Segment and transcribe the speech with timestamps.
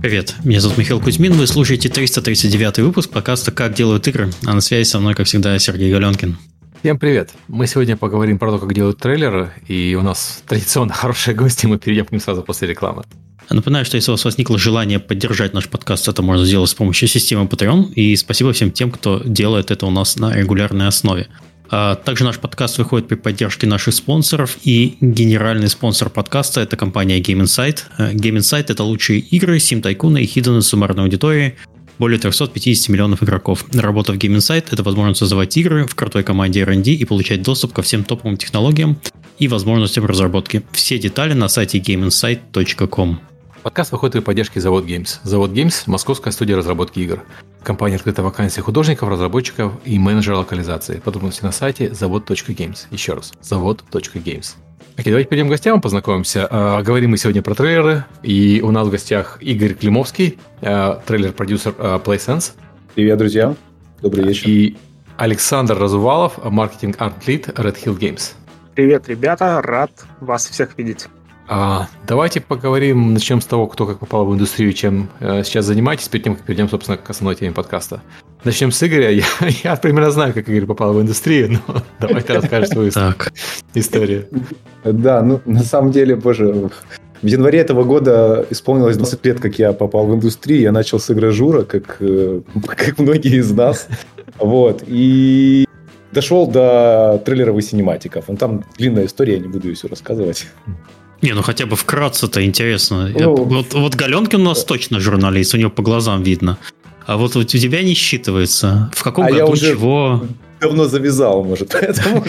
[0.00, 4.62] Привет, меня зовут Михаил Кузьмин, вы слушаете 339 выпуск подкаста «Как делают игры», а на
[4.62, 6.38] связи со мной, как всегда, Сергей Галенкин.
[6.80, 7.32] Всем привет!
[7.48, 11.78] Мы сегодня поговорим про то, как делают трейлеры, и у нас традиционно хорошие гости, мы
[11.78, 13.04] перейдем к ним сразу после рекламы.
[13.50, 17.06] Напоминаю, что если у вас возникло желание поддержать наш подкаст, это можно сделать с помощью
[17.06, 21.28] системы Patreon, и спасибо всем тем, кто делает это у нас на регулярной основе.
[21.70, 27.20] А, также наш подкаст выходит при поддержке наших спонсоров, и генеральный спонсор подкаста– это компания
[27.20, 27.84] Game Insight.
[27.98, 31.56] Game Insight– это лучшие игры, Tycoon и хиданы суммарной аудитории,
[31.98, 33.64] более 350 миллионов игроков.
[33.72, 37.72] Работа в Game Insight– это возможность создавать игры в крутой команде R&D и получать доступ
[37.72, 38.98] ко всем топовым технологиям
[39.38, 40.62] и возможностям разработки.
[40.72, 43.29] Все детали на сайте gameinsight.com.
[43.62, 45.18] Подкаст выходит при поддержке Завод Games.
[45.22, 47.22] Завод Games– московская студия разработки игр.
[47.62, 50.98] Компания открыта вакансии художников, разработчиков и менеджера локализации.
[50.98, 52.86] Подробности на сайте завод.games.
[52.90, 54.54] Еще раз, завод.games.
[54.96, 56.48] Окей, давайте перейдем к гостям, познакомимся.
[56.50, 58.06] А, говорим мы сегодня про трейлеры.
[58.22, 62.52] И у нас в гостях Игорь Климовский, а, трейлер-продюсер а, PlaySense.
[62.94, 63.54] Привет, друзья.
[64.00, 64.48] Добрый вечер.
[64.48, 64.78] И
[65.18, 68.32] Александр Разувалов, маркетинг-арт-лид Red Hill Games.
[68.74, 71.08] Привет, ребята, рад вас всех видеть.
[71.52, 76.06] А, давайте поговорим, начнем с того, кто как попал в индустрию, чем э, сейчас занимаетесь,
[76.06, 78.02] перед тем, как перейдем, собственно, к основной теме подкаста.
[78.44, 79.10] Начнем с Игоря.
[79.10, 79.24] Я,
[79.64, 82.92] я примерно знаю, как Игорь попал в индустрию, но давай ты расскажешь свою
[83.74, 84.28] историю.
[84.84, 86.70] Да, ну, на самом деле, боже,
[87.20, 90.60] в январе этого года исполнилось 20 лет, как я попал в индустрию.
[90.60, 93.88] Я начал с игражура, как, э, как многие из нас.
[94.38, 94.84] Вот.
[94.86, 95.66] И
[96.12, 98.26] дошел до трейлеров и синематиков.
[98.28, 100.46] Ну, там длинная история, я не буду ее все рассказывать.
[101.22, 103.08] Не, ну хотя бы вкратце-то интересно.
[103.08, 106.58] Ну, вот, вот Галенкин у нас точно журналист, у него по глазам видно.
[107.06, 108.90] А вот у тебя не считывается.
[108.94, 110.24] В каком а году я уже чего?
[110.60, 112.24] Давно завязал, может, поэтому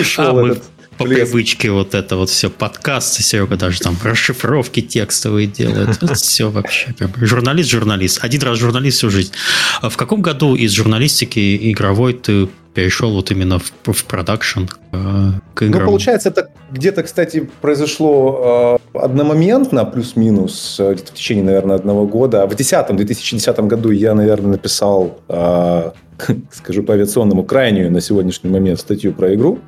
[0.00, 0.64] ушел а, этот
[0.96, 5.98] по привычке вот это вот все, подкасты, Серега даже там расшифровки текстовые делает.
[6.14, 6.94] все вообще.
[7.16, 8.24] Журналист, журналист.
[8.24, 9.32] Один раз журналист всю жизнь.
[9.82, 14.96] А в каком году из журналистики игровой ты перешел вот именно в, в продакшн э,
[15.54, 15.80] к играм?
[15.80, 22.44] Ну, получается, это где-то, кстати, произошло э, одномоментно, плюс-минус, э, в течение, наверное, одного года.
[22.44, 25.90] В 2010, 2010 году я, наверное, написал, э,
[26.52, 29.58] скажу по авиационному, крайнюю на сегодняшний момент статью про игру.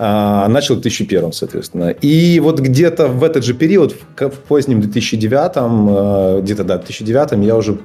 [0.00, 1.90] А, начал в 2001, соответственно.
[1.90, 7.56] И вот где-то в этот же период, в позднем 2009, а, где-то, да, 2009 я
[7.56, 7.76] уже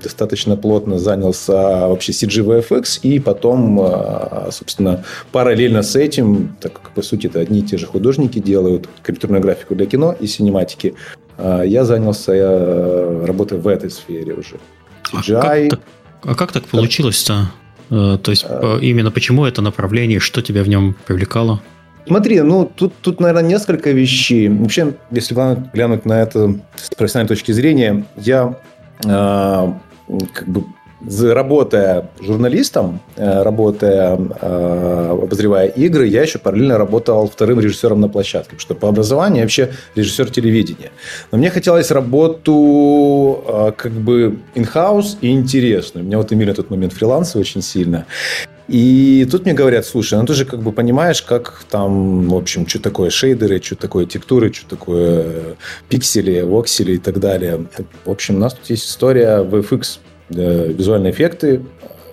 [0.00, 7.02] достаточно плотно занялся вообще CGVFX, и потом, а, собственно, параллельно с этим, так как, по
[7.02, 10.94] сути, это одни и те же художники делают компьютерную графику для кино и синематики,
[11.36, 14.60] я занялся работой в этой сфере уже.
[15.12, 15.66] CGI.
[15.66, 15.80] А как,
[16.22, 17.50] а как так получилось-то?
[17.94, 18.44] Э, то есть
[18.82, 21.60] именно почему это направление, что тебя в нем привлекало?
[22.06, 24.48] Смотри, ну тут, тут, наверное, несколько вещей.
[24.48, 25.34] Вообще, если
[25.72, 28.58] глянуть на это с профессиональной точки зрения, я
[29.04, 29.72] э,
[30.32, 30.64] как бы
[31.20, 38.50] работая журналистом, э, работая, э, обозревая игры, я еще параллельно работал вторым режиссером на площадке,
[38.56, 40.90] потому что по образованию я вообще режиссер телевидения.
[41.32, 46.04] Но мне хотелось работу э, как бы in-house и интересную.
[46.04, 48.06] Меня вот имели на тот момент фрилансы очень сильно.
[48.66, 52.66] И тут мне говорят, слушай, ну ты же как бы понимаешь, как там, в общем,
[52.66, 55.56] что такое шейдеры, что такое текстуры, что такое
[55.90, 57.66] пиксели, воксели и так далее.
[58.06, 61.62] В общем, у нас тут есть история VFX Э, визуальные эффекты,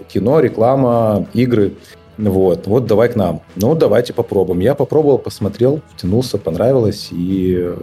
[0.08, 1.74] кино, реклама, игры.
[2.18, 3.42] Вот, вот давай к нам.
[3.56, 4.60] Ну, давайте попробуем.
[4.60, 7.74] Я попробовал, посмотрел, втянулся, понравилось, и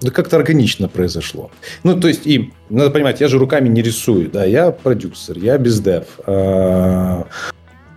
[0.00, 1.50] да как-то органично произошло.
[1.82, 5.56] Ну, то есть, и надо понимать, я же руками не рисую, да, я продюсер, я
[5.58, 6.04] бездев.
[6.26, 7.26] А,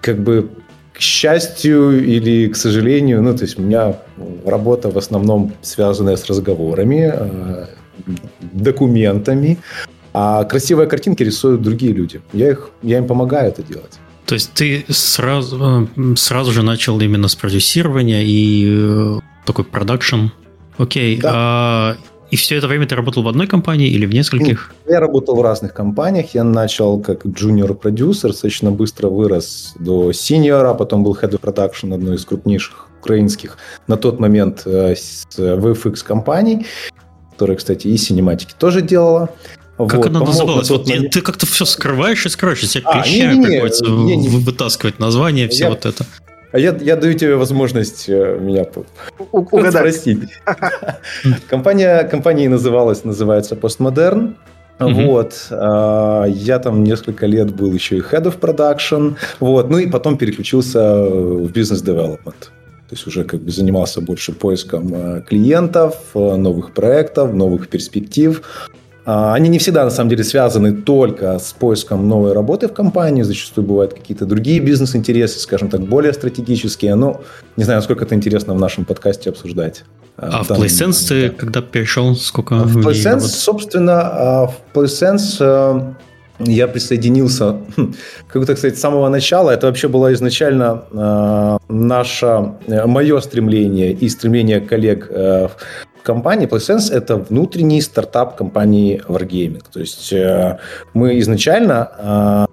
[0.01, 0.49] как бы
[0.93, 3.97] к счастью или к сожалению, ну, то есть у меня
[4.45, 7.69] работа в основном связанная с разговорами, а,
[8.53, 9.57] документами,
[10.13, 12.21] а красивые картинки рисуют другие люди.
[12.33, 13.99] Я, их, я им помогаю это делать.
[14.25, 20.27] То есть ты сразу, э, сразу же начал именно с продюсирования и э, такой продакшн.
[20.77, 21.17] Окей.
[21.17, 21.31] Да.
[21.33, 21.97] А,
[22.31, 24.73] и все это время ты работал в одной компании или в нескольких?
[24.87, 26.35] Я работал в разных компаниях.
[26.35, 32.15] Я начал как джуниор-продюсер, достаточно быстро вырос до синьора, потом был head of production одной
[32.15, 33.57] из крупнейших украинских
[33.87, 34.93] на тот момент э,
[35.37, 36.67] VFX компаний,
[37.31, 39.29] которая, кстати, и синематики тоже делала.
[39.87, 40.69] Как вот, она называлась?
[40.69, 41.11] Вот момент...
[41.11, 44.27] Ты как-то все скрываешь и скрываешь, и тебя а, клещами не, не, приходится не, не,
[44.27, 46.05] вытаскивать название, все я, вот это.
[46.51, 48.65] А я, я даю тебе возможность э, меня
[49.31, 49.81] угадать.
[49.81, 50.29] Простить.
[51.49, 54.33] компания, компания называлась, называется Postmodern.
[54.79, 55.05] Mm-hmm.
[55.05, 55.47] Вот.
[55.51, 59.15] А, я там несколько лет был еще и head of production.
[59.39, 59.69] Вот.
[59.69, 62.49] Ну и потом переключился в бизнес development.
[62.89, 68.41] То есть уже как бы занимался больше поиском э, клиентов, э, новых проектов, новых перспектив.
[69.05, 73.23] А, они не всегда, на самом деле, связаны только с поиском новой работы в компании.
[73.23, 76.95] Зачастую бывают какие-то другие бизнес-интересы, скажем так, более стратегические.
[76.95, 77.21] Но
[77.57, 79.83] не знаю, насколько это интересно в нашем подкасте обсуждать.
[80.17, 82.55] А в PlaySense ты когда перешел, сколько?
[82.55, 85.93] В PlaySense, собственно, а, в PlaySense э,
[86.39, 87.93] я присоединился, хм,
[88.27, 89.51] как так сказать, с самого начала.
[89.51, 95.49] Это вообще было изначально э, наше, э, мое стремление и стремление коллег э,
[96.13, 96.47] компании.
[96.47, 99.63] PlaySense– это внутренний стартап компании Wargaming.
[99.73, 100.57] То есть э,
[100.95, 102.45] мы изначально э,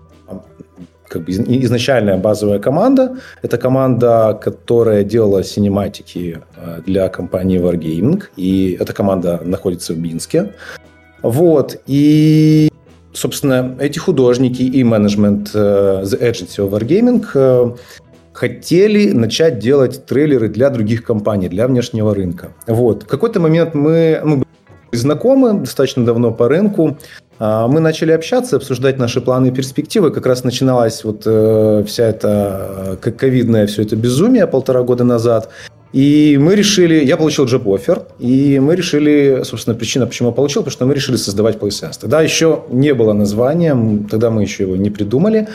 [1.09, 1.33] как бы
[1.65, 3.17] изначальная базовая команда.
[3.43, 8.23] Это команда, которая делала синематики э, для компании Wargaming.
[8.37, 10.53] И эта команда находится в Минске.
[11.23, 11.81] Вот.
[11.87, 12.69] И
[13.13, 17.25] собственно, эти художники и менеджмент The Agency of Wargaming
[18.37, 22.53] хотели начать делать трейлеры для других компаний, для внешнего рынка.
[22.67, 23.05] Вот.
[23.05, 24.47] В какой-то момент мы, мы были
[24.93, 26.99] знакомы достаточно давно по рынку,
[27.39, 30.11] а, мы начали общаться, обсуждать наши планы и перспективы.
[30.11, 35.49] Как раз начиналась вот э, вся эта ковидная все это безумие полтора года назад.
[35.97, 40.61] И мы решили, я получил job offer, и мы решили, собственно, причина, почему я получил,
[40.61, 41.99] потому что мы решили создавать PlaySense.
[41.99, 43.75] Тогда еще не было названия,
[44.11, 45.49] тогда мы еще его не придумали.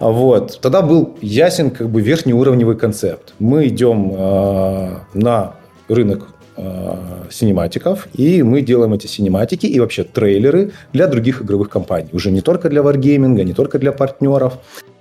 [0.00, 0.58] Вот.
[0.60, 3.34] Тогда был ясен как бы верхнеуровневый концепт.
[3.38, 5.54] Мы идем э, на
[5.86, 6.26] рынок
[6.56, 6.96] э,
[7.30, 12.08] синематиков, и мы делаем эти синематики и вообще трейлеры для других игровых компаний.
[12.12, 14.54] Уже не только для Wargaming, не только для партнеров.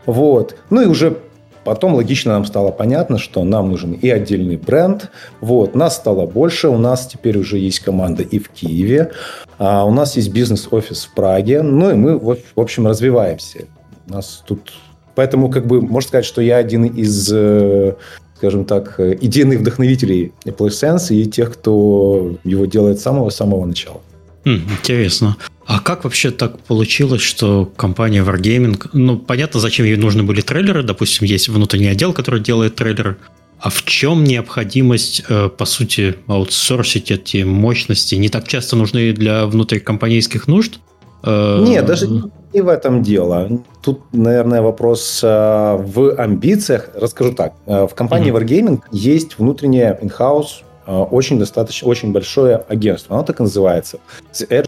[0.06, 0.56] Вот.
[0.70, 1.18] Ну и уже
[1.64, 5.10] Потом логично нам стало понятно, что нам нужен и отдельный бренд.
[5.42, 9.12] Вот, нас стало больше, у нас теперь уже есть команда и в Киеве,
[9.58, 13.66] а у нас есть бизнес-офис в Праге, ну и мы, в общем, развиваемся.
[14.08, 14.74] У нас тут...
[15.16, 17.94] Поэтому, как бы, можно сказать, что я один из э,
[18.36, 24.02] скажем так, идейных вдохновителей PlaySense и тех, кто его делает с самого-самого начала.
[24.44, 25.38] Интересно.
[25.66, 30.84] А как вообще так получилось, что компания Wargaming, ну, понятно, зачем ей нужны были трейлеры,
[30.84, 33.18] допустим, есть внутренний отдел, который делает трейлеры,
[33.64, 38.16] а в чем необходимость, э, по сути, аутсорсить эти мощности?
[38.16, 40.80] Не так часто нужны для внутрикомпанейских нужд?
[41.24, 42.10] Э, Нет, даже
[42.54, 43.62] не в этом дело.
[43.82, 46.90] Тут, наверное, вопрос э, в амбициях.
[46.94, 47.54] Расскажу так.
[47.66, 48.44] В компании mm-hmm.
[48.44, 53.16] Wargaming есть внутренняя in-house очень достаточно, очень большое агентство.
[53.16, 54.00] Оно так и называется.
[54.34, 54.66] The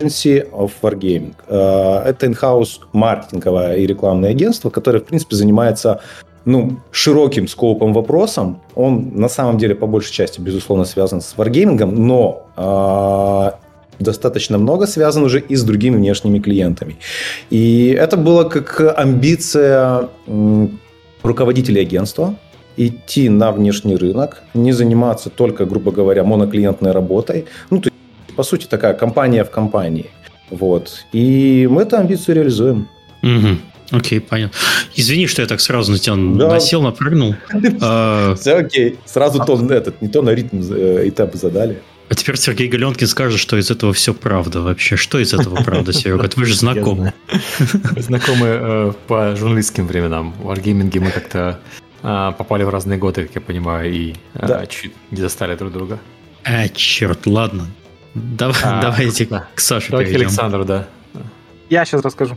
[0.00, 1.34] Agency of Wargaming.
[1.48, 6.00] Э, это in-house маркетинговое и рекламное агентство, которое, в принципе, занимается
[6.44, 8.60] ну, широким скопом вопросом.
[8.74, 14.86] Он на самом деле по большей части, безусловно, связан с Wargaming, но э, достаточно много
[14.86, 16.96] связан уже и с другими внешними клиентами.
[17.50, 20.08] И это было как амбиция
[21.22, 22.34] руководителей агентства
[22.78, 27.46] идти на внешний рынок, не заниматься только, грубо говоря, моноклиентной работой.
[27.70, 27.87] Ну, то
[28.38, 30.06] по сути, такая компания в компании.
[30.50, 31.04] Вот.
[31.10, 32.88] И мы эту амбицию реализуем.
[33.24, 33.98] Угу.
[33.98, 34.56] Окей, понятно.
[34.94, 36.48] Извини, что я так сразу на тебя да.
[36.48, 37.34] насел, напрыгнул.
[37.80, 38.96] А, Все окей.
[39.06, 41.82] Сразу то, этот, не то на ритм э, этап задали.
[42.08, 44.94] А теперь Сергей Галенкин скажет, что из этого все правда вообще.
[44.94, 46.30] Что из этого правда, Серега?
[46.36, 47.12] Вы же знакомы.
[47.96, 50.32] Знакомы э, по журналистским временам.
[50.40, 51.58] В Wargaming мы как-то
[52.04, 54.14] э, попали в разные годы, как я понимаю, и
[54.68, 55.98] чуть не застали друг друга.
[56.44, 57.66] А, черт, ладно.
[58.18, 59.46] Давай, а, давайте да.
[59.54, 60.28] к Саше Давайте перейдем.
[60.28, 60.86] Александру, да.
[61.70, 62.36] Я сейчас расскажу.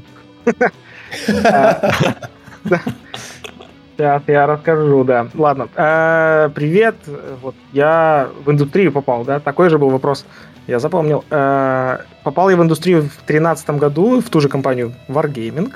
[3.98, 5.28] Сейчас я расскажу, да.
[5.34, 5.68] Ладно.
[5.76, 6.96] Э, привет.
[7.42, 9.40] Вот я в индустрию попал, да?
[9.40, 10.26] Такой же был вопрос.
[10.68, 11.24] Я запомнил.
[11.30, 15.72] Э, попал я в индустрию в 2013 году в ту же компанию Wargaming.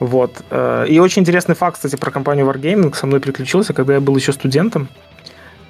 [0.00, 0.42] Вот.
[0.50, 4.16] Э, и очень интересный факт, кстати, про компанию Wargaming со мной приключился, когда я был
[4.16, 4.88] еще студентом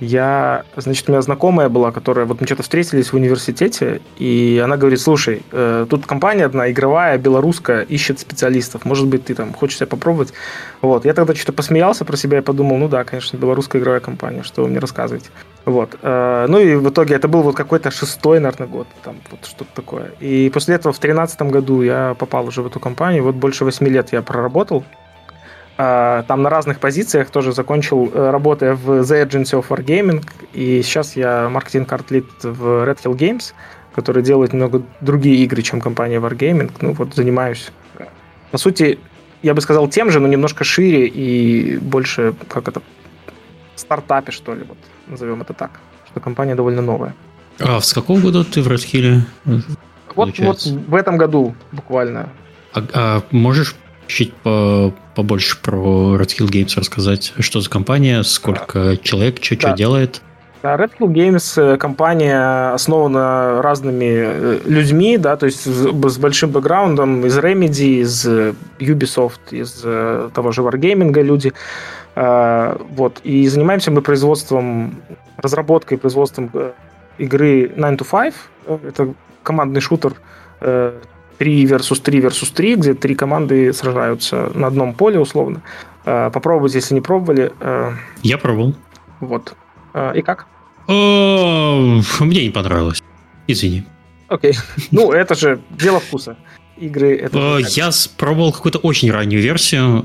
[0.01, 4.77] я, значит, у меня знакомая была, которая, вот мы что-то встретились в университете, и она
[4.77, 9.77] говорит, слушай, э, тут компания одна игровая, белорусская, ищет специалистов, может быть, ты там хочешь
[9.77, 10.33] себя попробовать?
[10.81, 14.43] Вот, я тогда что-то посмеялся про себя и подумал, ну да, конечно, белорусская игровая компания,
[14.43, 15.29] что вы мне рассказываете?
[15.67, 19.45] Вот, э, ну и в итоге это был вот какой-то шестой, наверное, год, там вот
[19.45, 20.13] что-то такое.
[20.21, 23.91] И после этого в тринадцатом году я попал уже в эту компанию, вот больше восьми
[23.91, 24.85] лет я проработал,
[26.27, 30.23] там на разных позициях тоже закончил, э, работая в The Agency of Wargaming,
[30.53, 33.55] и сейчас я маркетинг-арт-лид в Red Hill Games,
[33.95, 36.71] который делает много другие игры, чем компания Wargaming.
[36.81, 37.71] Ну вот занимаюсь,
[38.51, 38.99] по сути,
[39.43, 42.83] я бы сказал тем же, но немножко шире и больше, как это,
[43.77, 45.71] стартапе, что ли, вот назовем это так,
[46.11, 47.15] что компания довольно новая.
[47.59, 49.21] А с какого года ты в Red Hill?
[50.15, 52.29] Вот, вот в этом году буквально.
[52.75, 53.77] А, а можешь
[54.11, 57.33] чуть по, побольше про Red Hill Games рассказать.
[57.39, 59.61] Что за компания, сколько человек, что, да.
[59.61, 60.23] что делает?
[60.63, 68.03] Red Bull Games компания основана разными людьми, да, то есть с большим бэкграундом из Remedy,
[68.03, 68.27] из
[68.79, 69.73] Ubisoft, из
[70.35, 71.55] того же Wargaming люди.
[72.15, 73.21] Вот.
[73.25, 75.01] И занимаемся мы производством,
[75.39, 76.51] разработкой, производством
[77.17, 78.07] игры 9 to
[78.67, 78.83] 5.
[78.87, 80.13] Это командный шутер
[81.41, 85.63] 3 versus 3 versus 3, где три команды сражаются на одном поле, условно.
[86.05, 87.51] Э, попробуйте, если не пробовали.
[87.61, 87.93] Э,
[88.23, 88.75] Я пробовал.
[89.21, 89.55] Вот.
[89.95, 90.47] Э, и как?
[90.87, 93.03] Мне не понравилось.
[93.47, 93.85] Извини.
[94.29, 94.55] Окей.
[94.91, 96.37] Ну, это же дело вкуса.
[96.77, 97.59] Игры это...
[97.69, 100.05] Я пробовал какую-то очень раннюю версию,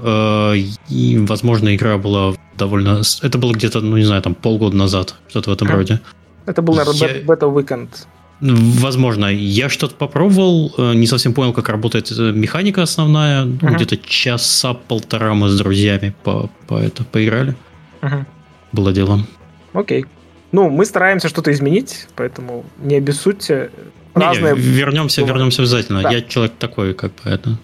[0.89, 3.01] и, возможно, игра была довольно...
[3.21, 5.99] Это было где-то, ну, не знаю, там полгода назад, что-то в этом роде.
[6.45, 8.07] Это был, наверное, бета-уикенд.
[8.41, 13.45] Возможно, я что-то попробовал, э, не совсем понял, как работает э, механика основная.
[13.45, 13.75] Uh-huh.
[13.75, 17.55] Где-то часа полтора мы с друзьями по, по это поиграли.
[18.01, 18.25] Uh-huh.
[18.73, 19.21] Было дело.
[19.71, 20.05] Окей.
[20.51, 23.71] Ну, мы стараемся что-то изменить, поэтому не обессудьте.
[24.13, 24.53] Разные...
[24.53, 26.03] Не, вернемся, вернемся обязательно.
[26.03, 26.11] Да.
[26.11, 27.57] Я человек такой, как бы это.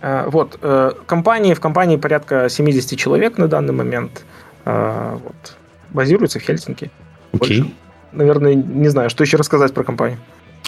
[0.00, 0.58] А, вот.
[0.60, 4.24] Э, компании, в компании порядка 70 человек на данный момент.
[4.64, 5.56] А, вот.
[5.90, 6.90] Базируются в Хельсинки.
[7.32, 7.60] Окей.
[7.60, 7.72] Okay
[8.14, 10.18] наверное, не знаю, что еще рассказать про компанию.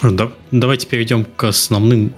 [0.03, 2.11] Да, давайте перейдем к основным э,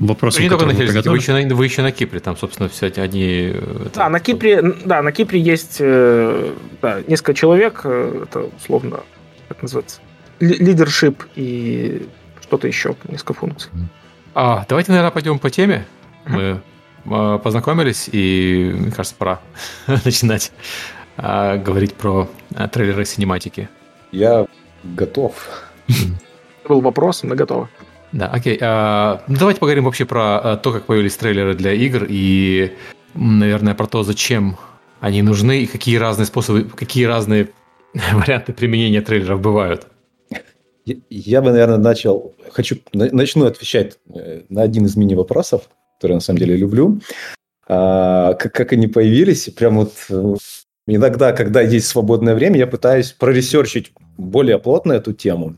[0.00, 0.42] вопросам.
[0.42, 3.00] Не только на Хельсинки, вы еще, на, вы еще на Кипре, там, собственно, все эти
[3.00, 3.52] одни...
[3.86, 9.00] Это, да, на Кипре, да, на Кипре есть э, да, несколько человек, э, это условно,
[9.48, 10.00] как называется,
[10.40, 12.08] лидершип и
[12.40, 13.70] что-то еще, несколько функций.
[14.34, 15.86] А, давайте, наверное, пойдем по теме.
[16.24, 16.62] Мы
[17.04, 19.40] познакомились, и, мне кажется, пора
[19.86, 20.50] начинать
[21.16, 22.28] а, говорить про
[22.72, 23.68] трейлеры синематики.
[24.12, 24.46] Я
[24.94, 25.34] готов.
[26.68, 27.68] Был вопрос, мы готовы.
[28.12, 28.58] Да, окей.
[28.60, 32.72] А, ну, давайте поговорим вообще про а, то, как появились трейлеры для игр и,
[33.14, 34.56] наверное, про то, зачем
[35.00, 37.50] они нужны и какие разные способы, какие разные
[38.12, 39.86] варианты применения трейлеров бывают.
[41.10, 46.20] Я бы, наверное, начал, хочу, начну отвечать э, на один из мини-вопросов, который я на
[46.22, 47.00] самом деле люблю.
[47.66, 50.36] А, как, как они появились, прям вот э,
[50.96, 55.56] Иногда, когда есть свободное время, я пытаюсь проресерчить более плотно эту тему.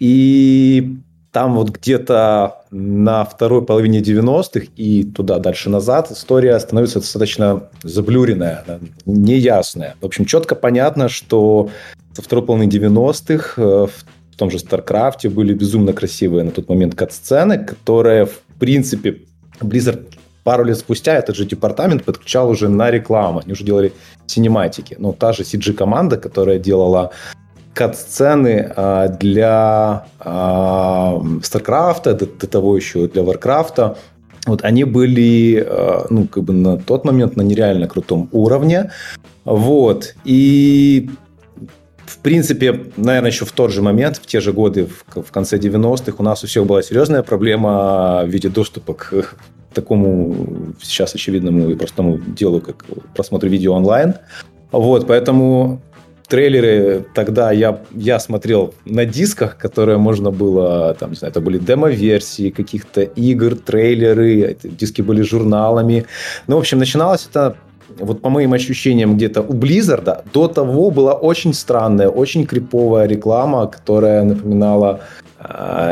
[0.00, 0.96] И
[1.30, 8.64] там вот где-то на второй половине 90-х и туда дальше назад история становится достаточно заблюренная,
[9.04, 9.94] неясная.
[10.00, 11.70] В общем, четко понятно, что
[12.14, 16.94] со второй половины 90-х э, в том же StarCraft были безумно красивые на тот момент
[16.94, 19.22] кат-сцены, которые, в принципе,
[19.60, 20.15] Blizzard
[20.46, 23.40] пару лет спустя этот же департамент подключал уже на рекламу.
[23.44, 23.92] Они уже делали
[24.26, 24.94] синематики.
[25.00, 27.10] Ну, та же CG-команда, которая делала
[27.74, 33.96] кат-сцены а, для а, StarCraft, до, до того еще для Warcraft,
[34.46, 38.92] вот они были, а, ну, как бы на тот момент на нереально крутом уровне.
[39.44, 40.14] Вот.
[40.24, 41.10] И
[42.06, 45.58] в принципе, наверное, еще в тот же момент, в те же годы, в, в конце
[45.58, 49.34] 90-х, у нас у всех была серьезная проблема в виде доступа к
[49.76, 50.34] такому
[50.82, 54.14] сейчас очевидному и простому делу, как просмотр видео онлайн.
[54.72, 55.80] Вот, поэтому
[56.28, 61.58] трейлеры тогда я, я смотрел на дисках, которые можно было, там, не знаю, это были
[61.58, 66.04] демо-версии каких-то игр, трейлеры, диски были журналами.
[66.48, 67.56] Ну, в общем, начиналось это
[67.98, 73.66] вот по моим ощущениям, где-то у Blizzard до того была очень странная, очень криповая реклама,
[73.66, 75.00] которая напоминала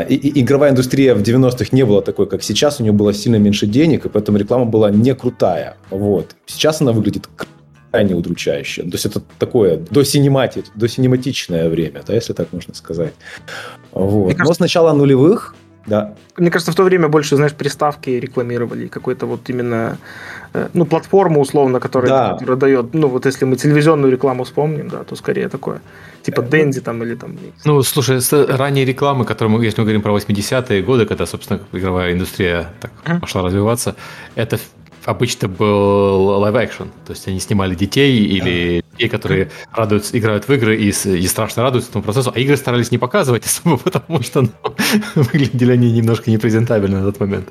[0.09, 2.79] и, и, игровая индустрия в 90-х не была такой, как сейчас.
[2.79, 5.77] У нее было сильно меньше денег, и поэтому реклама была не крутая.
[5.89, 6.35] Вот.
[6.45, 7.29] Сейчас она выглядит
[7.91, 8.83] крайне удручающе.
[8.83, 13.13] То есть это такое до, синемати, до синематичное время, да, если так можно сказать.
[13.91, 14.31] Вот.
[14.31, 14.43] Кажется...
[14.43, 15.55] Но с начала нулевых
[15.85, 16.15] да.
[16.37, 19.97] Мне кажется, в то время больше, знаешь, приставки рекламировали, какой-то вот именно,
[20.53, 22.33] э, ну, платформу условно, которая, да.
[22.33, 25.81] которая дает, ну, вот если мы телевизионную рекламу вспомним, да, то скорее такое,
[26.23, 27.37] типа Дэнди там или там...
[27.65, 31.59] Ну, слушай, с ранней рекламы, которую мы, если мы говорим про 80-е годы, когда, собственно,
[31.71, 33.19] игровая индустрия так uh-huh.
[33.19, 33.95] пошла развиваться,
[34.35, 34.59] это
[35.05, 36.89] обычно был live-action.
[37.05, 41.63] То есть они снимали детей или детей, которые радуются, играют в игры и, и страшно
[41.63, 44.49] радуются этому процессу, а игры старались не показывать особо, потому что ну,
[45.15, 47.49] выглядели они немножко непрезентабельно на тот момент.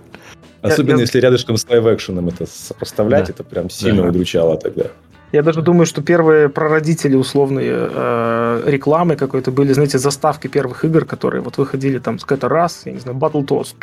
[0.63, 3.33] Особенно я, если рядышком с лайв-экшеном это сопоставлять, да.
[3.35, 4.09] это прям сильно да.
[4.09, 4.87] удручало тогда.
[5.35, 11.05] Я даже думаю, что первые прародители условные э, рекламы какой-то были, знаете, заставки первых игр,
[11.05, 13.75] которые вот выходили там с какой-то раз, я не знаю, Battletoads.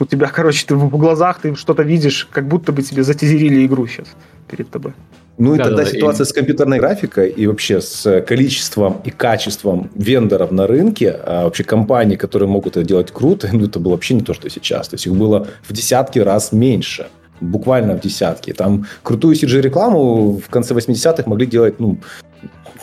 [0.00, 3.86] У тебя, короче, ты в глазах ты что-то видишь, как будто бы тебе затизерили игру
[3.86, 4.08] сейчас
[4.48, 4.94] перед тобой.
[5.36, 6.26] Ну и да, тогда да, ситуация и...
[6.26, 12.16] с компьютерной графикой и вообще с количеством и качеством вендоров на рынке, а вообще компаний,
[12.16, 14.88] которые могут это делать круто, ну это было вообще не то, что сейчас.
[14.88, 17.08] То есть их было в десятки раз меньше
[17.40, 18.52] буквально в десятки.
[18.52, 21.98] Там крутую CG-рекламу в конце 80-х могли делать, ну,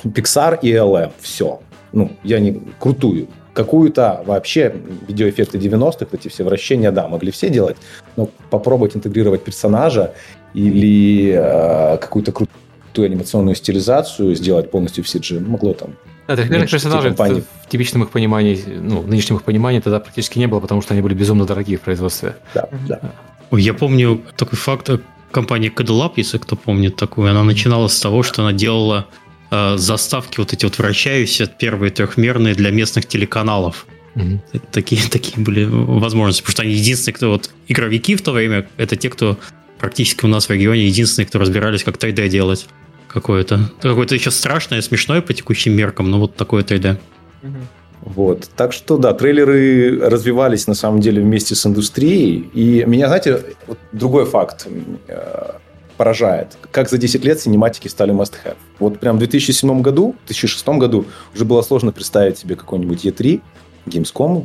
[0.03, 1.11] Pixar и LM.
[1.19, 1.59] Все.
[1.93, 3.27] Ну, я не крутую.
[3.57, 4.71] Какую-то вообще
[5.07, 7.75] видеоэффекты 90-х, эти все вращения, да, могли все делать,
[8.15, 10.13] но попробовать интегрировать персонажа
[10.53, 15.95] или э, какую-то крутую анимационную стилизацию сделать полностью в CG могло там
[16.27, 20.37] да, трехмерных персонажей в, в типичном их понимании, ну, в нынешнем их понимании тогда практически
[20.37, 22.35] не было, потому что они были безумно дорогие в производстве.
[22.53, 22.99] Да, да.
[23.49, 24.87] Я помню такой факт,
[25.31, 29.07] компания Cadillab, если кто помнит такую, она начинала с того, что она делала
[29.51, 33.85] э, заставки вот эти вот вращающиеся, первые трехмерные для местных телеканалов.
[34.15, 34.61] Mm-hmm.
[34.71, 38.95] Такие, такие были возможности, потому что они единственные, кто вот игровики в то время, это
[38.95, 39.37] те, кто
[39.79, 42.67] практически у нас в регионе единственные, кто разбирались, как 3D делать
[43.07, 43.71] какое-то.
[43.81, 46.97] Какое-то еще страшное, смешное по текущим меркам, но вот такое 3D.
[47.43, 47.63] Mm-hmm.
[48.01, 48.49] Вот.
[48.55, 52.49] Так что, да, трейлеры развивались на самом деле вместе с индустрией.
[52.53, 54.67] И меня, знаете, вот другой факт
[55.07, 55.51] э,
[55.97, 56.57] поражает.
[56.71, 58.55] Как за 10 лет синематики стали must-have.
[58.79, 63.41] Вот прям в 2007 году, в 2006 году уже было сложно представить себе какой-нибудь E3,
[63.87, 64.43] Gamescom,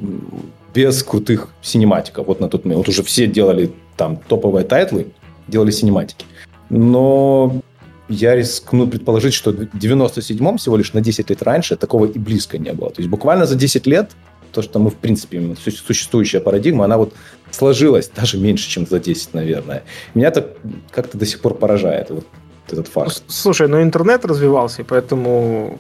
[0.75, 2.27] без крутых синематиков.
[2.27, 2.79] Вот на тот момент.
[2.79, 5.09] Вот уже все делали там топовые тайтлы,
[5.49, 6.25] делали синематики.
[6.71, 7.61] Но
[8.09, 12.59] я рискну предположить, что в 97-м, всего лишь на 10 лет раньше, такого и близко
[12.59, 12.91] не было.
[12.91, 14.13] То есть буквально за 10 лет
[14.53, 17.15] то, что мы, в принципе, существующая парадигма, она вот
[17.51, 19.83] сложилась даже меньше, чем за 10, наверное.
[20.15, 20.55] Меня это
[20.91, 22.27] как-то до сих пор поражает, вот
[22.71, 23.23] этот факт.
[23.27, 25.79] Слушай, ну интернет развивался, поэтому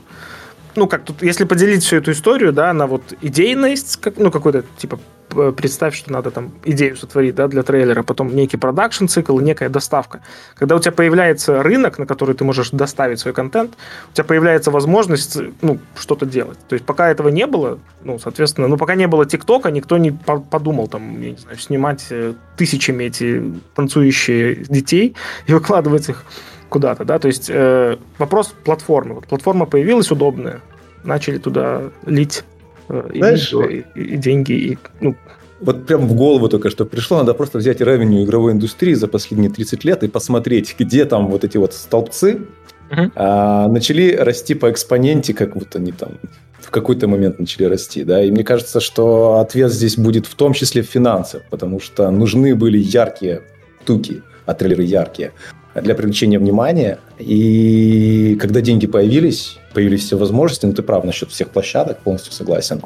[0.74, 4.64] ну, как тут, если поделить всю эту историю, да, на вот идейность, как, ну, какой-то,
[4.78, 4.98] типа,
[5.56, 10.20] представь, что надо там идею сотворить, да, для трейлера, потом некий продакшн цикл некая доставка.
[10.54, 13.74] Когда у тебя появляется рынок, на который ты можешь доставить свой контент,
[14.10, 16.58] у тебя появляется возможность, ну, что-то делать.
[16.68, 20.10] То есть пока этого не было, ну, соответственно, ну, пока не было ТикТока, никто не
[20.12, 23.42] подумал там, я не знаю, снимать э, тысячами эти
[23.74, 26.24] танцующие детей и выкладывать их
[26.68, 29.16] куда-то, да, то есть э, вопрос платформы.
[29.16, 30.62] Вот платформа появилась удобная,
[31.04, 32.51] начали туда лить э,
[32.88, 35.16] Знаешь, и, и, и деньги, и, ну,
[35.62, 39.50] вот прям в голову только что пришло, надо просто взять ревеню игровой индустрии за последние
[39.50, 42.42] 30 лет и посмотреть, где там вот эти вот столбцы
[42.90, 43.12] uh-huh.
[43.14, 46.18] а, начали расти по экспоненте, как вот они там
[46.60, 50.52] в какой-то момент начали расти, да, и мне кажется, что ответ здесь будет в том
[50.52, 53.42] числе в финансах, потому что нужны были яркие
[53.84, 55.32] туки, а трейлеры яркие,
[55.74, 56.98] для привлечения внимания.
[57.18, 62.82] И когда деньги появились, появились все возможности, ну ты прав насчет всех площадок, полностью согласен.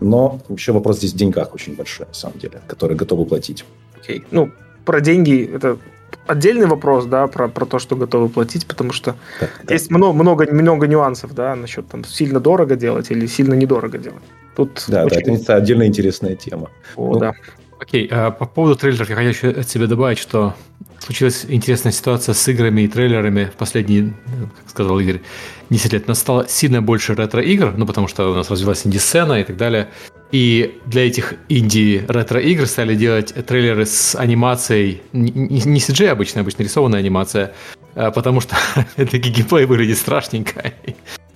[0.00, 3.64] Но еще вопрос здесь в деньгах очень большой, на самом деле, которые готовы платить.
[4.00, 4.18] Окей.
[4.18, 4.24] Okay.
[4.30, 4.50] Ну,
[4.84, 5.78] про деньги это
[6.26, 9.96] отдельный вопрос, да, про, про то, что готовы платить, потому что да, есть да.
[9.96, 14.22] много, много, много нюансов, да, насчет там сильно дорого делать или сильно недорого делать.
[14.56, 15.24] Тут да, очень...
[15.24, 16.70] да, это отдельно интересная тема.
[16.96, 17.34] О, ну, да.
[17.78, 20.54] Окей, а по поводу трейлеров я хочу еще от себя добавить, что
[21.00, 24.14] случилась интересная ситуация с играми и трейлерами в последние,
[24.60, 25.20] как сказал Игорь,
[25.70, 26.04] 10 лет.
[26.06, 29.56] У нас стало сильно больше ретро-игр, ну, потому что у нас развилась инди-сцена и так
[29.56, 29.88] далее.
[30.32, 37.52] И для этих инди-ретро-игр стали делать трейлеры с анимацией, не, CG обычно, обычно рисованная анимация,
[37.94, 38.56] а потому что
[38.96, 40.72] это геймплей выглядит страшненько.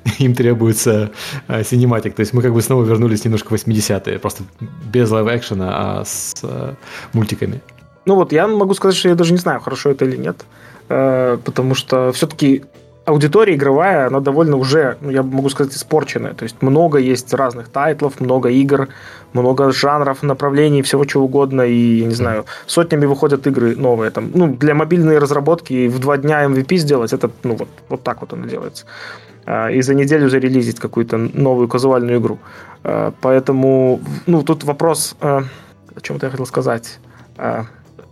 [0.18, 1.10] Им требуется
[1.48, 2.14] а, синематик.
[2.14, 4.44] То есть мы как бы снова вернулись немножко в 80-е, просто
[4.92, 6.76] без лайв-экшена, а с а,
[7.14, 7.60] мультиками.
[8.06, 10.44] Ну вот, я могу сказать, что я даже не знаю, хорошо это или нет,
[10.88, 12.64] э, потому что все-таки
[13.04, 16.34] аудитория игровая, она довольно уже, ну, я могу сказать, испорченная.
[16.34, 18.88] То есть много есть разных тайтлов, много игр,
[19.32, 21.62] много жанров, направлений, всего чего угодно.
[21.62, 24.10] И, я не знаю, сотнями выходят игры новые.
[24.10, 28.20] Там, ну, для мобильной разработки в два дня MVP сделать, это, ну, вот, вот так
[28.20, 28.86] вот оно делается.
[29.46, 32.38] Э, и за неделю зарелизить какую-то новую казуальную игру.
[32.84, 36.98] Э, поэтому, ну, тут вопрос, о чем-то я хотел сказать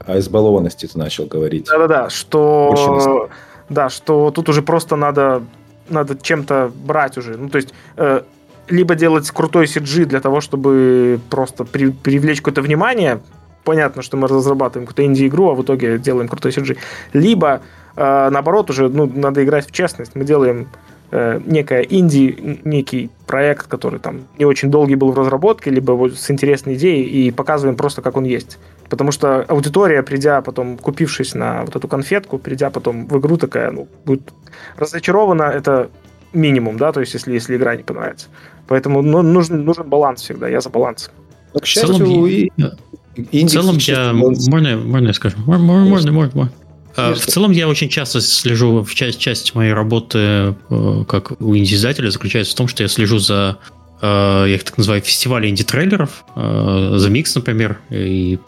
[0.07, 1.67] о избалованности ты начал говорить.
[1.67, 3.29] Да-да-да, что...
[3.69, 5.43] Да, что тут уже просто надо,
[5.88, 7.38] надо чем-то брать уже.
[7.38, 8.23] Ну, то есть, э,
[8.69, 13.21] либо делать крутой CG для того, чтобы просто при, привлечь какое-то внимание.
[13.65, 16.77] Понятно, что мы разрабатываем какую-то инди-игру, а в итоге делаем крутой CG.
[17.12, 17.62] Либо,
[17.97, 20.15] э, наоборот, уже ну, надо играть в честность.
[20.15, 20.69] Мы делаем
[21.11, 26.19] э, некая инди, некий проект, который там не очень долгий был в разработке, либо вот
[26.19, 28.59] с интересной идеей, и показываем просто, как он есть.
[28.93, 33.71] Потому что аудитория, придя потом, купившись на вот эту конфетку, придя потом в игру такая,
[33.71, 34.35] ну, будет
[34.77, 35.89] разочарована, это
[36.35, 38.27] минимум, да, то есть если, если игра не понравится.
[38.69, 41.11] Поэтому ну, нужен, нужен баланс всегда, я за баланс.
[41.55, 43.47] Но, к счастью, в целом, и...
[43.47, 44.13] в целом я...
[44.13, 45.39] Можно, можно я скажу?
[45.47, 46.13] Можно, можно, можно.
[46.13, 46.53] можно.
[46.95, 51.57] А, в целом я очень часто слежу, в часть, часть моей работы э, как у
[51.57, 53.57] инди-издателя заключается в том, что я слежу за,
[54.03, 58.39] э, я их так называю, фестивали инди-трейлеров, э, за микс, например, и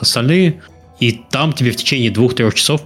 [0.00, 0.62] остальные.
[1.00, 2.82] И там тебе в течение двух-трех часов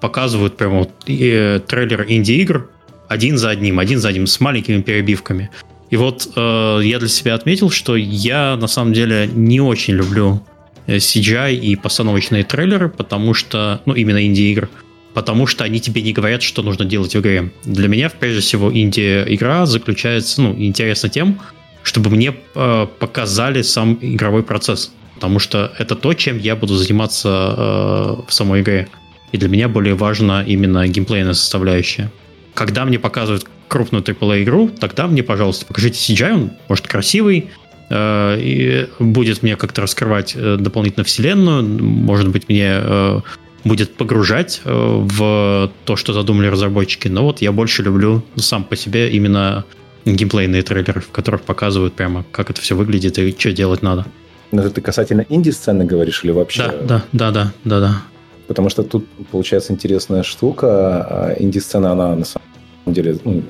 [0.00, 2.70] показывают прямо вот, трейлер инди-игр,
[3.08, 5.50] один за одним, один за одним, с маленькими перебивками.
[5.90, 10.44] И вот э, я для себя отметил, что я на самом деле не очень люблю
[10.86, 14.68] э, CGI и постановочные трейлеры, потому что, ну, именно инди-игр,
[15.14, 17.52] потому что они тебе не говорят, что нужно делать в игре.
[17.64, 21.38] Для меня, прежде всего, инди-игра заключается, ну, интересна тем,
[21.84, 24.92] чтобы мне э, показали сам игровой процесс.
[25.16, 28.88] Потому что это то, чем я буду заниматься э, в самой игре.
[29.32, 32.12] И для меня более важна именно геймплейная составляющая.
[32.54, 37.48] Когда мне показывают крупную AAA игру, тогда мне, пожалуйста, покажите CGI, он может красивый,
[37.88, 43.20] э, и будет мне как-то раскрывать э, дополнительно вселенную, может быть, мне э,
[43.64, 47.08] будет погружать э, в то, что задумали разработчики.
[47.08, 49.64] Но вот я больше люблю сам по себе именно
[50.04, 54.06] геймплейные трейлеры, в которых показывают прямо, как это все выглядит и что делать надо.
[54.52, 56.68] Но это ты касательно инди-сцены говоришь или вообще?
[56.82, 58.02] Да, да, да, да, да, да.
[58.46, 60.66] Потому что тут получается интересная штука.
[60.68, 62.46] А инди-сцена, она на самом
[62.86, 63.42] деле ну,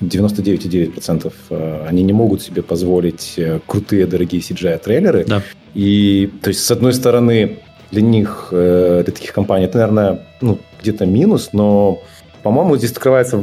[0.00, 5.24] 99,9% э, они не могут себе позволить э, крутые, дорогие CGI-трейлеры.
[5.26, 5.42] Да.
[5.74, 7.58] И, то есть, с одной стороны,
[7.90, 12.02] для них, э, для таких компаний, это, наверное, ну, где-то минус, но
[12.42, 13.40] по-моему, здесь открывается,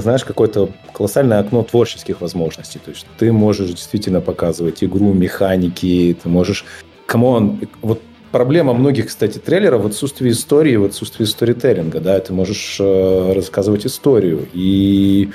[0.00, 2.80] знаешь, какое-то колоссальное окно творческих возможностей.
[2.84, 6.64] То есть ты можешь действительно показывать игру, механики, ты можешь...
[7.06, 8.00] Come on, вот
[8.32, 13.86] проблема многих, кстати, трейлеров в отсутствии истории, в отсутствии сторителлинга, да, ты можешь э, рассказывать
[13.86, 14.48] историю.
[14.52, 15.30] И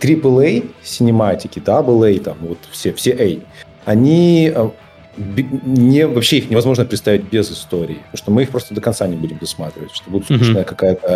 [0.00, 3.40] AAA синематики, AA, там, вот все, все A,
[3.86, 4.68] они э,
[5.16, 9.16] не, вообще их невозможно представить без истории, потому что мы их просто до конца не
[9.16, 10.64] будем досматривать, что будет скучная mm-hmm.
[10.64, 11.06] какая-то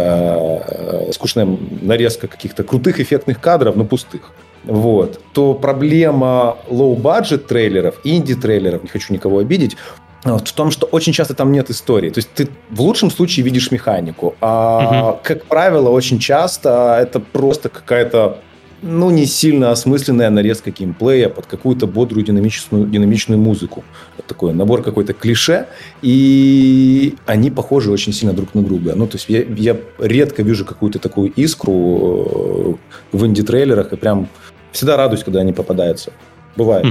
[1.09, 4.33] э, скучная нарезка каких-то крутых эффектных кадров, но пустых.
[4.65, 5.21] Вот.
[5.33, 9.77] То проблема low-budget трейлеров, инди-трейлеров, не хочу никого обидеть,
[10.25, 12.11] вот, в том, что очень часто там нет истории.
[12.11, 15.21] То есть ты в лучшем случае видишь механику, а, угу.
[15.23, 18.39] как правило, очень часто это просто какая-то
[18.83, 23.85] ну, не сильно осмысленная нарезка геймплея под какую-то бодрую динамичную, динамичную музыку.
[24.17, 25.67] Вот такой набор какой-то клише,
[26.03, 28.95] и они похожи очень сильно друг на друга.
[28.97, 32.79] Ну, то есть я, я редко вижу какую-то такую искру
[33.13, 34.29] э, в инди-трейлерах, и прям
[34.73, 36.13] всегда радуюсь, когда они попадаются.
[36.57, 36.87] Бывает.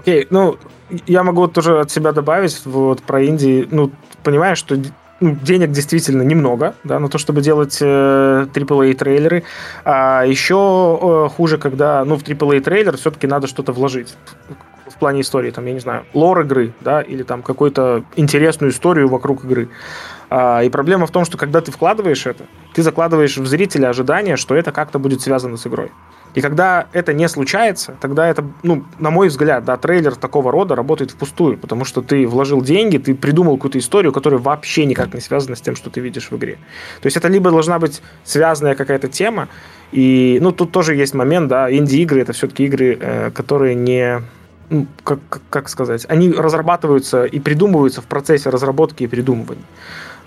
[0.00, 0.56] Окей, okay, ну,
[1.06, 3.66] я могу тоже от себя добавить вот про Индии.
[3.70, 3.90] Ну,
[4.22, 4.76] понимаешь, что
[5.22, 9.44] денег действительно немного, да, на то, чтобы делать э, AAA трейлеры.
[9.84, 14.14] А еще э, хуже, когда, ну, в AAA трейлер все-таки надо что-то вложить
[14.88, 19.08] в плане истории, там, я не знаю, лор игры, да, или там какую-то интересную историю
[19.08, 19.68] вокруг игры.
[20.30, 24.36] А, и проблема в том, что когда ты вкладываешь это, ты закладываешь в зрителя ожидание,
[24.36, 25.92] что это как-то будет связано с игрой.
[26.34, 30.74] И когда это не случается, тогда это, ну, на мой взгляд, да, трейлер такого рода
[30.74, 35.20] работает впустую, потому что ты вложил деньги, ты придумал какую-то историю, которая вообще никак не
[35.20, 36.58] связана с тем, что ты видишь в игре.
[37.00, 39.48] То есть это либо должна быть связанная какая-то тема,
[39.92, 44.22] и, ну, тут тоже есть момент, да, инди-игры это все-таки игры, э, которые не,
[44.70, 49.64] ну, как, как сказать, они разрабатываются и придумываются в процессе разработки и придумывания.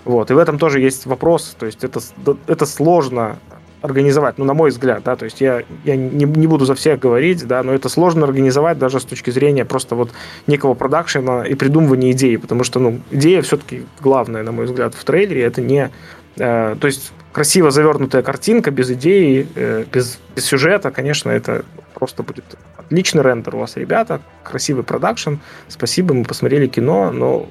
[0.04, 1.98] Вот, и в этом тоже есть вопрос, то есть это,
[2.46, 3.38] это сложно
[3.82, 6.98] организовать, ну, на мой взгляд, да, то есть я, я не, не буду за всех
[6.98, 10.10] говорить, да, но это сложно организовать даже с точки зрения просто вот
[10.46, 15.04] некого продакшена и придумывания идеи, потому что, ну, идея все-таки главная, на мой взгляд, в
[15.04, 15.90] трейлере, это не,
[16.36, 22.22] э, то есть красиво завернутая картинка без идеи, э, без, без сюжета, конечно, это просто
[22.22, 22.44] будет
[22.76, 25.34] отличный рендер у вас, ребята, красивый продакшн,
[25.68, 27.46] спасибо, мы посмотрели кино, но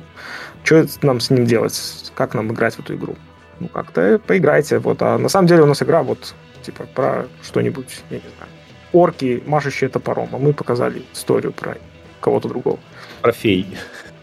[0.64, 3.16] что нам с ним делать, как нам играть в эту игру?
[3.60, 4.80] Ну, как-то поиграйте.
[4.80, 5.02] Вот.
[5.02, 8.52] А на самом деле у нас игра вот, типа, про что-нибудь, я не знаю,
[8.94, 11.78] орки, машущие топором, а мы показали историю про
[12.20, 12.80] кого-то другого.
[13.22, 13.65] Про фей.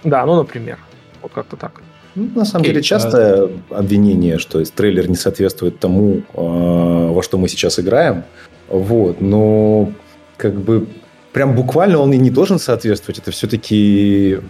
[0.05, 0.79] Да, ну, например.
[1.23, 1.83] Вот как-то так.
[2.15, 3.79] Ну, на самом деле, частое а...
[3.79, 8.25] обвинение, что трейлер не соответствует тому, а, во что мы сейчас играем.
[8.69, 9.93] Вот, но
[10.37, 10.87] как бы
[11.33, 13.19] прям буквально он и не должен соответствовать.
[13.19, 14.41] Это все-таки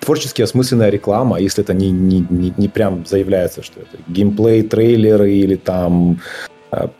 [0.00, 4.62] творчески осмысленная реклама, а если это не, не, не, не прям заявляется, что это геймплей,
[4.62, 6.20] трейлеры или там
[6.70, 6.90] а,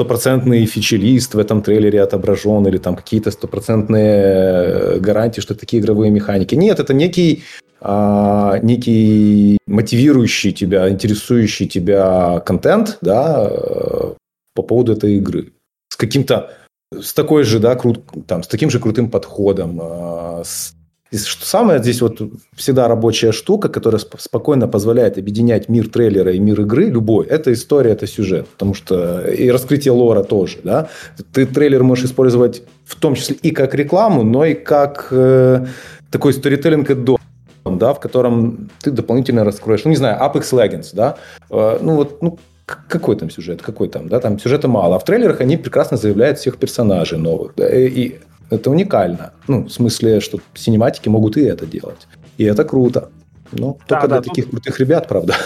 [0.00, 6.10] стопроцентный фичелист в этом трейлере отображен, или там какие-то стопроцентные э, гарантии, что такие игровые
[6.10, 6.54] механики.
[6.54, 7.42] Нет, это некий,
[7.80, 14.14] а, некий мотивирующий тебя, интересующий тебя контент, да, э,
[14.54, 15.52] по поводу этой игры.
[15.92, 16.50] С каким-то,
[16.98, 20.74] с такой же, да, крут, там, с таким же крутым подходом, а, с
[21.10, 22.20] и что самое здесь вот
[22.54, 27.92] всегда рабочая штука, которая спокойно позволяет объединять мир трейлера и мир игры, любой, это история,
[27.92, 28.46] это сюжет.
[28.46, 30.88] Потому что и раскрытие лора тоже, да.
[31.32, 35.66] Ты трейлер можешь использовать в том числе и как рекламу, но и как э,
[36.10, 37.18] такой сторителлинг до
[37.64, 41.16] да, в котором ты дополнительно раскроешь, ну, не знаю, Apex Legends, да,
[41.50, 44.96] э, ну, вот, ну, какой там сюжет, какой там, да, там сюжета мало.
[44.96, 47.52] А в трейлерах они прекрасно заявляют всех персонажей новых.
[47.56, 48.14] Да, и
[48.50, 49.32] это уникально.
[49.48, 52.06] Ну, в смысле, что синематики могут и это делать.
[52.36, 53.10] И это круто.
[53.52, 54.52] Ну, только да, для да, таких тут...
[54.52, 55.36] крутых ребят, правда.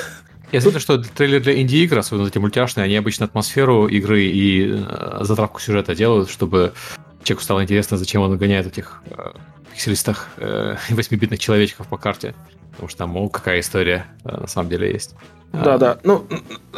[0.52, 5.18] Я слышал, что трейлеры для инди-игр, особенно эти мультяшные, они обычно атмосферу игры и э,
[5.22, 6.74] затравку сюжета делают, чтобы
[7.24, 9.32] человеку стало интересно, зачем он гоняет этих э,
[9.72, 12.34] пикселистых э, 8-битных человечков по карте.
[12.72, 15.14] Потому что там, мол, какая история э, на самом деле есть.
[15.52, 15.98] Да, да.
[16.04, 16.24] Ну,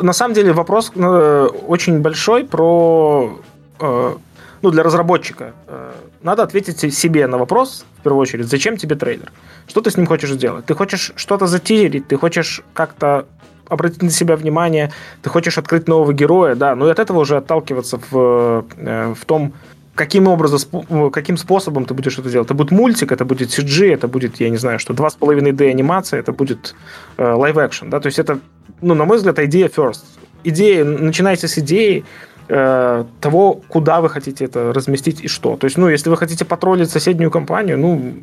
[0.01, 3.41] на самом деле вопрос э, очень большой про...
[3.81, 4.17] Э,
[4.63, 5.53] ну, для разработчика.
[5.67, 5.93] Э,
[6.23, 9.33] надо ответить себе на вопрос, в первую очередь, зачем тебе трейлер?
[9.67, 10.67] Что ты с ним хочешь сделать?
[10.67, 13.27] Ты хочешь что-то затирить, ты хочешь как-то
[13.69, 14.93] обратить на себя внимание,
[15.23, 19.25] ты хочешь открыть нового героя, да, но и от этого уже отталкиваться в, э, в
[19.25, 19.53] том,
[19.95, 22.47] каким образом, каким способом ты будешь это делать.
[22.47, 26.33] Это будет мультик, это будет CG, это будет, я не знаю, что 2,5D анимация, это
[26.33, 26.75] будет
[27.17, 28.39] э, live action, да, то есть это,
[28.83, 30.05] ну, на мой взгляд, идея first.
[30.45, 32.05] Идея, начинайте с идеи,
[32.49, 35.57] э, того, куда вы хотите это разместить и что.
[35.57, 38.15] То есть, ну, если вы хотите потроллить соседнюю компанию, ну,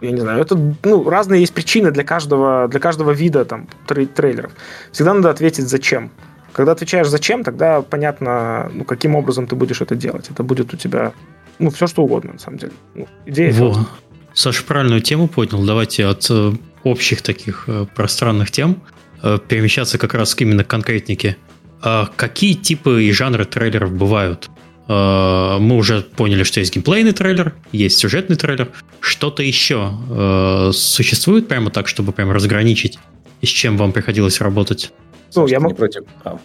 [0.00, 4.52] я не знаю, это, ну, разные есть причины для каждого, для каждого вида там трейлеров.
[4.92, 6.10] Всегда надо ответить, зачем.
[6.52, 10.30] Когда отвечаешь зачем, тогда понятно, ну, каким образом ты будешь это делать.
[10.30, 11.12] Это будет у тебя,
[11.58, 12.72] ну, все что угодно, на самом деле.
[12.94, 13.52] Ну, идея.
[13.52, 13.86] Во.
[14.34, 15.64] Саша правильную тему поднял.
[15.64, 16.52] Давайте от э,
[16.84, 18.82] общих таких э, пространных тем
[19.22, 21.36] э, перемещаться как раз именно к конкретнике.
[21.82, 24.50] А какие типы и жанры трейлеров бывают?
[24.88, 28.70] А, мы уже поняли, что есть геймплейный трейлер, есть сюжетный трейлер.
[29.00, 32.98] Что-то еще э, существует прямо так, чтобы прям разграничить,
[33.40, 34.92] и с чем вам приходилось работать?
[35.34, 35.74] Ну, я могу...
[35.74, 36.04] против.
[36.24, 36.38] А.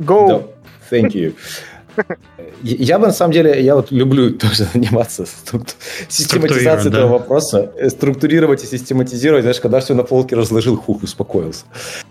[0.00, 0.50] Go.
[0.90, 1.34] Thank you.
[2.62, 5.26] Я бы на самом деле, я вот люблю тоже заниматься
[6.08, 11.64] систематизацией этого вопроса, э, структурировать и систематизировать, знаешь, когда все на полке разложил, хух, успокоился.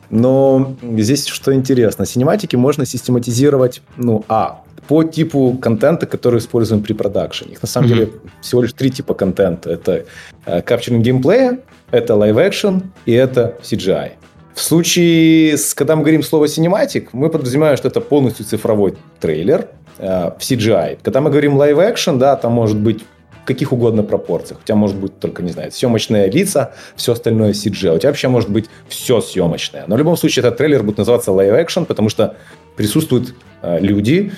[0.10, 6.94] Но здесь что интересно, синематики можно систематизировать, ну, а, по типу контента, который используем при
[6.94, 7.54] продакшене.
[7.54, 7.94] Их на самом mm-hmm.
[7.94, 9.70] деле всего лишь три типа контента.
[9.70, 10.06] Это
[10.46, 11.60] э, капчуринг геймплея,
[11.92, 14.12] это action и это CGI.
[14.54, 19.68] В случае, с, когда мы говорим слово cinematic, мы подразумеваем, что это полностью цифровой трейлер
[19.98, 21.00] э, в CGI.
[21.04, 23.04] Когда мы говорим live action, да, там может быть
[23.48, 24.60] каких угодно пропорциях.
[24.62, 27.96] У тебя может быть только, не знаю, съемочные лица, все остальное CGI.
[27.96, 29.86] У тебя вообще может быть все съемочное.
[29.88, 32.36] Но в любом случае этот трейлер будет называться live action, потому что
[32.76, 34.32] присутствуют э, люди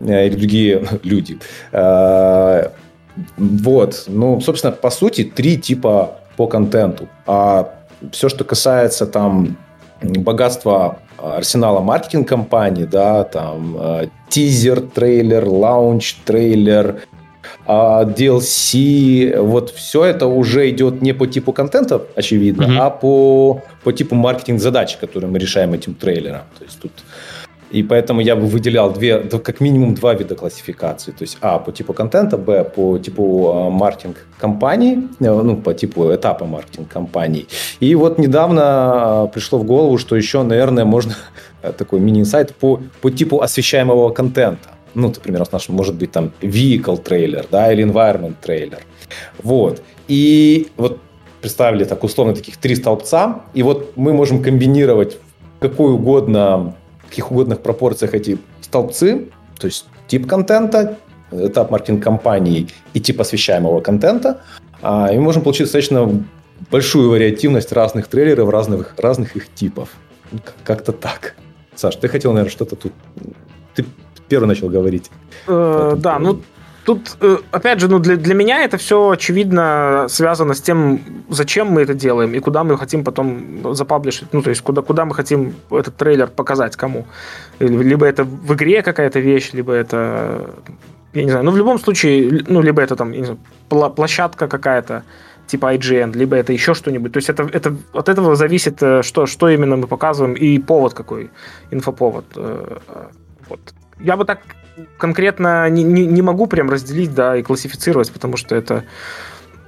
[0.00, 1.38] э, или другие люди.
[1.72, 2.70] Э,
[3.36, 4.04] вот.
[4.08, 7.08] Ну, собственно, по сути, три типа по контенту.
[7.26, 7.74] А
[8.12, 9.56] все, что касается там
[10.02, 17.02] богатства арсенала маркетинг компании, да, там э, тизер, трейлер, лаунч, трейлер,
[17.66, 22.78] DLC, вот все это уже идет не по типу контента, очевидно, mm-hmm.
[22.78, 26.42] а по, по типу маркетинг задач, которые мы решаем этим трейлером.
[26.58, 26.92] То есть тут
[27.74, 31.10] и поэтому я бы выделял две, как минимум два вида классификации.
[31.10, 35.74] То есть А по типу контента, Б по типу а, маркетинг компании, э, ну, по
[35.74, 37.46] типу этапа маркетинг компании.
[37.80, 41.14] И вот недавно а, пришло в голову, что еще, наверное, можно
[41.62, 44.68] э, такой мини-инсайт по, по типу освещаемого контента.
[44.94, 48.80] Ну, например, у нас может быть там vehicle трейлер, да, или environment трейлер.
[49.42, 49.82] Вот.
[50.08, 50.98] И вот
[51.40, 55.18] представили так условно таких три столбца, и вот мы можем комбинировать
[55.60, 56.74] какой угодно
[57.08, 59.28] каких угодных пропорциях эти столбцы,
[59.58, 60.98] то есть тип контента,
[61.30, 64.40] этап маркетинг компании и тип освещаемого контента,
[64.82, 66.24] а, и мы можем получить достаточно
[66.70, 69.90] большую вариативность разных трейлеров, разных, разных их типов.
[70.64, 71.36] Как-то так.
[71.74, 72.92] Саш, ты хотел, наверное, что-то тут...
[73.74, 73.84] Ты
[74.28, 75.10] первый начал говорить.
[75.46, 76.40] Э, да, ну
[76.84, 81.68] Тут, э, опять же, ну, для, для меня это все очевидно связано с тем, зачем
[81.68, 85.14] мы это делаем и куда мы хотим потом запаблишить, ну, то есть куда, куда мы
[85.14, 87.06] хотим этот трейлер показать кому.
[87.58, 90.50] Либо это в игре какая-то вещь, либо это,
[91.14, 95.04] я не знаю, ну, в любом случае, ну, либо это там, не знаю, площадка какая-то,
[95.46, 97.12] типа IGN, либо это еще что-нибудь.
[97.12, 100.92] То есть это, это, от этого зависит, э, что, что именно мы показываем и повод
[100.92, 101.30] какой,
[101.70, 102.26] инфоповод.
[103.48, 103.60] Вот.
[104.00, 104.40] Я бы так
[104.98, 108.84] конкретно не, не, не могу прям разделить, да, и классифицировать, потому что это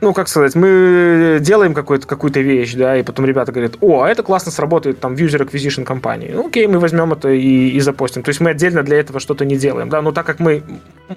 [0.01, 4.09] ну, как сказать, мы делаем какую-то, какую-то вещь, да, и потом ребята говорят, о, а
[4.09, 6.33] это классно сработает там в user acquisition компании.
[6.35, 8.23] Ну, окей, мы возьмем это и, и запостим.
[8.23, 10.63] То есть мы отдельно для этого что-то не делаем, да, но так как мы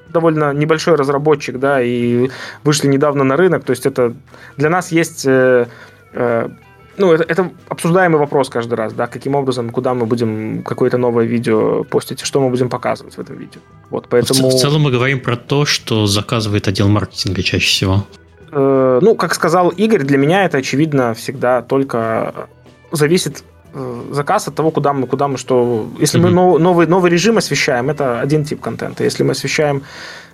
[0.08, 2.30] довольно небольшой разработчик, да, и
[2.64, 4.14] вышли недавно на рынок, то есть это
[4.56, 5.68] для нас есть э,
[6.14, 6.50] э,
[7.00, 11.26] ну, это, это обсуждаемый вопрос каждый раз, да, каким образом, куда мы будем какое-то новое
[11.26, 13.62] видео постить, что мы будем показывать в этом видео.
[13.90, 14.50] Вот, поэтому...
[14.50, 18.04] В, в целом мы говорим про то, что заказывает отдел маркетинга чаще всего.
[18.52, 22.50] Э, ну, как сказал Игорь, для меня это, очевидно, всегда только
[22.92, 25.88] зависит э, заказ от того, куда мы, куда мы что...
[26.00, 26.32] Если mm-hmm.
[26.32, 29.04] мы новый, новый режим освещаем, это один тип контента.
[29.04, 29.84] Если мы освещаем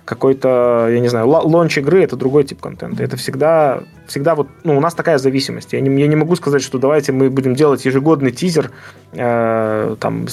[0.06, 3.02] какой-то, я не знаю, лонч игры, это другой тип контента.
[3.02, 5.72] Это всегда, всегда вот, ну, у нас такая зависимость.
[5.72, 8.70] Я не, я не могу сказать, что давайте мы будем делать ежегодный тизер,
[9.12, 10.26] э, там,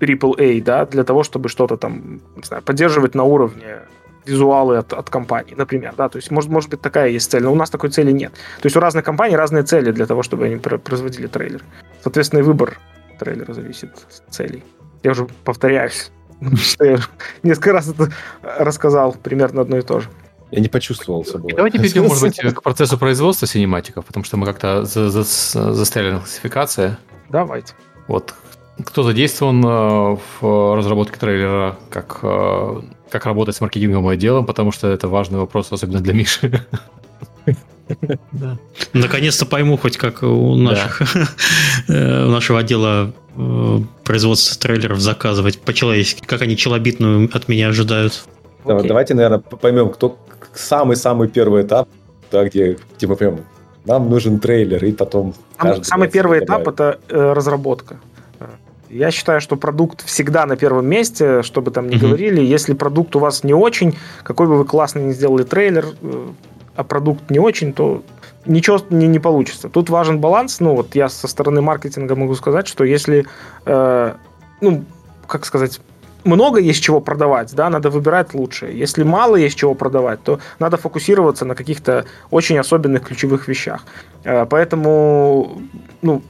[0.00, 3.80] AAA, да, для того, чтобы что-то там, не знаю, поддерживать на уровне
[4.24, 7.52] визуалы от, от компании, например, да, то есть может, может быть такая есть цель, но
[7.52, 8.32] у нас такой цели нет.
[8.60, 11.62] То есть у разных компаний разные цели для того, чтобы они производили трейлер.
[12.02, 12.78] Соответственно, и выбор
[13.20, 14.64] трейлера зависит от целей.
[15.04, 16.10] Я уже повторяюсь,
[16.56, 16.98] что я
[17.42, 20.08] несколько раз это рассказал примерно одно и то же.
[20.50, 21.52] Я не почувствовал собой.
[21.54, 25.24] Давайте перейдем, может быть, к процессу производства синематиков, потому что мы как-то за, за,
[25.72, 26.96] застряли на классификации.
[27.28, 27.74] Давайте.
[28.06, 28.34] Вот
[28.84, 34.88] кто задействован э, в разработке трейлера, как, э, как работать с маркетинговым отделом, потому что
[34.88, 36.66] это важный вопрос, особенно для Миши.
[38.92, 41.02] Наконец-то пойму хоть как у наших
[41.88, 43.12] э, нашего отдела
[44.02, 48.24] производства трейлеров заказывать по-человечески, как они челобитную от меня ожидают.
[48.64, 50.18] Давайте, наверное, поймем, кто
[50.54, 51.88] самый-самый первый этап,
[52.32, 53.40] да, где, мы прям
[53.84, 55.34] нам нужен трейлер, и потом...
[55.82, 57.98] Самый первый этап– это разработка.
[58.88, 61.98] Я считаю, что продукт всегда на первом месте, что бы там ни mm-hmm.
[61.98, 62.40] говорили.
[62.40, 66.28] Если продукт у вас не очень, какой бы вы классный не сделали трейлер, э,
[66.76, 68.02] а продукт не очень, то
[68.46, 69.68] ничего не, не получится.
[69.68, 70.60] Тут важен баланс.
[70.60, 73.26] Ну, вот я со стороны маркетинга могу сказать, что если,
[73.64, 74.14] э,
[74.60, 74.84] ну,
[75.26, 75.80] как сказать,
[76.24, 78.78] много есть чего продавать, да, надо выбирать лучшее.
[78.78, 83.84] Если мало есть чего продавать, то надо фокусироваться на каких-то очень особенных ключевых вещах.
[84.24, 85.62] Э, поэтому,
[86.02, 86.22] ну,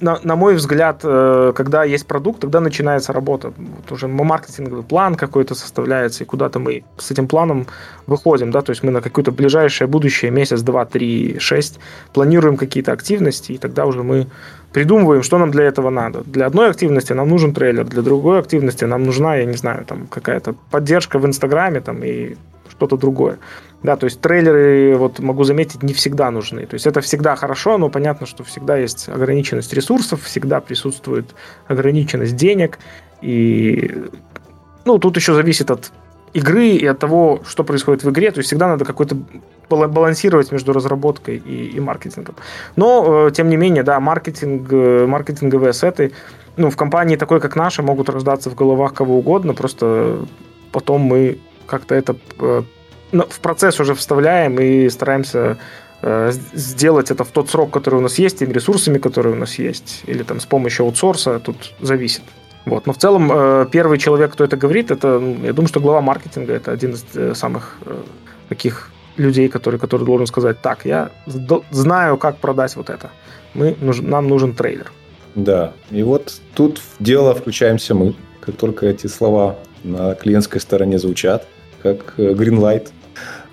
[0.00, 3.52] на, на мой взгляд, э, когда есть продукт, тогда начинается работа.
[3.56, 7.66] Вот уже маркетинговый план какой-то составляется, и куда-то мы с этим планом
[8.06, 11.78] выходим, да, то есть мы на какое-то ближайшее будущее, месяц, два, три, шесть,
[12.12, 14.26] планируем какие-то активности, и тогда уже мы
[14.72, 16.22] придумываем, что нам для этого надо.
[16.24, 20.06] Для одной активности нам нужен трейлер, для другой активности нам нужна, я не знаю, там
[20.06, 22.36] какая-то поддержка в Инстаграме там, и
[22.70, 23.38] что-то другое.
[23.82, 26.66] Да, то есть трейлеры, вот могу заметить, не всегда нужны.
[26.66, 31.34] То есть это всегда хорошо, но понятно, что всегда есть ограниченность ресурсов, всегда присутствует
[31.68, 32.78] ограниченность денег.
[33.22, 33.94] И
[34.84, 35.92] ну, тут еще зависит от
[36.32, 38.30] игры и от того, что происходит в игре.
[38.30, 39.16] То есть всегда надо какой-то
[39.68, 42.34] балансировать между разработкой и, и маркетингом.
[42.76, 46.12] Но, э, тем не менее, да, маркетинг, э, маркетинговые ассеты,
[46.56, 50.26] ну, в компании такой, как наша, могут рождаться в головах кого угодно, просто
[50.72, 52.62] потом мы как-то это э,
[53.12, 55.58] в процесс уже вставляем и стараемся
[56.02, 59.58] э, сделать это в тот срок, который у нас есть, теми ресурсами, которые у нас
[59.58, 62.22] есть, или там с помощью аутсорса, тут зависит.
[62.64, 62.86] Вот.
[62.86, 66.00] Но в целом э, первый человек, кто это говорит, это, ну, я думаю, что глава
[66.00, 67.78] маркетинга, это один из самых
[68.48, 71.10] таких людей, который, который должен сказать, так, я
[71.70, 73.10] знаю, как продать вот это.
[73.54, 74.92] Мы, нам нужен трейлер.
[75.34, 80.98] Да, и вот тут в дело включаемся мы, как только эти слова на клиентской стороне
[80.98, 81.46] звучат,
[81.82, 82.88] как э, Greenlight,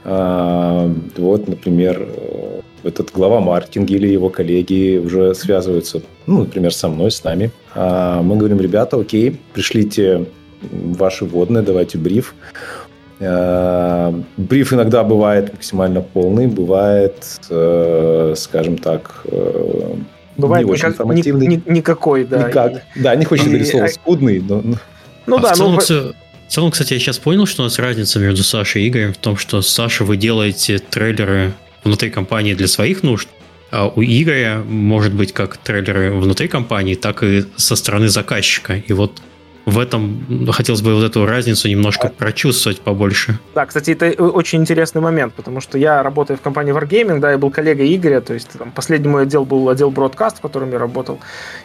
[0.07, 6.87] а, вот, например, э, этот глава маркетинга или его коллеги уже связываются, ну, например, со
[6.87, 7.49] мной, с нами.
[7.73, 10.25] А, мы говорим, ребята, окей, пришлите
[10.61, 12.35] ваши вводные, давайте бриф.
[13.19, 19.25] А, бриф иногда бывает максимально полный, бывает, э, скажем так,
[20.37, 21.47] Бывает не очень информативный.
[21.47, 22.49] Ни, ни, никакой, да.
[22.49, 22.83] Никак.
[22.95, 24.61] Да, не хочется говорить слово скудный, но...
[25.27, 26.13] Ну а да, в целом, ну...
[26.47, 29.17] В целом, кстати, я сейчас понял, что у нас разница между Сашей и Игорем в
[29.17, 31.53] том, что Саша вы делаете трейлеры
[31.83, 33.27] внутри компании для своих нужд,
[33.71, 38.77] а у Игоря может быть как трейлеры внутри компании, так и со стороны заказчика.
[38.77, 39.21] И вот
[39.65, 43.39] в этом хотелось бы вот эту разницу немножко прочувствовать побольше.
[43.55, 47.37] Да, кстати, это очень интересный момент, потому что я работаю в компании Wargaming, да, я
[47.37, 50.79] был коллегой Игоря, то есть там, последний мой отдел был отдел Broadcast, в котором я
[50.79, 51.19] работал,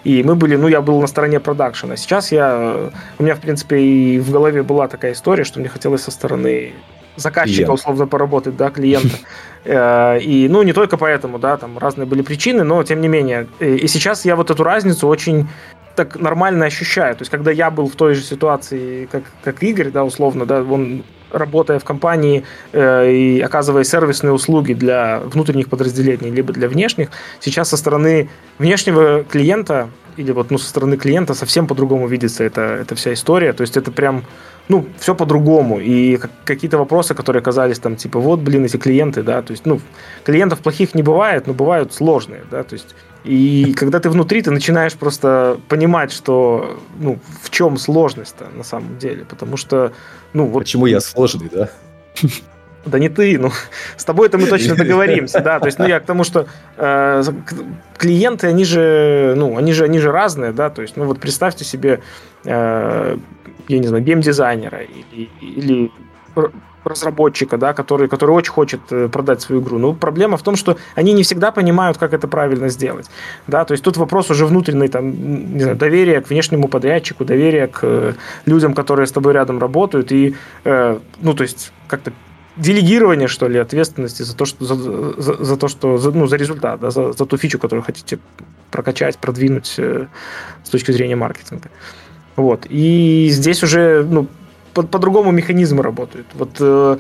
[0.04, 1.96] и мы были, ну, я был на стороне продакшена.
[1.96, 6.02] Сейчас я, у меня, в принципе, и в голове была такая история, что мне хотелось
[6.02, 6.72] со стороны
[7.16, 7.74] заказчика, Клиент.
[7.74, 9.16] условно, поработать, да, клиента.
[9.64, 13.46] Э, и, ну, не только поэтому, да, там разные были причины, но, тем не менее.
[13.60, 15.48] И сейчас я вот эту разницу очень
[15.96, 17.14] так нормально ощущаю.
[17.16, 20.62] То есть, когда я был в той же ситуации, как, как Игорь, да, условно, да,
[20.62, 27.10] он работая в компании э, и оказывая сервисные услуги для внутренних подразделений, либо для внешних,
[27.38, 28.28] сейчас со стороны
[28.58, 33.52] внешнего клиента или вот ну, со стороны клиента совсем по-другому видится эта, эта вся история.
[33.52, 34.24] То есть это прям
[34.68, 35.80] ну, все по-другому.
[35.80, 39.80] И какие-то вопросы, которые казались там, типа, вот, блин, эти клиенты, да, то есть, ну,
[40.24, 42.94] клиентов плохих не бывает, но бывают сложные, да, то есть,
[43.24, 48.98] и когда ты внутри, ты начинаешь просто понимать, что, ну, в чем сложность-то на самом
[48.98, 49.92] деле, потому что,
[50.32, 50.60] ну, вот...
[50.60, 51.68] Почему я сложный, да?
[52.86, 53.50] Да не ты, ну,
[53.98, 56.46] с тобой-то мы точно договоримся, да, то есть, ну, я к тому, что
[56.78, 57.22] э,
[57.98, 61.64] клиенты, они же, ну, они же, они же разные, да, то есть, ну, вот представьте
[61.66, 62.00] себе,
[62.46, 63.18] э,
[63.68, 65.92] я не знаю, геймдизайнера или, или
[66.84, 69.78] разработчика, да, который, который очень хочет э, продать свою игру.
[69.78, 73.10] Но проблема в том, что они не всегда понимают, как это правильно сделать.
[73.46, 77.66] Да, то есть тут вопрос уже внутренний, там, не знаю, доверие к внешнему подрядчику, доверие
[77.66, 78.14] к э,
[78.46, 82.12] людям, которые с тобой рядом работают, и, э, ну, то есть как-то
[82.56, 84.74] делегирование, что ли, ответственности за то, что за,
[85.22, 88.18] за, за то, что за, ну, за результат, да, за, за ту фичу, которую хотите
[88.70, 91.70] прокачать, продвинуть с точки зрения маркетинга.
[92.36, 92.66] Вот.
[92.68, 94.26] И здесь уже ну,
[94.74, 96.26] по- по-другому механизмы работают.
[96.34, 96.98] Вот э,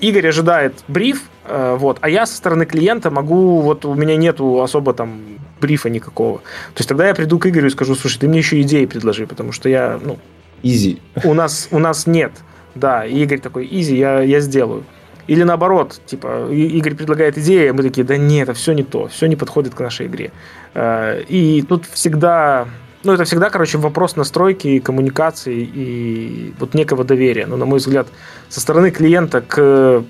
[0.00, 4.62] Игорь ожидает бриф, э, вот, а я со стороны клиента могу, вот у меня нету
[4.62, 5.20] особо там
[5.60, 6.38] брифа никакого.
[6.38, 9.26] То есть тогда я приду к Игорю и скажу, слушай, ты мне еще идеи предложи,
[9.26, 10.18] потому что я, ну...
[10.64, 11.00] Изи.
[11.24, 12.32] У нас, у нас нет.
[12.74, 14.84] Да, и Игорь такой, изи, я, я сделаю.
[15.28, 19.06] Или наоборот, типа, Игорь предлагает идеи, а мы такие, да нет, это все не то,
[19.06, 20.32] все не подходит к нашей игре.
[20.74, 22.66] Э, и тут всегда
[23.04, 27.46] ну, это всегда, короче, вопрос настройки, коммуникации и вот некого доверия.
[27.46, 28.08] Но, на мой взгляд,
[28.48, 30.02] со стороны клиента к э,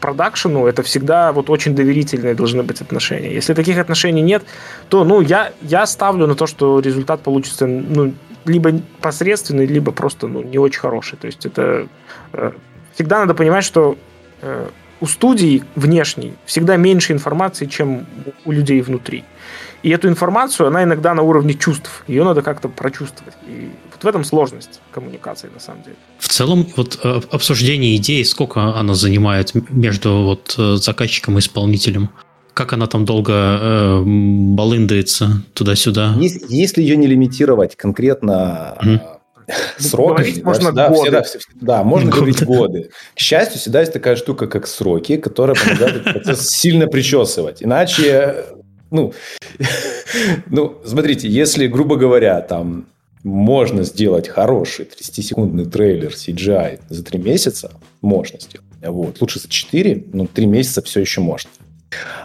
[0.00, 3.32] продакшену это всегда вот очень доверительные должны быть отношения.
[3.32, 4.42] Если таких отношений нет,
[4.88, 8.12] то, ну, я, я ставлю на то, что результат получится, ну,
[8.44, 11.16] либо посредственный, либо просто, ну, не очень хороший.
[11.18, 11.86] То есть это...
[12.32, 12.52] Э,
[12.94, 13.96] всегда надо понимать, что
[14.42, 14.68] э,
[15.02, 18.06] у студий внешней всегда меньше информации, чем
[18.44, 19.24] у людей внутри.
[19.82, 22.04] И эту информацию, она иногда на уровне чувств.
[22.06, 23.34] Ее надо как-то прочувствовать.
[23.48, 25.96] И вот в этом сложность коммуникации, на самом деле.
[26.18, 32.10] В целом, вот э, обсуждение идеи, сколько она занимает между вот э, заказчиком и исполнителем?
[32.54, 36.14] Как она там долго э, балындается туда-сюда?
[36.20, 39.00] Если, если ее не лимитировать конкретно mm
[39.78, 41.22] сроками, можно да, годы.
[41.22, 42.18] Всегда, да, можно годы.
[42.18, 42.90] говорить годы.
[43.14, 47.62] К счастью, всегда есть такая штука, как сроки, которая помогает этот процесс сильно причесывать.
[47.62, 48.44] Иначе
[48.92, 49.12] ну,
[50.46, 52.86] ну, смотрите, если, грубо говоря, там
[53.24, 57.72] можно сделать хороший 30-секундный трейлер CGI за 3 месяца,
[58.02, 58.66] можно сделать.
[58.82, 59.20] Вот.
[59.20, 61.50] Лучше за 4, но 3 месяца все еще можно.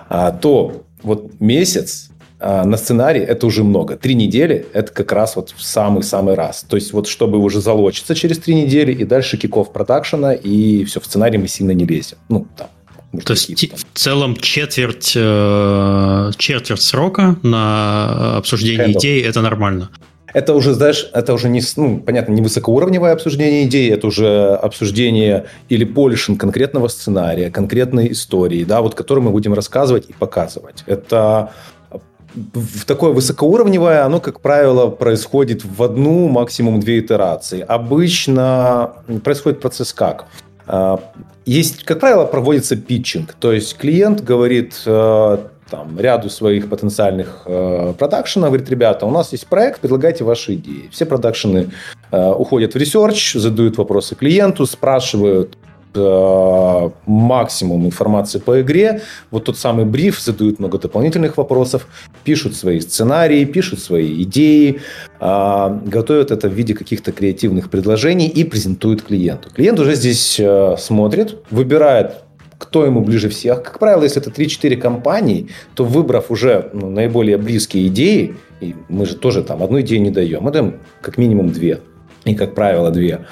[0.09, 2.09] А, то вот месяц
[2.39, 3.97] на сценарий это уже много.
[3.97, 6.65] Три недели это как раз вот в самый-самый раз.
[6.67, 10.99] То есть вот чтобы уже залочиться через три недели и дальше киков продакшена и все,
[10.99, 12.17] в сценарий мы сильно не лезем.
[12.29, 12.67] Ну, там,
[13.11, 18.99] может, То есть в целом четверть, э, четверть срока на обсуждение Handle.
[18.99, 19.89] идей это нормально.
[20.33, 25.45] Это уже, знаешь, это уже не, ну, понятно, не высокоуровневое обсуждение идей, это уже обсуждение
[25.69, 30.83] или полишинг конкретного сценария, конкретной истории, да, вот которую мы будем рассказывать и показывать.
[30.85, 31.53] Это
[32.35, 37.61] в такое высокоуровневое, оно, как правило, происходит в одну, максимум две итерации.
[37.61, 40.25] Обычно происходит процесс как?
[40.67, 40.99] А,
[41.45, 43.33] есть, как правило, проводится питчинг.
[43.33, 45.37] То есть клиент говорит э,
[45.69, 50.89] там, ряду своих потенциальных э, продакшенов, говорит, ребята, у нас есть проект, предлагайте ваши идеи.
[50.91, 51.71] Все продакшены
[52.11, 55.57] э, уходят в research, задают вопросы клиенту, спрашивают,
[55.93, 61.87] э, максимум информации по игре, вот тот самый бриф, задают много дополнительных вопросов,
[62.23, 64.81] пишут свои сценарии, пишут свои идеи,
[65.19, 69.49] э, готовят это в виде каких-то креативных предложений и презентуют клиенту.
[69.49, 72.23] Клиент уже здесь э, смотрит, выбирает
[72.57, 73.63] кто ему ближе всех.
[73.63, 79.05] Как правило, если это 3-4 компании, то выбрав уже ну, наиболее близкие идеи, и мы
[79.05, 81.81] же тоже там одну идею не даем, мы даем как минимум две,
[82.25, 83.25] и как правило две.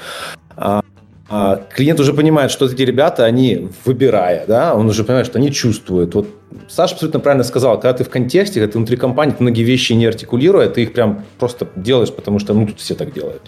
[1.28, 5.52] А, клиент уже понимает, что эти ребята, они выбирая, да, он уже понимает, что они
[5.52, 6.14] чувствуют.
[6.14, 6.28] Вот
[6.68, 9.94] Саша абсолютно правильно сказал, когда ты в контексте, когда ты внутри компании, ты многие вещи
[9.94, 13.42] не артикулируя, ты их прям просто делаешь, потому что, ну, тут все так делают.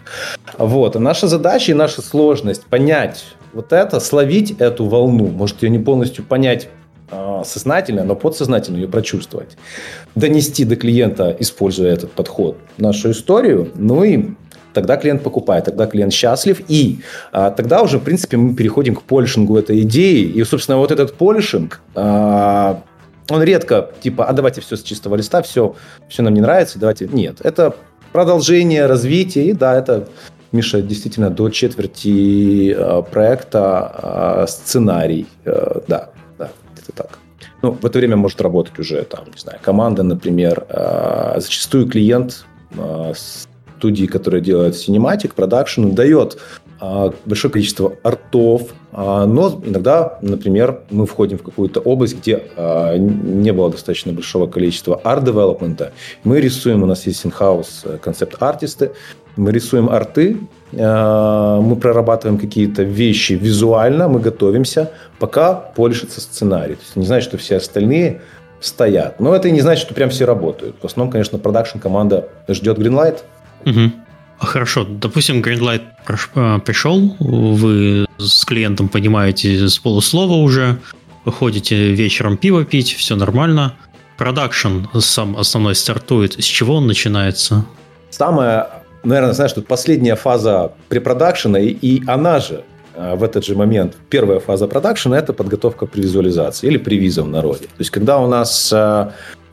[0.57, 0.95] Вот.
[0.95, 5.79] А наша задача и наша сложность понять вот это, словить эту волну, может ее не
[5.79, 6.69] полностью понять
[7.09, 9.57] а, сознательно, но подсознательно ее прочувствовать.
[10.15, 14.31] Донести до клиента, используя этот подход, нашу историю, ну и
[14.77, 16.99] тогда клиент покупает, тогда клиент счастлив, и
[17.31, 21.15] а, тогда уже, в принципе, мы переходим к полишингу этой идеи, и, собственно, вот этот
[21.15, 22.83] полишинг, а,
[23.31, 25.75] он редко, типа, а давайте все с чистого листа, все,
[26.09, 27.07] все нам не нравится, давайте...
[27.07, 27.73] Нет, это
[28.11, 30.07] продолжение, развитие, и да, это
[30.51, 35.25] Миша, действительно, до четверти э, проекта э, сценарий.
[35.43, 37.17] Э, да, да, это так.
[37.63, 40.67] Ну, в это время может работать уже, там, не знаю, команда, например.
[41.37, 42.45] Зачастую клиент
[43.77, 46.37] студии, которая делает cinematic, продакшн, дает
[46.79, 52.97] а, большое количество артов, а, но иногда, например, мы входим в какую-то область, где а,
[52.97, 55.91] не было достаточно большого количества арт-девелопмента.
[56.23, 58.91] Мы рисуем, у нас есть in-house концепт-артисты,
[59.35, 60.37] мы рисуем арты,
[60.71, 66.73] э, мы прорабатываем какие-то вещи визуально, мы готовимся, пока полишится сценарий.
[66.73, 68.21] То есть не значит, что все остальные
[68.59, 69.19] стоят.
[69.19, 70.75] Но это не значит, что прям все работают.
[70.81, 73.19] В основном, конечно, продакшн команда ждет Greenlight.
[73.65, 73.91] Угу.
[74.39, 75.81] Хорошо, допустим, Greenlight
[76.35, 80.77] э, пришел, вы с клиентом понимаете с полуслова уже,
[81.25, 83.73] вы ходите вечером пиво пить, все нормально.
[84.17, 86.33] Продакшн сам основной стартует.
[86.33, 87.65] С чего он начинается?
[88.09, 88.67] Самое,
[89.03, 92.63] наверное, знаешь, тут последняя фаза препродакшена, и, и она же
[92.95, 97.65] э, в этот же момент, первая фаза продакшена– это подготовка превизуализации или превиза в народе.
[97.65, 98.71] То есть, когда у нас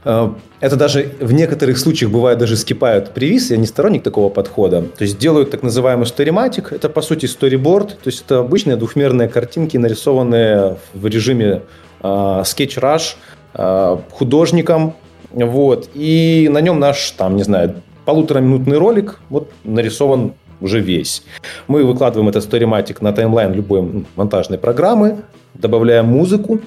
[0.05, 4.83] это даже в некоторых случаях бывает даже скипают привиз, я не сторонник такого подхода.
[4.83, 9.29] То есть делают так называемый сториматик, это по сути сториборд, то есть это обычные двухмерные
[9.29, 11.63] картинки, нарисованные в режиме
[12.03, 13.15] э, Sketch Rush
[13.55, 14.95] э, художником,
[15.33, 21.25] вот, и на нем наш, там, не знаю, полутораминутный ролик вот нарисован уже весь.
[21.67, 25.23] Мы выкладываем этот сториматик на таймлайн любой монтажной программы,
[25.55, 26.61] добавляем музыку,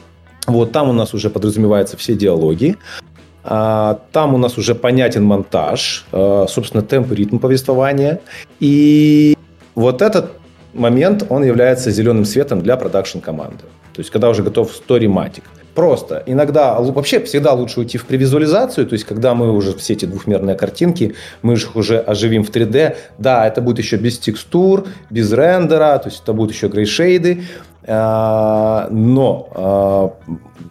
[0.47, 2.77] вот там у нас уже подразумеваются все диалоги.
[3.49, 8.19] А, там у нас уже понятен монтаж, а, собственно, темп и ритм повествования.
[8.59, 9.35] И
[9.73, 10.33] вот этот
[10.73, 13.63] момент, он является зеленым светом для продакшн-команды.
[13.93, 15.43] То есть, когда уже готов сториматик.
[15.73, 16.23] Просто.
[16.25, 20.55] Иногда, вообще всегда лучше уйти в превизуализацию, то есть, когда мы уже все эти двухмерные
[20.55, 22.95] картинки, мы их уже оживим в 3D.
[23.19, 27.43] Да, это будет еще без текстур, без рендера, то есть, это будут еще грейшейды,
[27.87, 28.87] но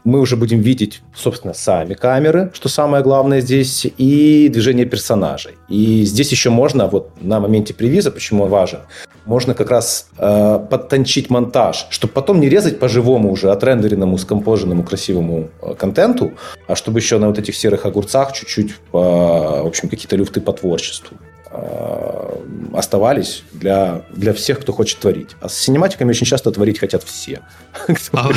[0.05, 5.55] мы уже будем видеть, собственно, сами камеры, что самое главное здесь, и движение персонажей.
[5.69, 8.81] И здесь еще можно, вот на моменте привиза, почему он важен,
[9.25, 15.49] можно как раз э, подтончить монтаж, чтобы потом не резать по-живому уже отрендеренному, скомпоженному, красивому
[15.61, 16.35] э, контенту,
[16.69, 20.53] а чтобы еще на вот этих серых огурцах чуть-чуть, э, в общем, какие-то люфты по
[20.53, 21.17] творчеству.
[21.51, 22.41] Э,
[22.73, 25.31] оставались для, для всех, кто хочет творить.
[25.41, 27.41] А с синематиками очень часто творить хотят все.
[28.13, 28.31] А,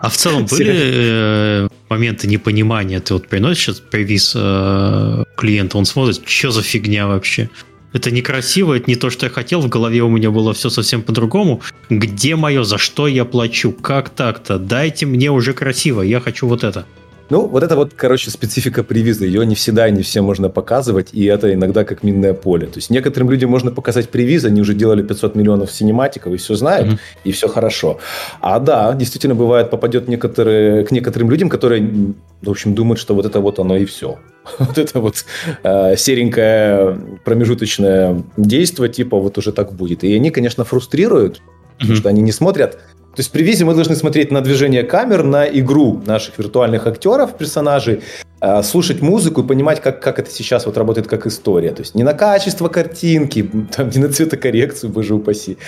[0.00, 3.00] а в целом были э, моменты непонимания?
[3.00, 7.48] Ты вот приносишь сейчас привиз э, клиента, он смотрит, что за фигня вообще?
[7.92, 11.02] Это некрасиво, это не то, что я хотел, в голове у меня было все совсем
[11.02, 11.62] по-другому.
[11.88, 14.58] Где мое, за что я плачу, как так-то?
[14.58, 16.84] Дайте мне уже красиво, я хочу вот это.
[17.30, 19.26] Ну, вот это вот, короче, специфика привиза.
[19.26, 22.66] Ее не всегда и не всем можно показывать, и это иногда как минное поле.
[22.66, 26.54] То есть некоторым людям можно показать привиз, они уже делали 500 миллионов синематиков и все
[26.54, 26.98] знают, mm-hmm.
[27.24, 27.98] и все хорошо.
[28.40, 33.26] А да, действительно бывает, попадет некоторые, к некоторым людям, которые, в общем, думают, что вот
[33.26, 34.18] это вот оно и все.
[34.58, 35.26] Вот это вот
[35.62, 40.04] э, серенькое промежуточное действие, типа вот уже так будет.
[40.04, 41.78] И они, конечно, фрустрируют, mm-hmm.
[41.80, 42.78] потому что они не смотрят
[43.18, 47.36] то есть при визе мы должны смотреть на движение камер, на игру наших виртуальных актеров,
[47.36, 48.00] персонажей,
[48.40, 51.70] э, слушать музыку и понимать, как, как это сейчас вот работает как история.
[51.70, 55.58] То есть не на качество картинки, там, не на цветокоррекцию, боже упаси.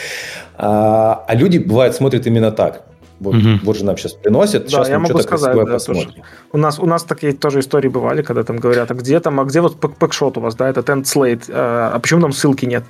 [0.59, 2.85] А, а люди, бывает, смотрят именно так.
[3.19, 3.49] Вот, угу.
[3.65, 4.67] вот же нам сейчас приносят.
[4.67, 6.11] Да, сейчас я могу сказать, да, посмотрим.
[6.11, 6.23] Тоже.
[6.53, 9.45] У нас, у нас такие тоже истории бывали, когда там говорят, а где там, а
[9.45, 12.85] где вот пэкшот у вас, да, это End Slate, а, а почему там ссылки нет?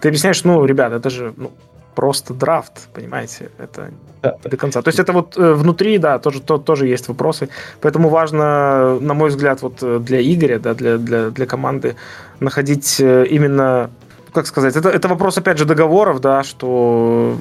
[0.00, 1.52] Ты объясняешь, ну, ребята, это же ну,
[1.98, 3.90] просто драфт, понимаете, это
[4.22, 4.36] да.
[4.44, 4.82] до конца.
[4.82, 7.48] То есть это вот э, внутри, да, тоже, то, тоже есть вопросы,
[7.80, 11.96] поэтому важно, на мой взгляд, вот э, для Игоря, да, для, для, для команды
[12.38, 13.90] находить э, именно,
[14.32, 17.36] как сказать, это, это вопрос, опять же, договоров, да, что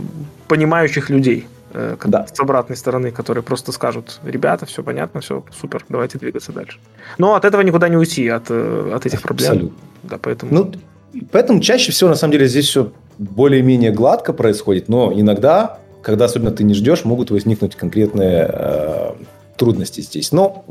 [0.48, 1.48] понимающих людей,
[2.06, 2.26] да.
[2.26, 6.80] с обратной стороны, которые просто скажут, ребята, все понятно, все супер, давайте двигаться дальше.
[7.20, 9.52] Но от этого никуда не уйти, от, от этих проблем.
[9.52, 9.78] Абсолютно.
[10.02, 10.52] Да, поэтому...
[10.52, 10.72] Ну,
[11.32, 16.52] поэтому чаще всего, на самом деле, здесь все более-менее гладко происходит, но иногда, когда особенно
[16.52, 19.12] ты не ждешь, могут возникнуть конкретные э,
[19.58, 20.32] трудности здесь.
[20.32, 20.66] Но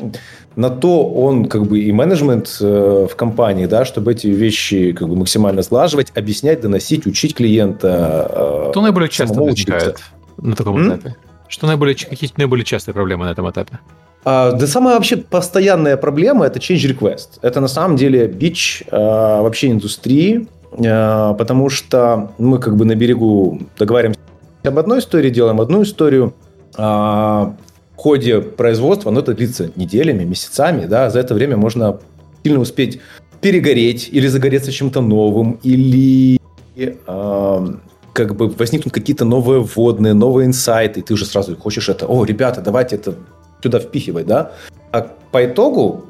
[0.55, 5.09] на то он как бы и менеджмент э, в компании, да, чтобы эти вещи как
[5.09, 8.31] бы максимально сглаживать, объяснять, доносить, учить клиента.
[8.31, 9.99] Э, Что наиболее часто возникает
[10.39, 10.89] на таком М?
[10.89, 11.17] этапе?
[11.49, 13.79] Что наиболее, какие наиболее частые проблемы на этом этапе?
[14.25, 17.39] А, да самая вообще постоянная проблема– это change request.
[17.43, 20.49] Это на самом деле бич а, вообще индустрии.
[20.77, 24.21] Э, потому что мы как бы на берегу договариваемся
[24.65, 26.35] об одной истории, делаем одну историю,
[26.77, 27.57] а
[27.95, 31.99] в ходе производства, ну, это длится неделями, месяцами, да, за это время можно
[32.43, 33.01] сильно успеть
[33.41, 36.39] перегореть или загореться чем-то новым, или
[36.77, 37.67] э,
[38.13, 42.25] как бы возникнут какие-то новые вводные, новые инсайты, и ты уже сразу хочешь это, о,
[42.25, 43.15] ребята, давайте это
[43.63, 44.53] сюда впихивать, да.
[44.93, 46.05] А по итогу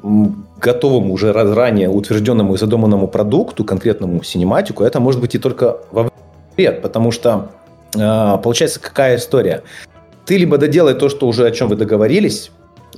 [0.59, 6.09] готовому уже ранее утвержденному и задуманному продукту, конкретному синематику, это может быть и только во
[6.55, 7.51] вред, потому что
[7.95, 9.63] э, получается какая история?
[10.25, 12.51] Ты либо доделай то, что уже о чем вы договорились,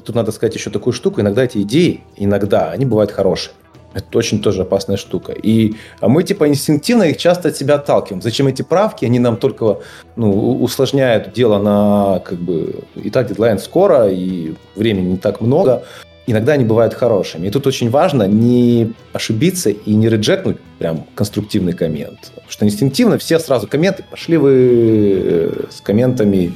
[0.03, 3.53] тут надо сказать еще такую штуку, иногда эти идеи, иногда, они бывают хорошие.
[3.93, 5.31] Это очень тоже опасная штука.
[5.31, 8.21] И а мы типа инстинктивно их часто от себя отталкиваем.
[8.21, 9.03] Зачем эти правки?
[9.03, 9.79] Они нам только
[10.15, 15.83] ну, усложняют дело на как бы и так дедлайн скоро, и времени не так много.
[16.31, 17.47] Иногда они бывают хорошими.
[17.47, 22.19] И тут очень важно не ошибиться и не реджекнуть прям конструктивный коммент.
[22.35, 26.53] Потому что инстинктивно все сразу комменты, пошли вы э, с комментами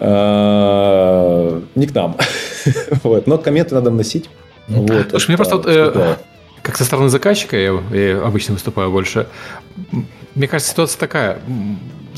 [0.00, 2.16] э, не к нам.
[3.04, 3.28] вот.
[3.28, 4.28] Но комменты надо вносить.
[4.66, 6.16] Вот, Слушай, мне просто э,
[6.62, 9.28] как со стороны заказчика, я, я обычно выступаю больше,
[10.34, 11.38] мне кажется, ситуация такая.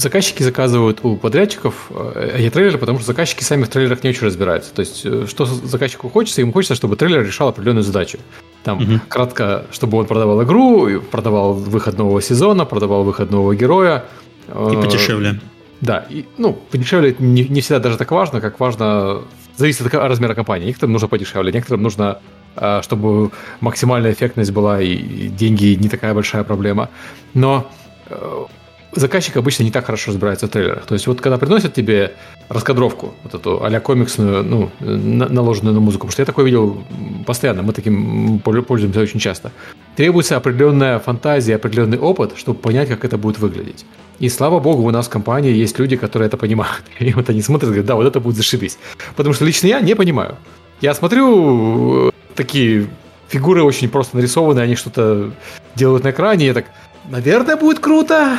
[0.00, 4.26] Заказчики заказывают у подрядчиков э, эти трейлеры, потому что заказчики сами в трейлерах не очень
[4.26, 4.72] разбираются.
[4.72, 8.18] То есть, э, что заказчику хочется, ему хочется, чтобы трейлер решал определенную задачу.
[8.64, 9.00] Там угу.
[9.08, 14.06] кратко, чтобы он продавал игру, продавал выход нового сезона, продавал выход нового героя.
[14.48, 15.38] И э, подешевле.
[15.82, 19.22] Да, и, ну, подешевле не, не всегда даже так важно, как важно...
[19.56, 20.68] Зависит от размера компании.
[20.68, 22.20] Некоторым нужно подешевле, некоторым нужно
[22.56, 23.30] а, чтобы
[23.60, 26.88] максимальная эффектность была и деньги не такая большая проблема.
[27.34, 27.70] Но
[28.06, 28.44] э,
[28.92, 30.86] заказчик обычно не так хорошо разбирается в трейлерах.
[30.86, 32.12] То есть вот когда приносят тебе
[32.48, 36.82] раскадровку, вот эту а комиксную, ну, наложенную на музыку, потому что я такое видел
[37.26, 39.52] постоянно, мы таким пользуемся очень часто,
[39.96, 43.84] требуется определенная фантазия, определенный опыт, чтобы понять, как это будет выглядеть.
[44.18, 46.82] И слава богу, у нас в компании есть люди, которые это понимают.
[46.98, 48.78] И вот они смотрят и говорят, да, вот это будет зашибись.
[49.16, 50.36] Потому что лично я не понимаю.
[50.82, 52.86] Я смотрю такие
[53.28, 55.30] фигуры очень просто нарисованы, они что-то
[55.74, 56.66] делают на экране, я так,
[57.08, 58.38] наверное, будет круто.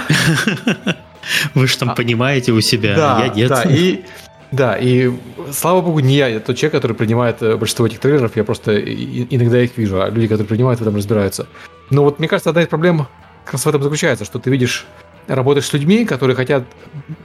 [1.54, 3.50] Вы же там а, понимаете у себя, да, я нет.
[3.50, 4.04] Да, и,
[4.52, 5.12] да, и
[5.52, 8.80] слава богу, не я, я тот человек, который принимает э, большинство этих трейлеров, я просто
[8.80, 11.48] иногда их вижу, а люди, которые принимают, в этом разбираются.
[11.90, 13.08] Но вот мне кажется, одна из проблем
[13.46, 14.86] как раз в этом заключается, что ты видишь,
[15.28, 16.64] работаешь с людьми, которые хотят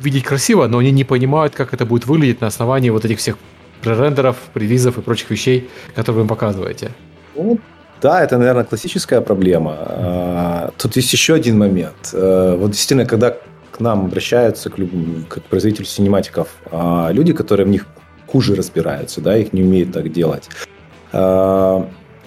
[0.01, 3.39] видеть красиво, но они не понимают, как это будет выглядеть на основании вот этих всех
[3.81, 6.93] пререндеров, превизов и прочих вещей, которые вы им показываете?
[7.35, 7.59] Ну,
[8.01, 9.77] да, это, наверное, классическая проблема.
[9.79, 12.11] А, тут есть еще один момент.
[12.13, 13.37] А, вот действительно, когда
[13.71, 17.87] к нам обращаются, к, к производителю синематиков, а, люди, которые в них
[18.27, 20.49] хуже разбираются, да, их не умеют так делать.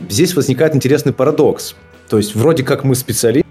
[0.08, 1.76] Здесь возникает интересный парадокс.
[2.10, 3.46] То есть, вроде как мы специалисты,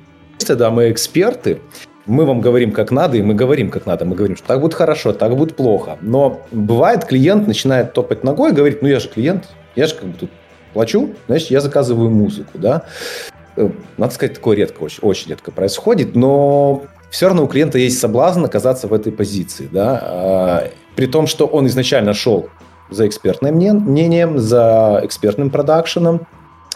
[0.49, 1.61] да, мы эксперты,
[2.07, 4.07] мы вам говорим, как надо, и мы говорим, как надо.
[4.07, 5.99] Мы говорим, что так будет хорошо, так будет плохо.
[6.01, 9.45] Но бывает, клиент начинает топать ногой и говорит, ну я же клиент,
[9.77, 10.31] я же как бы тут
[10.73, 12.85] плачу, значит, я заказываю музыку, да.
[13.57, 17.99] Э, надо сказать, такое редко, очень, очень редко происходит, но все равно у клиента есть
[17.99, 22.49] соблазн оказаться в этой позиции, да, а, при том, что он изначально шел
[22.91, 26.27] за экспертным мнением, за экспертным продакшеном,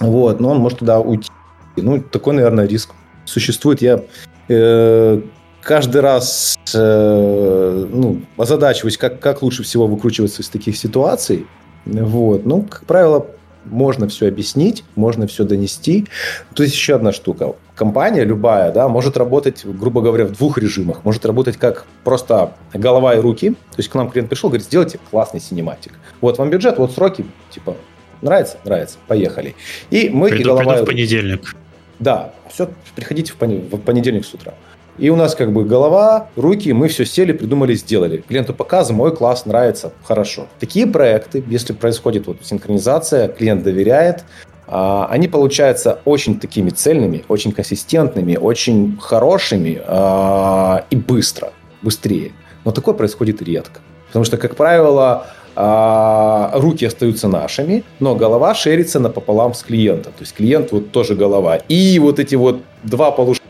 [0.01, 1.31] вот, но он может туда уйти.
[1.77, 2.91] Ну, такой, наверное, риск
[3.25, 3.81] существует.
[3.81, 4.03] Я
[4.49, 5.21] Э,
[5.63, 11.47] каждый раз э, ну, озадачиваюсь, как, как лучше всего выкручиваться из таких ситуаций.
[11.85, 12.45] Вот.
[12.45, 13.27] Ну, как правило,
[13.65, 16.07] можно все объяснить, можно все донести.
[16.55, 17.55] То есть еще одна штука.
[17.75, 21.05] Компания любая, да, может работать, грубо говоря, в двух режимах.
[21.05, 23.51] Может работать как просто голова и руки.
[23.51, 25.93] То есть к нам клиент пришел, говорит, сделайте классный синематик.
[26.21, 27.77] Вот вам бюджет, вот сроки, типа,
[28.21, 28.59] нравится?
[28.65, 29.55] Нравится, поехали.
[29.91, 31.57] И мы приду, и голова приду в понедельник.
[31.99, 34.55] Да, все, приходите в, понедельник с утра.
[34.99, 38.19] И у нас как бы голова, руки, мы все сели, придумали, сделали.
[38.19, 40.47] Клиенту показываем, ой, класс, нравится, хорошо.
[40.61, 44.25] Такие проекты, если происходит вот синхронизация, клиент доверяет,
[44.67, 52.33] а, они получаются очень такими цельными, очень консистентными, очень хорошими а, и быстро, быстрее.
[52.65, 53.81] Но такое происходит редко.
[54.09, 55.27] Потому что, как правило,
[55.57, 60.13] а, руки остаются нашими, но голова шерится напополам с клиентом.
[60.13, 61.57] То есть клиент вот тоже голова.
[61.57, 63.42] И вот эти вот два полушария,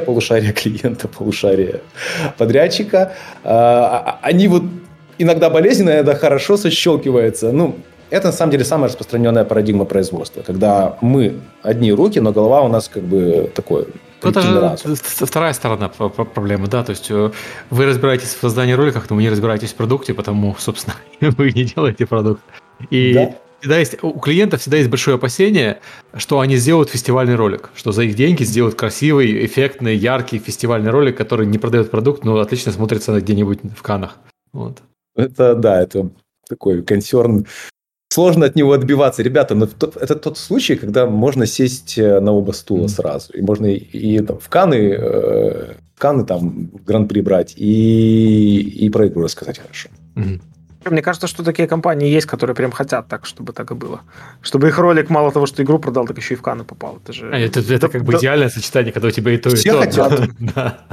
[0.00, 1.80] полушария клиента, полушария
[2.38, 3.12] подрядчика,
[3.44, 4.62] а, а, они вот
[5.18, 7.52] иногда болезненно, иногда хорошо сощелкиваются.
[7.52, 7.76] Ну,
[8.10, 12.68] это на самом деле самая распространенная парадигма производства, когда мы одни руки, но голова у
[12.68, 13.86] нас как бы такой
[14.22, 14.76] ну, это
[15.26, 17.30] вторая сторона проблемы, да, то есть э,
[17.70, 21.64] вы разбираетесь в создании роликов, но вы не разбираетесь в продукте, потому, собственно, вы не
[21.64, 22.42] делаете продукт.
[22.90, 23.34] И да.
[23.66, 25.80] Всегда есть, у клиентов всегда есть большое опасение,
[26.14, 31.16] что они сделают фестивальный ролик, что за их деньги сделают красивый, эффектный, яркий фестивальный ролик,
[31.16, 34.18] который не продает продукт, но отлично смотрится где-нибудь в Канах.
[34.52, 34.82] Вот.
[35.16, 36.10] Это, да, это
[36.48, 37.46] такой консерн
[38.08, 39.22] сложно от него отбиваться.
[39.22, 43.32] Ребята, но это тот случай, когда можно сесть э, на оба стула сразу.
[43.32, 48.88] И можно и, и там, в Каны, э, в Каны там гран-при брать, и, и
[48.90, 49.88] про игру рассказать хорошо.
[50.90, 54.00] Мне кажется, что такие компании есть, которые прям хотят так, чтобы так и было.
[54.42, 56.98] Чтобы их ролик мало того, что игру продал, так еще и в Каны попал.
[57.02, 57.30] Это же...
[57.32, 59.80] А, это, это как бы идеальное сочетание, когда у тебя и то, и Все то.
[59.80, 60.30] хотят.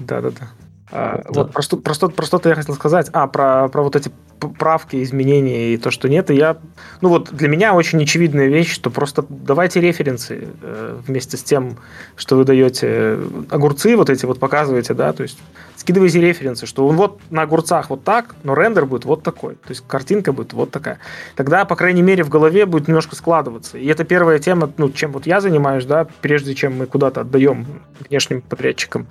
[0.00, 0.48] Да, да, да.
[0.90, 3.08] А, вот про что, про, что, про что-то я хотел сказать.
[3.12, 4.10] А, про, про вот эти
[4.48, 6.30] правки, изменения и то, что нет.
[6.30, 6.58] И я,
[7.00, 11.78] ну вот для меня очень очевидная вещь, что просто давайте референсы э, вместе с тем,
[12.16, 13.18] что вы даете
[13.50, 15.38] огурцы, вот эти вот показываете, да, то есть
[15.76, 19.84] скидывайте референсы, что вот на огурцах вот так, но рендер будет вот такой, то есть
[19.86, 20.98] картинка будет вот такая.
[21.36, 23.78] Тогда, по крайней мере, в голове будет немножко складываться.
[23.78, 27.66] И это первая тема, ну, чем вот я занимаюсь, да, прежде чем мы куда-то отдаем
[28.08, 29.08] внешним подрядчикам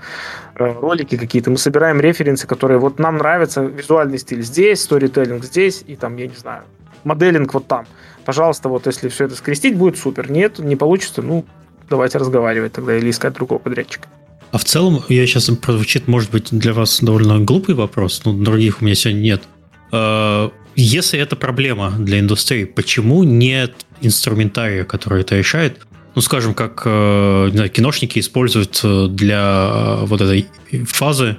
[0.55, 5.83] э, ролики какие-то, мы собираем референсы, которые вот нам нравятся, визуальный стиль здесь, сторителлинг здесь,
[5.87, 6.63] и там, я не знаю,
[7.03, 7.85] моделинг вот там.
[8.25, 10.29] Пожалуйста, вот если все это скрестить, будет супер.
[10.31, 11.45] Нет, не получится, ну,
[11.89, 14.07] давайте разговаривать тогда или искать другого подрядчика.
[14.51, 18.81] А в целом, я сейчас прозвучит, может быть, для вас довольно глупый вопрос, но других
[18.81, 19.43] у меня сегодня нет.
[19.91, 25.79] А, если это проблема для индустрии, почему нет инструментария, который это решает?
[26.15, 30.47] Ну, скажем, как э, не киношники используют э, для э, вот этой
[30.85, 31.37] фазы,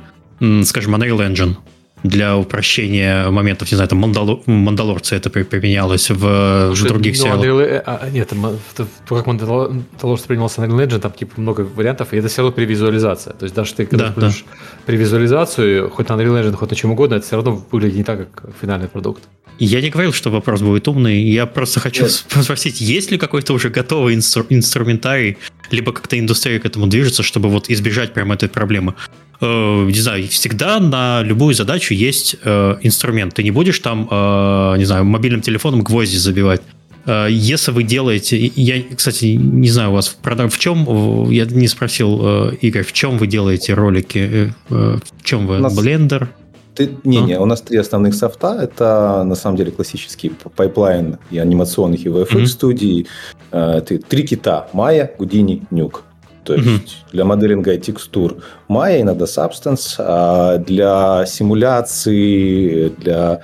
[0.64, 1.56] скажем, Unreal Engine
[2.04, 7.44] для упрощения моментов, не знаю, там Мандалор, Мандалорцы это применялось в, в других ну, сериалах.
[7.44, 8.30] Unreal, а, а, нет,
[8.76, 12.52] то, как Мандалорцы применялся на Unreal Engine, там типа много вариантов, и это все равно
[12.52, 13.32] превизуализация.
[13.32, 14.32] То есть даже ты, когда да, да.
[14.84, 18.30] превизуализацию, хоть на Unreal Engine, хоть на чем угодно, это все равно выглядит не так,
[18.30, 19.22] как финальный продукт.
[19.58, 21.22] Я не говорил, что вопрос будет умный.
[21.22, 22.12] Я просто хочу Нет.
[22.12, 25.38] спросить, есть ли какой-то уже готовый инстру- инструментарий,
[25.70, 28.94] либо как-то индустрия к этому движется, чтобы вот избежать прямо этой проблемы?
[29.40, 33.34] Э, не знаю, всегда на любую задачу есть э, инструмент.
[33.34, 36.62] Ты не будешь там, э, не знаю, мобильным телефоном гвозди забивать.
[37.06, 42.20] Э, если вы делаете, я, кстати, не знаю, у вас в, чем, я не спросил,
[42.22, 45.76] э, Игорь, в чем вы делаете ролики, в чем вы, нас...
[45.76, 46.28] Blender?
[46.74, 48.58] Ты, не, не, у нас три основных софта.
[48.60, 52.46] Это на самом деле классический пайплайн и анимационных и VFX mm-hmm.
[52.46, 53.06] студий.
[53.52, 56.00] Это три кита: Maya, Houdini, Nuke.
[56.44, 57.12] То есть mm-hmm.
[57.12, 58.36] для моделинга и текстур
[58.68, 63.40] Maya, иногда Substance, а для симуляции, для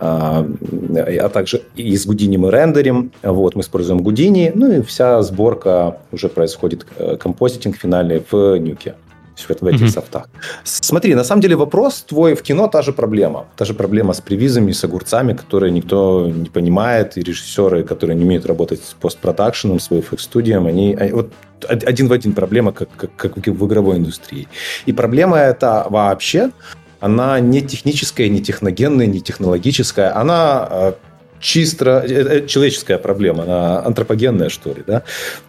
[0.00, 0.46] а,
[0.80, 3.10] а также и с Houdini мы рендерим.
[3.22, 4.52] Вот, мы используем Houdini.
[4.54, 8.94] Ну и вся сборка уже происходит, э, композитинг финальный в Нюке
[9.46, 9.88] в этих mm-hmm.
[9.88, 10.28] софтах.
[10.64, 13.44] Смотри, на самом деле вопрос твой в кино та же проблема.
[13.56, 18.24] Та же проблема с привизами, с огурцами, которые никто не понимает, и режиссеры, которые не
[18.24, 21.32] умеют работать с постпродакшеном, с VFX-студием, они, они вот
[21.68, 24.46] один в один проблема, как, как, как в игровой индустрии.
[24.86, 26.50] И проблема эта вообще,
[27.00, 30.92] она не техническая, не техногенная, не технологическая, она э,
[31.40, 35.02] чисто э, э, человеческая проблема, она антропогенная, что ли, да?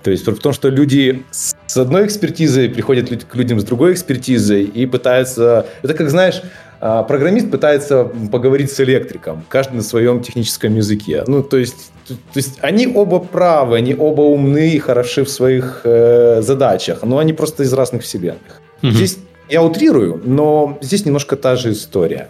[0.03, 4.63] То есть в том, что люди с одной экспертизой приходят к людям с другой экспертизой
[4.63, 5.65] и пытаются...
[5.83, 6.41] Это как, знаешь,
[6.81, 11.23] а, программист пытается поговорить с электриком, каждый на своем техническом языке.
[11.27, 15.81] Ну, то есть, то, есть они оба правы, они оба умны и хороши в своих
[15.83, 18.61] э, задачах, но они просто из разных вселенных.
[18.81, 18.91] Угу.
[18.91, 19.17] Здесь
[19.49, 22.29] я утрирую, но здесь немножко та же история.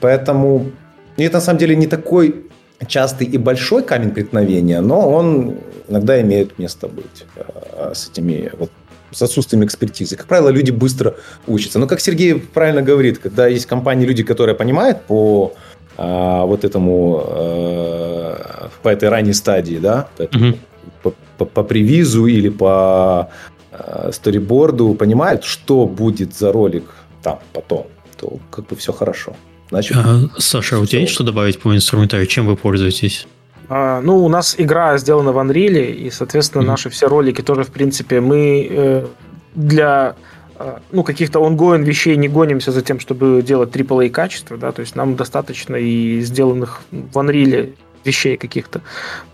[0.00, 0.70] Поэтому
[1.18, 2.46] и это на самом деле не такой
[2.86, 5.56] частый и большой камень преткновения, но он
[5.88, 8.70] иногда имеет место быть э, с этими вот
[9.10, 10.16] с отсутствием экспертизы.
[10.16, 11.14] Как правило, люди быстро
[11.46, 11.78] учатся.
[11.78, 15.54] Но, как Сергей правильно говорит, когда есть компании, люди, которые понимают по
[15.96, 20.58] а, вот этому, а, по этой ранней стадии, да, mm-hmm.
[21.02, 23.30] по, по, по привизу или по
[23.72, 26.84] а, сториборду, понимают, что будет за ролик
[27.22, 29.34] там потом, то как бы все хорошо.
[29.70, 32.26] Значит, а, Саша, а у тебя есть что добавить по инструментарию?
[32.26, 33.26] Чем вы пользуетесь?
[33.68, 36.66] А, ну, у нас игра сделана в Unreal, и, соответственно, mm-hmm.
[36.66, 39.06] наши все ролики тоже, в принципе, мы э,
[39.54, 40.16] для
[40.58, 44.80] э, ну, каких-то ongoing вещей не гонимся за тем, чтобы делать AAA качество, да, то
[44.80, 48.80] есть нам достаточно и сделанных в Unreal вещей каких-то.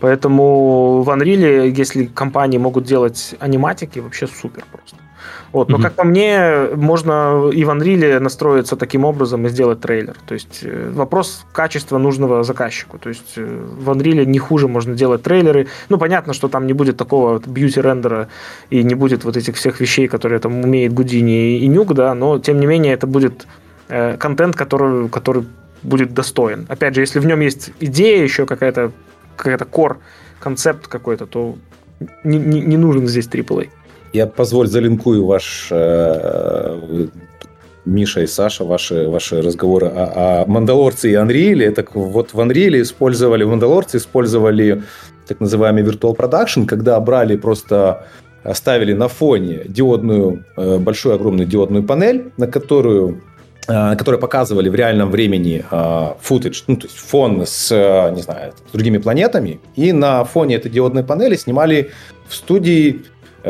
[0.01, 4.97] Поэтому в Unreal, если компании могут делать аниматики, вообще супер просто.
[5.51, 5.69] Вот.
[5.69, 5.81] Но, mm-hmm.
[5.81, 10.15] как по мне, можно и в Unreal настроиться таким образом и сделать трейлер.
[10.25, 12.97] То есть э, вопрос качества нужного заказчику.
[12.97, 15.67] То есть э, в Unreal не хуже можно делать трейлеры.
[15.89, 18.27] Ну, понятно, что там не будет такого бьюти-рендера
[18.69, 22.39] и не будет вот этих всех вещей, которые там умеет Гудини и Нюк, да, но,
[22.39, 23.47] тем не менее, это будет
[23.89, 25.45] э, контент, который, который
[25.83, 26.65] будет достоин.
[26.69, 28.91] Опять же, если в нем есть идея еще какая-то,
[29.35, 29.97] какая-то core,
[30.39, 31.55] концепт какой-то, то
[32.23, 33.69] не, не, не нужен здесь AAA.
[34.15, 37.07] Я позволь залинкую ваш э,
[37.83, 41.69] Миша и Саша, ваши, ваши разговоры о, о Мандалорце и Анрииле.
[41.71, 44.83] Так вот в Анрииле использовали, в Мандалорце использовали
[45.27, 48.07] так называемый Virtual Production, когда брали просто
[48.53, 53.21] ставили на фоне диодную, э, большую огромную диодную панель, на которую
[53.67, 55.65] э, которые показывали в реальном времени
[56.21, 57.69] футаж, ну, то есть фон с,
[58.15, 61.91] не знаю, с другими планетами, и на фоне этой диодной панели снимали
[62.29, 63.03] в студии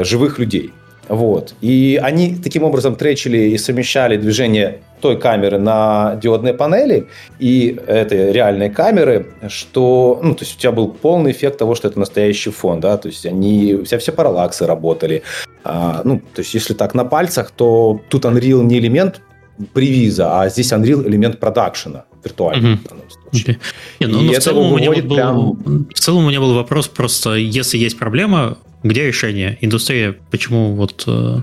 [0.04, 0.72] живых людей.
[1.08, 1.54] Вот.
[1.62, 8.32] И они таким образом тречили и совмещали движение той камеры на диодной панели и этой
[8.32, 12.50] реальной камеры, что, ну, то есть у тебя был полный эффект того, что это настоящий
[12.50, 15.22] фон, да, то есть они, вся, все параллаксы работали.
[15.64, 19.22] А, ну, то есть если так на пальцах, то тут Unreal не элемент
[19.74, 22.74] привиза, а здесь Unreal элемент продакшена виртуальный.
[22.74, 22.80] Угу.
[23.34, 23.58] Okay.
[24.00, 25.88] Не, ну, ну, в, целом у меня был, прям...
[25.94, 29.58] в целом у меня был вопрос просто, если есть проблема, где решение?
[29.62, 31.40] Индустрия, почему вот э,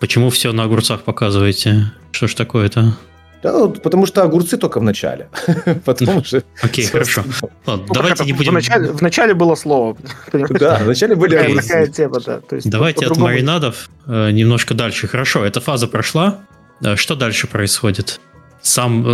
[0.00, 1.92] почему все на огурцах показываете?
[2.10, 2.96] Что ж такое-то?
[3.42, 5.28] Да, ну, потому что огурцы только в начале.
[5.84, 6.42] Потом уже...
[6.60, 7.24] Окей, хорошо.
[7.66, 8.54] Ладно, ну, давайте не будем...
[8.54, 9.96] В начале было слово.
[10.32, 11.68] Да, в начале были огурцы.
[11.68, 12.40] Такая тема, да.
[12.64, 15.06] Давайте от маринадов э, немножко дальше.
[15.06, 16.40] Хорошо, эта фаза прошла.
[16.84, 18.20] Э, что дальше происходит?
[18.60, 19.04] Сам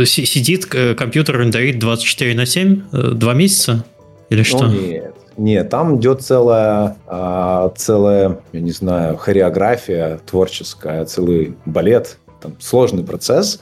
[0.00, 2.82] э, сидит компьютер рендерит 24 на 7
[3.14, 3.84] два месяца?
[4.30, 4.66] Или что?
[4.66, 12.56] Нет, нет, там идет целая, а, целая, я не знаю, хореография творческая, целый балет там
[12.60, 13.60] сложный процесс.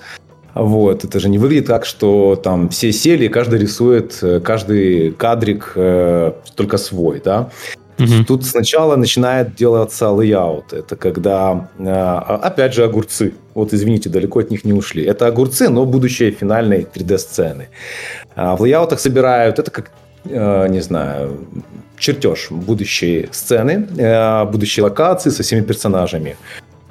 [0.54, 5.72] Вот, это же не выглядит так, что там все сели, каждый рисует, э, каждый кадрик
[5.76, 7.50] э, только свой, да.
[8.00, 8.24] Угу.
[8.26, 10.72] Тут сначала начинает делаться лейаут.
[10.72, 13.34] Это когда, э, опять же, огурцы.
[13.54, 15.04] Вот, извините, далеко от них не ушли.
[15.04, 17.68] Это огурцы, но будущее финальной 3D-сцены.
[18.34, 19.92] А в лейаутах собирают, это как,
[20.28, 21.46] не знаю,
[21.98, 26.36] чертеж будущей сцены, э, будущей локации со всеми персонажами.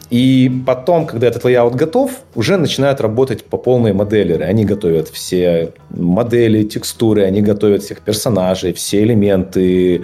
[0.09, 4.45] И потом, когда этот лейаут готов, уже начинают работать по полной моделеры.
[4.45, 10.03] Они готовят все модели, текстуры, они готовят всех персонажей, все элементы,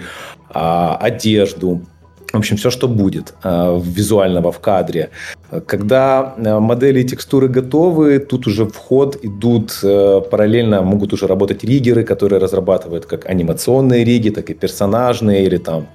[0.50, 1.80] а, одежду.
[2.34, 5.10] В общем, все, что будет а, визуального в кадре.
[5.66, 9.78] Когда а, модели и текстуры готовы, тут уже в ход идут
[10.30, 15.86] параллельно, могут уже работать риггеры, которые разрабатывают как анимационные риги, так и персонажные или там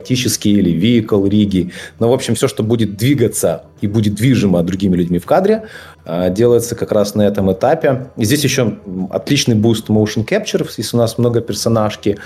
[0.00, 1.72] автоматические или vehicle риги.
[1.98, 5.64] Но, в общем, все, что будет двигаться и будет движимо другими людьми в кадре,
[6.04, 8.06] а, делается как раз на этом этапе.
[8.16, 8.78] И здесь еще
[9.10, 12.18] отличный буст motion capture, если у нас много персонажки,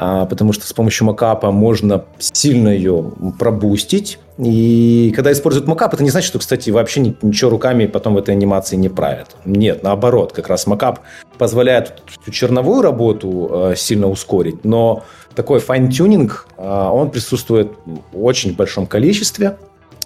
[0.00, 4.18] потому что с помощью мокапа можно сильно ее пробустить.
[4.38, 8.34] И когда используют мокап, это не значит, что, кстати, вообще ничего руками потом в этой
[8.34, 9.36] анимации не правят.
[9.44, 11.00] Нет, наоборот, как раз мокап
[11.36, 18.86] позволяет черновую работу э, сильно ускорить, но такой fine-tuning, а, он присутствует в очень большом
[18.86, 19.58] количестве.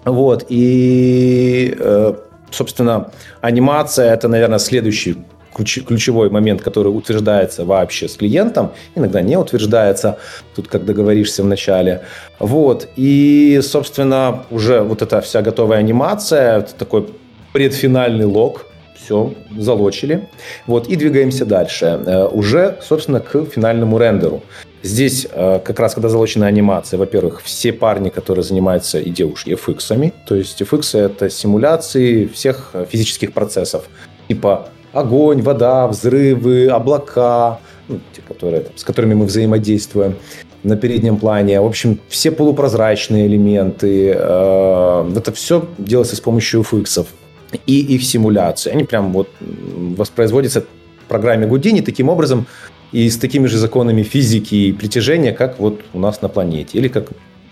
[0.05, 2.15] Вот, и, э,
[2.51, 5.17] собственно, анимация– это, наверное, следующий
[5.55, 10.19] ключевой момент, который утверждается вообще с клиентом, иногда не утверждается,
[10.55, 12.03] тут как договоришься в начале.
[12.39, 12.89] Вот.
[12.97, 17.09] И, собственно, уже вот эта вся готовая анимация, это такой
[17.53, 18.67] предфинальный лог,
[19.05, 20.29] все, залочили.
[20.67, 22.01] Вот, и двигаемся дальше.
[22.07, 24.43] Э, уже, собственно, к финальному рендеру.
[24.83, 30.13] Здесь э, как раз, когда залочена анимация, во-первых, все парни, которые занимаются и девушки FX,
[30.27, 33.85] то есть FX это симуляции всех э, физических процессов,
[34.29, 40.17] типа огонь, вода, взрывы, облака, ну, те, которые, с которыми мы взаимодействуем
[40.63, 41.61] на переднем плане.
[41.61, 44.15] В общем, все полупрозрачные элементы.
[44.17, 47.07] Э, это все делается с помощью FX
[47.67, 48.73] и их симуляции.
[48.73, 52.47] Они прям вот воспроизводятся в программе Houdini таким образом,
[52.93, 56.79] и с такими же законами физики и притяжения, как вот у нас на планете.
[56.79, 57.09] Или как,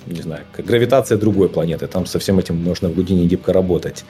[0.06, 1.86] не знаю, как гравитация другой планеты.
[1.88, 4.04] Там со всем этим можно в глубине гибко работать.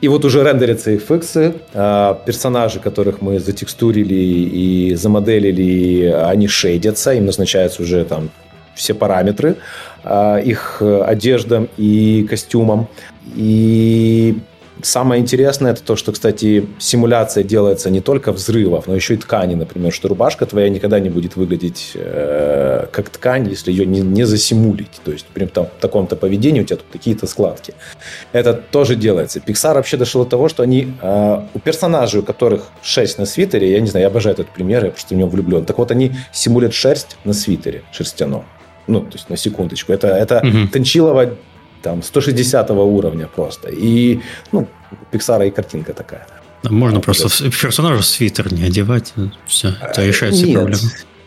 [0.00, 7.26] И вот уже рендерятся FX, а, персонажи, которых мы затекстурили и замоделили, они шейдятся, им
[7.26, 8.30] назначаются уже там
[8.74, 9.56] все параметры
[10.04, 12.88] а, их одеждам и костюмам.
[13.34, 14.38] И
[14.86, 19.56] Самое интересное это то, что, кстати, симуляция делается не только взрывов, но еще и ткани,
[19.56, 24.22] например, что рубашка твоя никогда не будет выглядеть э, как ткань, если ее не, не
[24.22, 25.00] засимулить.
[25.04, 27.74] То есть при там, таком-то поведении у тебя тут какие-то складки.
[28.30, 29.40] Это тоже делается.
[29.40, 33.72] Pixar вообще дошел до того, что они э, у персонажей, у которых шерсть на свитере,
[33.72, 35.64] я не знаю, я обожаю этот пример, я просто в него влюблен.
[35.64, 38.44] Так вот, они симулят шерсть на свитере шерстяном.
[38.86, 39.92] Ну, то есть на секундочку.
[39.92, 40.68] Это, это угу.
[40.72, 41.34] Тончилова
[41.86, 43.68] там 160 уровня просто.
[43.68, 44.20] И,
[44.52, 44.66] ну,
[45.10, 46.26] Пиксара и картинка такая.
[46.64, 47.28] Можно просто
[47.62, 49.14] персонажа свитер не одевать,
[49.46, 50.54] все, это решает все Нет.
[50.54, 50.82] проблемы.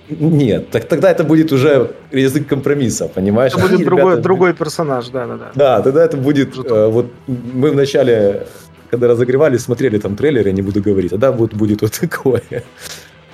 [0.10, 3.54] Нет, так тогда это будет уже язык компромисса, понимаешь?
[3.54, 4.22] Это будет другой, ребята...
[4.22, 5.52] другой персонаж, да, да, да.
[5.56, 8.48] Да, тогда это будет, э, вот мы вначале,
[8.90, 12.64] когда разогревали, смотрели там трейлеры, я не буду говорить, тогда будет, будет вот такое.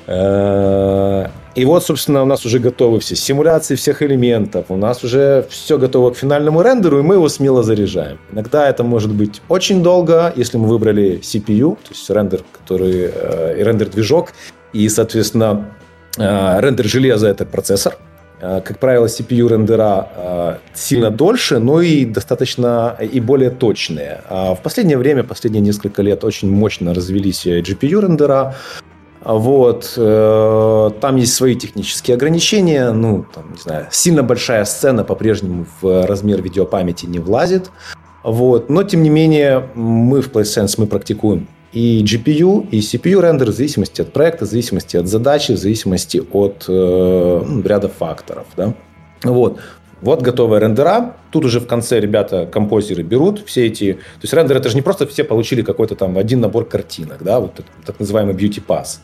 [0.08, 5.46] Э, и вот, собственно, у нас уже готовы все симуляции всех элементов, у нас уже
[5.50, 8.20] все готово к финальному рендеру, и мы его смело заряжаем.
[8.32, 13.64] Иногда это может быть очень долго, если мы выбрали CPU, то есть рендер, который, э,
[13.64, 14.34] рендер-движок,
[14.74, 15.70] и, соответственно,
[16.18, 17.98] э, рендер железа– это процессор,
[18.42, 24.22] Э, как правило, CPU рендера э, сильно дольше, но и достаточно и более точные.
[24.30, 28.56] А в последнее время, последние несколько лет, очень мощно развелись GPU рендера.
[29.26, 29.92] Вот.
[29.96, 32.92] Там есть свои технические ограничения.
[32.92, 37.72] Ну, там, не знаю, сильно большая сцена по-прежнему в размер видеопамяти не влазит.
[38.24, 38.70] Вот.
[38.70, 43.54] Но, тем не менее, мы в PlaySense мы практикуем и GPU, и CPU рендер в
[43.54, 48.46] зависимости от проекта, в зависимости от задачи, в зависимости от э, ну, ряда факторов.
[48.56, 48.74] Да?
[49.24, 49.60] Вот.
[50.06, 51.16] Вот готовые рендера.
[51.32, 53.94] Тут уже в конце ребята, композеры берут все эти...
[53.94, 57.40] То есть рендер это же не просто все получили какой-то там один набор картинок, да,
[57.40, 59.00] вот этот, так называемый beauty pass.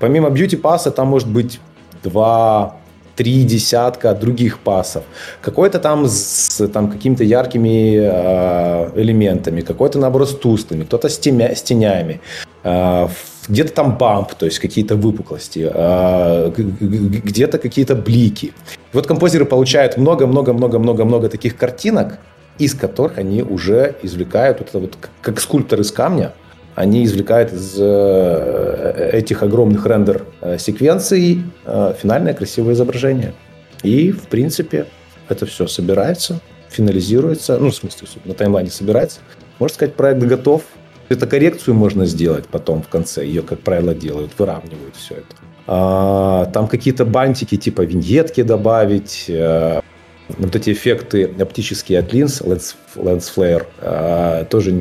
[0.00, 1.60] Помимо beauty pass там может быть
[2.02, 2.76] два
[3.16, 5.04] три десятка других пасов.
[5.42, 11.54] Какой-то там с там, какими-то яркими э, элементами, какой-то, наоборот, с тусклыми, кто-то с, темя,
[11.54, 12.22] с тенями.
[12.64, 13.08] Э,
[13.48, 18.52] где-то там бамп, то есть какие-то выпуклости, э, где-то какие-то блики.
[18.92, 22.18] Вот композеры получают много-много-много-много-много таких картинок,
[22.58, 26.32] из которых они уже извлекают, вот это вот как скульптор из камня,
[26.74, 33.34] они извлекают из э, этих огромных рендер-секвенций э, финальное красивое изображение.
[33.82, 34.86] И, в принципе,
[35.28, 39.20] это все собирается, финализируется, ну, в смысле, на таймлайне собирается.
[39.58, 40.62] Можно сказать, проект готов.
[41.08, 43.24] Это коррекцию можно сделать потом в конце.
[43.24, 45.36] Ее, как правило, делают, выравнивают все это.
[45.66, 49.80] А, там какие-то бантики типа виньетки добавить, э,
[50.28, 54.72] вот эти эффекты оптические от линз, lens, lens flare, тоже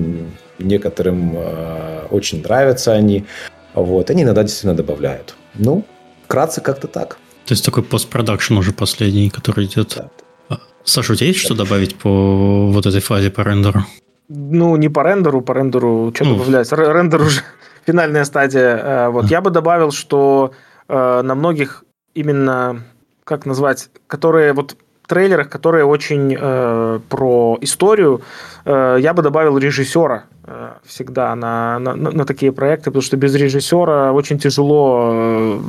[0.59, 3.26] некоторым э, очень нравятся они.
[3.73, 5.36] Вот, они иногда действительно добавляют.
[5.55, 5.86] Ну,
[6.26, 7.17] вкратце как-то так.
[7.45, 9.93] То есть такой постпродакшн уже последний, который идет.
[9.95, 10.09] Да.
[10.49, 13.86] А, Саша, у тебя есть что добавить по вот этой фазе по рендеру?
[14.28, 16.38] Ну, не по рендеру, по рендеру что ну.
[16.38, 16.76] добавляется.
[16.76, 17.41] Рендер уже
[17.86, 18.78] финальная стадия.
[18.78, 20.51] Э, вот я бы добавил, что
[20.88, 22.82] э, на многих именно
[23.23, 28.21] как назвать, которые вот трейлерах, которые очень э, про историю,
[28.65, 33.36] э, я бы добавил режиссера э, всегда на, на, на такие проекты, потому что без
[33.36, 35.59] режиссера очень тяжело э,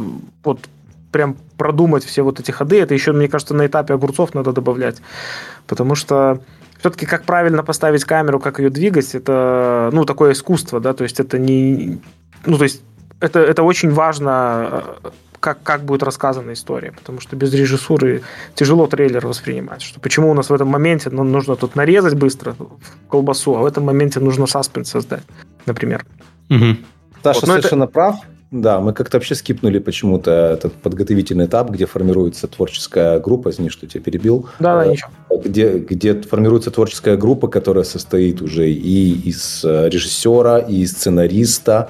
[0.44, 0.60] вот
[1.12, 2.80] прям продумать все вот эти ходы.
[2.80, 4.96] Это еще, мне кажется, на этапе огурцов надо добавлять,
[5.66, 6.40] потому что
[6.78, 11.20] все-таки как правильно поставить камеру, как ее двигать, это ну такое искусство, да, то есть
[11.20, 12.00] это не,
[12.44, 12.82] ну то есть
[13.20, 15.10] это это очень важно э,
[15.40, 18.22] как, как будет рассказана история, потому что без режиссуры
[18.54, 19.82] тяжело трейлер воспринимать.
[19.82, 22.56] Что почему у нас в этом моменте ну, нужно тут нарезать быстро
[23.08, 25.22] колбасу, а в этом моменте нужно саспенс создать,
[25.66, 26.04] например.
[26.50, 26.76] Угу.
[27.22, 27.92] Саша вот, совершенно это...
[27.92, 28.16] прав.
[28.50, 33.86] Да, мы как-то вообще скипнули почему-то этот подготовительный этап, где формируется творческая группа, извини, что
[33.86, 34.48] тебя перебил.
[34.60, 35.10] Да, да, ничего.
[35.44, 41.88] Где, где формируется творческая группа, которая состоит уже и из э, режиссера, и сценариста,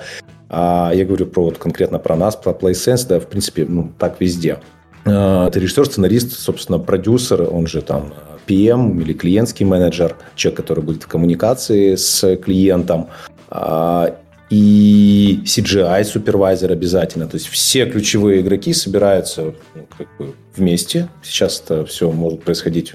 [0.48, 4.16] а я говорю про вот конкретно про нас, про PlaySense, да, в принципе, ну, так
[4.20, 4.58] везде.
[5.04, 8.14] А, это режиссер, сценарист, собственно, продюсер, он же там
[8.46, 13.08] PM или клиентский менеджер, человек, который будет в коммуникации с клиентом,
[13.48, 14.16] а,
[14.48, 17.26] и CGI супервайзер обязательно.
[17.26, 21.08] То есть все ключевые игроки собираются ну, как бы вместе.
[21.22, 22.94] Сейчас это все может происходить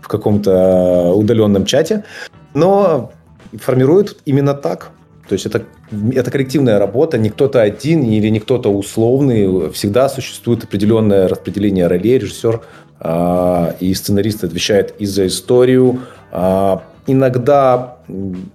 [0.00, 2.04] в каком-то удаленном чате,
[2.54, 3.12] но
[3.58, 4.90] формируют именно так.
[5.28, 5.62] То есть это,
[6.12, 9.70] это коллективная работа, не кто-то один или не кто-то условный.
[9.70, 12.18] Всегда существует определенное распределение ролей.
[12.18, 12.62] Режиссер
[12.98, 16.00] э, и сценарист отвечают и за историю.
[16.32, 17.98] Э, иногда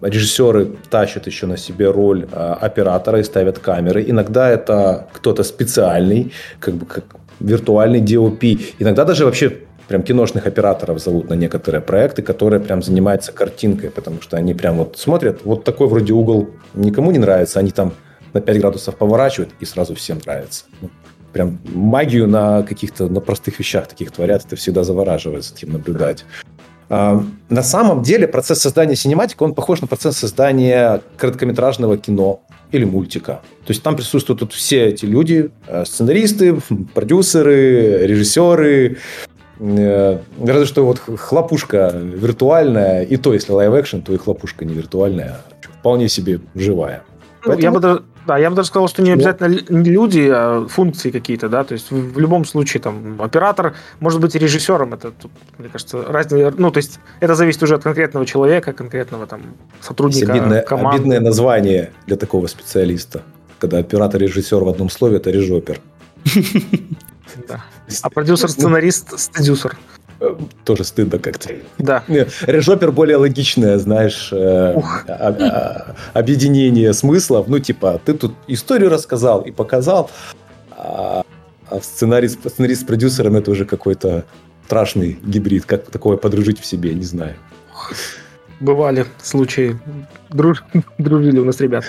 [0.01, 4.03] режиссеры тащат еще на себе роль э, оператора и ставят камеры.
[4.07, 7.03] Иногда это кто-то специальный, как бы как
[7.39, 8.75] виртуальный DOP.
[8.79, 14.21] Иногда даже вообще прям киношных операторов зовут на некоторые проекты, которые прям занимаются картинкой, потому
[14.21, 17.93] что они прям вот смотрят, вот такой вроде угол никому не нравится, они там
[18.33, 20.65] на 5 градусов поворачивают, и сразу всем нравится.
[20.81, 20.89] Ну,
[21.31, 26.25] прям магию на каких-то, на простых вещах таких творят, это всегда завораживает за этим наблюдать.
[26.89, 32.83] А, на самом деле процесс создания синематика, он похож на процесс создания короткометражного кино или
[32.83, 33.41] мультика.
[33.65, 36.59] То есть там присутствуют тут все эти люди, э, сценаристы,
[36.93, 38.97] продюсеры, режиссеры,
[39.59, 45.37] Э, разве что вот хлопушка виртуальная, и то, если live-action, то и хлопушка не виртуальная,
[45.79, 47.03] вполне себе живая.
[47.45, 47.61] Ну, Поэтому...
[47.61, 51.47] Я бы даже, да, я бы даже сказал, что не обязательно люди, а функции какие-то,
[51.47, 55.31] да, то есть в, в любом случае там оператор может быть и режиссером, это, тут,
[55.59, 59.41] мне кажется, разные, ну, то есть это зависит уже от конкретного человека, конкретного там
[59.79, 60.97] сотрудника обидное, команды.
[60.97, 63.21] Обидное название для такого специалиста,
[63.59, 65.79] когда оператор и режиссер в одном слове, это режопер.
[68.01, 69.77] А продюсер-сценарист стадюсер.
[70.63, 71.53] Тоже стыдно как-то.
[71.77, 72.03] Да.
[72.07, 74.75] Режопер более логичное, знаешь, э,
[76.13, 77.47] объединение смыслов.
[77.47, 80.09] Ну, типа, ты тут историю рассказал и показал,
[80.71, 81.23] а,
[81.69, 84.25] а сценарий, сценарист с продюсером это уже какой-то
[84.65, 85.65] страшный гибрид.
[85.65, 87.35] Как такое подружить в себе, не знаю.
[88.59, 89.77] Бывали случаи.
[90.29, 90.63] Друж...
[90.97, 91.85] Дружили у нас ребят.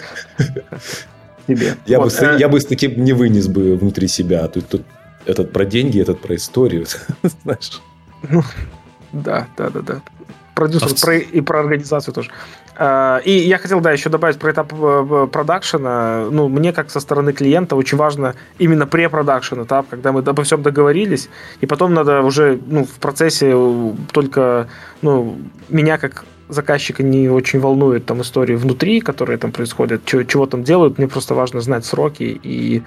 [1.47, 1.75] Тебе.
[1.87, 2.39] Я, вот, бы, э...
[2.41, 4.47] я бы с таким не вынес бы внутри себя.
[4.49, 4.83] Тут, тут
[5.27, 6.87] этот про деньги, этот про историю.
[7.43, 7.81] Знаешь.
[8.31, 8.43] Ну,
[9.13, 10.01] да, да, да, да.
[10.55, 12.31] Продюсер а про, и про организацию тоже.
[12.79, 16.27] А, и я хотел, да, еще добавить про этап э, продакшена.
[16.31, 20.63] Ну, мне, как со стороны клиента, очень важно именно препродакшн этап, когда мы обо всем
[20.63, 21.29] договорились,
[21.61, 23.55] и потом надо уже ну, в процессе
[24.13, 24.69] только
[25.03, 30.47] ну, меня как заказчика не очень волнует там истории внутри, которые там происходят, чего, чего
[30.47, 30.99] там делают.
[30.99, 32.83] Мне просто важно знать сроки и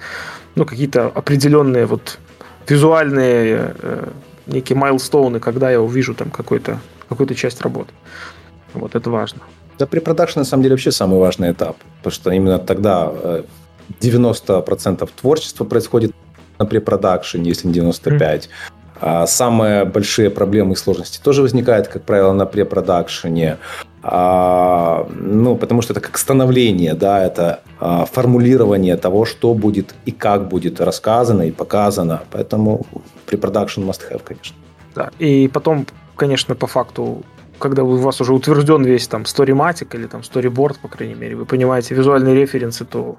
[0.54, 2.18] ну, какие-то определенные вот
[2.68, 4.08] визуальные э,
[4.52, 7.92] некие майлстоуны, когда я увижу там какую-то часть работы.
[8.74, 9.40] Вот это важно.
[9.78, 13.12] Да, препродакшн на самом деле вообще самый важный этап, потому что именно тогда
[14.00, 16.12] 90% э, творчества происходит
[16.58, 18.18] на препродакшене, если не 95%.
[18.18, 18.48] Mm.
[19.02, 23.56] А самые большие проблемы и сложности тоже возникают, как правило, на препродакшене.
[24.02, 30.10] А, ну, потому что это как становление, да, это а, формулирование того, что будет и
[30.10, 32.20] как будет рассказано и показано.
[32.30, 32.86] Поэтому
[33.30, 34.56] препродакшн must have, конечно.
[34.94, 37.24] Да, и потом, конечно, по факту
[37.60, 41.44] когда у вас уже утвержден весь там сториматик или там сториборд, по крайней мере, вы
[41.44, 43.18] понимаете визуальные референсы, то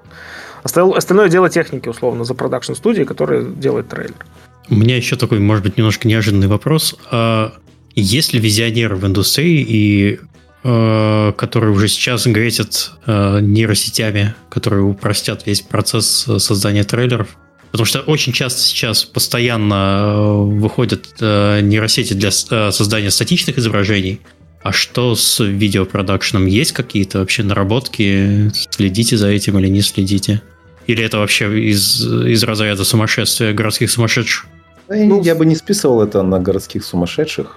[0.64, 4.26] остальное дело техники, условно, за продакшн студии, которая делает трейлер.
[4.68, 6.96] У меня еще такой, может быть, немножко неожиданный вопрос.
[7.10, 7.52] А
[7.94, 10.20] есть ли визионеры в индустрии, и,
[10.64, 17.36] э, которые уже сейчас гретят э, нейросетями, которые упростят весь процесс э, создания трейлеров?
[17.72, 24.20] Потому что очень часто сейчас постоянно э, выходят э, нейросети для э, создания статичных изображений.
[24.62, 26.46] А что с видеопродакшеном?
[26.46, 28.52] Есть какие-то вообще наработки?
[28.70, 30.42] Следите за этим или не следите?
[30.86, 34.46] Или это вообще из, из разряда сумасшествия городских сумасшедших?
[34.88, 37.56] Ну, я бы не списывал это на городских сумасшедших.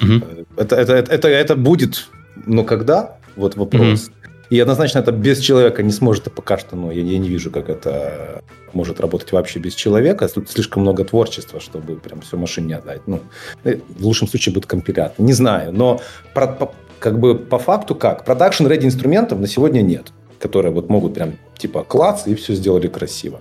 [0.00, 0.12] Угу.
[0.58, 2.08] Это, это, это, это, это будет,
[2.46, 3.18] но когда?
[3.34, 4.04] Вот вопрос.
[4.04, 4.15] Угу.
[4.50, 7.50] И однозначно это без человека не сможет, а пока что, ну, я, я не вижу,
[7.50, 8.42] как это
[8.72, 10.28] может работать вообще без человека.
[10.28, 13.02] Тут слишком много творчества, чтобы прям все машине отдать.
[13.06, 13.20] Ну,
[13.64, 15.14] э, в лучшем случае будет компилятор.
[15.18, 16.00] Не знаю, но
[16.34, 18.24] про, по, как бы по факту как?
[18.24, 23.40] Production-ready инструментов на сегодня нет, которые вот могут прям типа класс и все сделали красиво.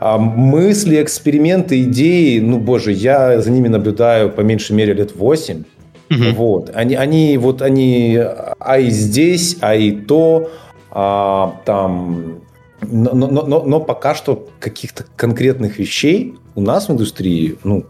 [0.00, 5.64] А мысли, эксперименты, идеи, ну, боже, я за ними наблюдаю по меньшей мере лет 8.
[6.10, 6.34] Угу.
[6.36, 6.70] Вот.
[6.74, 10.50] Они, они, вот они, а и здесь, а и то,
[10.90, 12.40] а, там,
[12.82, 17.86] но, но, но, но пока что каких-то конкретных вещей у нас в индустрии, ну,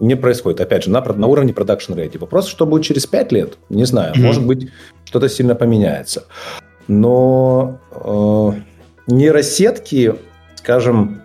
[0.00, 0.60] не происходит.
[0.60, 2.18] Опять же, на, на уровне продакшн ready.
[2.18, 4.14] Вопрос, что будет через 5 лет, не знаю.
[4.14, 4.20] Mm-hmm.
[4.20, 4.70] Может быть,
[5.04, 6.24] что-то сильно поменяется.
[6.88, 8.52] Но э,
[9.08, 10.14] нейросетки,
[10.54, 11.22] скажем,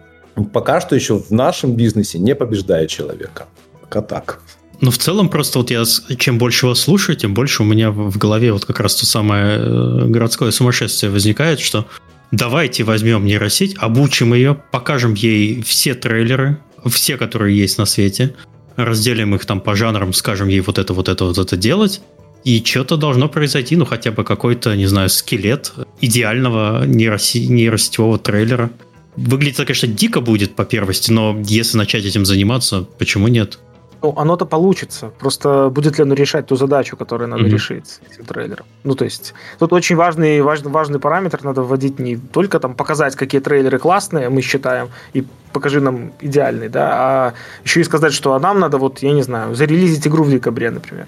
[0.53, 3.45] пока что еще в нашем бизнесе не побеждают человека.
[3.81, 4.41] Пока так.
[4.79, 5.83] Ну, в целом, просто вот я
[6.17, 9.57] чем больше вас слушаю, тем больше у меня в голове вот как раз то самое
[9.57, 11.87] э, городское сумасшествие возникает, что
[12.31, 18.35] давайте возьмем нейросеть, обучим ее, покажем ей все трейлеры, все, которые есть на свете,
[18.75, 22.01] разделим их там по жанрам, скажем ей вот это, вот это, вот это делать,
[22.43, 28.69] и что-то должно произойти, ну хотя бы какой-то, не знаю, скелет идеального нейроси- нейросетевого трейлера.
[29.15, 33.57] Выглядит, конечно, дико будет по первости, но если начать этим заниматься, почему нет?
[34.01, 35.11] Ну, оно-то получится.
[35.19, 37.49] Просто будет ли оно решать ту задачу, которую надо mm-hmm.
[37.49, 38.65] решить этим трейлером?
[38.83, 43.15] Ну, то есть, тут очень важный, важный, важный параметр надо вводить не только там показать,
[43.15, 47.33] какие трейлеры классные, мы считаем, и покажи нам идеальный, да, а
[47.63, 50.69] еще и сказать, что а нам надо, вот, я не знаю, зарелизить игру в декабре,
[50.71, 51.07] например.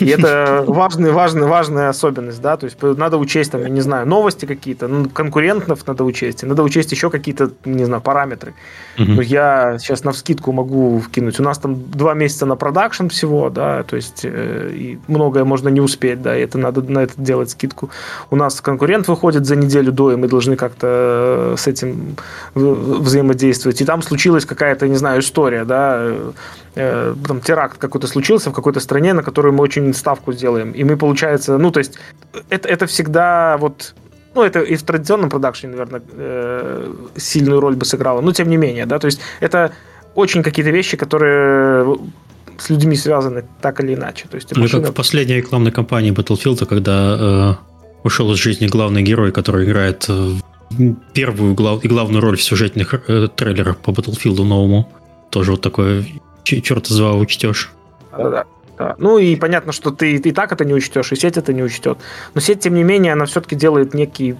[0.00, 4.06] И это важная, важная, важная особенность, да, то есть надо учесть, там, я не знаю,
[4.06, 8.54] новости какие-то, ну, конкурентов надо учесть, надо учесть еще какие-то, не знаю, параметры.
[8.98, 9.12] Угу.
[9.12, 13.50] Ну, я сейчас на вскидку могу вкинуть, у нас там два месяца на продакшн всего,
[13.50, 17.14] да, то есть э, и многое можно не успеть, да, и это надо на это
[17.16, 17.90] делать скидку.
[18.30, 22.16] У нас конкурент выходит за неделю до, и мы должны как-то э, с этим
[22.54, 23.80] взаимодействовать.
[23.80, 26.12] И там случилась какая-то, не знаю, история, да,
[26.74, 30.72] э, там теракт какой-то случился в какой-то стране, на которую мы очень ставку сделаем.
[30.72, 31.98] И мы, получается, ну, то есть
[32.50, 33.94] это, это всегда вот
[34.34, 38.56] ну, это и в традиционном продакшене, наверное, э, сильную роль бы сыграло, но тем не
[38.56, 39.72] менее, да, то есть это
[40.14, 41.98] очень какие-то вещи, которые
[42.58, 44.26] с людьми связаны так или иначе.
[44.28, 44.82] То есть, ну, машина...
[44.82, 47.54] как в последней рекламной кампании Battlefield, когда э,
[48.04, 50.34] ушел из жизни главный герой, который играет э,
[51.14, 51.84] первую глав...
[51.84, 54.92] и главную роль в сюжетных э, трейлерах по Battlefield новому.
[55.30, 56.04] Тоже вот такое
[56.44, 57.70] черт из два учтешь.
[58.16, 58.44] Да-да.
[58.78, 58.94] Да.
[58.98, 61.98] Ну и понятно, что ты и так это не учтешь, и сеть это не учтет.
[62.34, 64.36] Но сеть, тем не менее, она все-таки делает некий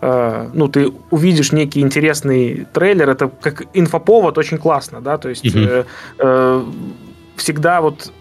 [0.00, 5.46] э, ну, ты увидишь некий интересный трейлер, это как инфоповод очень классно, да, то есть
[5.46, 5.84] э,
[6.18, 6.64] э,
[7.36, 8.12] всегда вот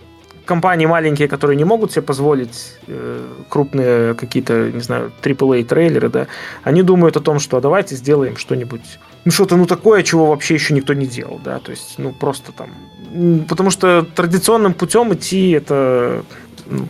[0.45, 6.27] компании маленькие, которые не могут себе позволить э, крупные какие-то, не знаю, AAA трейлеры, да,
[6.63, 10.55] они думают о том, что а давайте сделаем что-нибудь, ну что-то ну такое, чего вообще
[10.55, 12.71] еще никто не делал, да, то есть, ну просто там,
[13.47, 16.23] потому что традиционным путем идти это,
[16.65, 16.87] ну,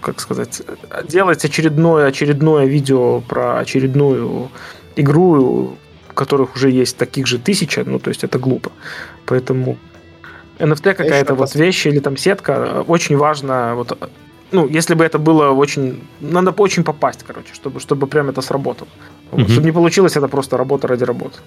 [0.00, 0.62] как сказать,
[1.08, 4.48] делать очередное очередное видео про очередную
[4.94, 5.76] игру,
[6.14, 8.70] которых уже есть таких же тысяча, ну то есть это глупо,
[9.26, 9.76] поэтому
[10.58, 13.98] NFT какая-то вот вещь или там сетка, очень важно вот
[14.52, 16.00] ну, если бы это было очень...
[16.20, 18.88] Надо очень попасть, короче, чтобы, чтобы прям это сработало.
[19.30, 21.38] Вот, Чтобы не получилось, это просто работа ради работы.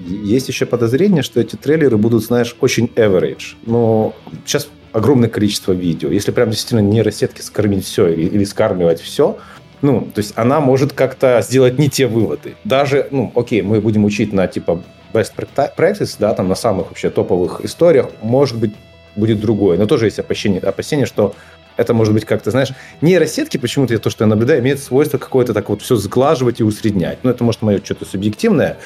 [0.00, 3.56] Есть еще подозрение, что эти трейлеры будут, знаешь, очень average.
[3.66, 4.14] Но
[4.46, 6.08] сейчас огромное количество видео.
[6.08, 9.36] Если прям действительно нейросетки скормить все или, или скармливать все,
[9.82, 12.54] ну, то есть она может как-то сделать не те выводы.
[12.64, 15.32] Даже, ну, окей, мы будем учить на типа best
[15.76, 18.72] practice, да, там на самых вообще топовых историях, может быть,
[19.14, 19.78] будет другое.
[19.78, 21.34] Но тоже есть опасение, опасение что
[21.76, 22.70] это может быть как-то, знаешь,
[23.00, 27.18] нейросетки, почему-то то, что я наблюдаю, имеют свойство какое-то так вот все сглаживать и усреднять.
[27.22, 28.78] Ну, это может мое что-то субъективное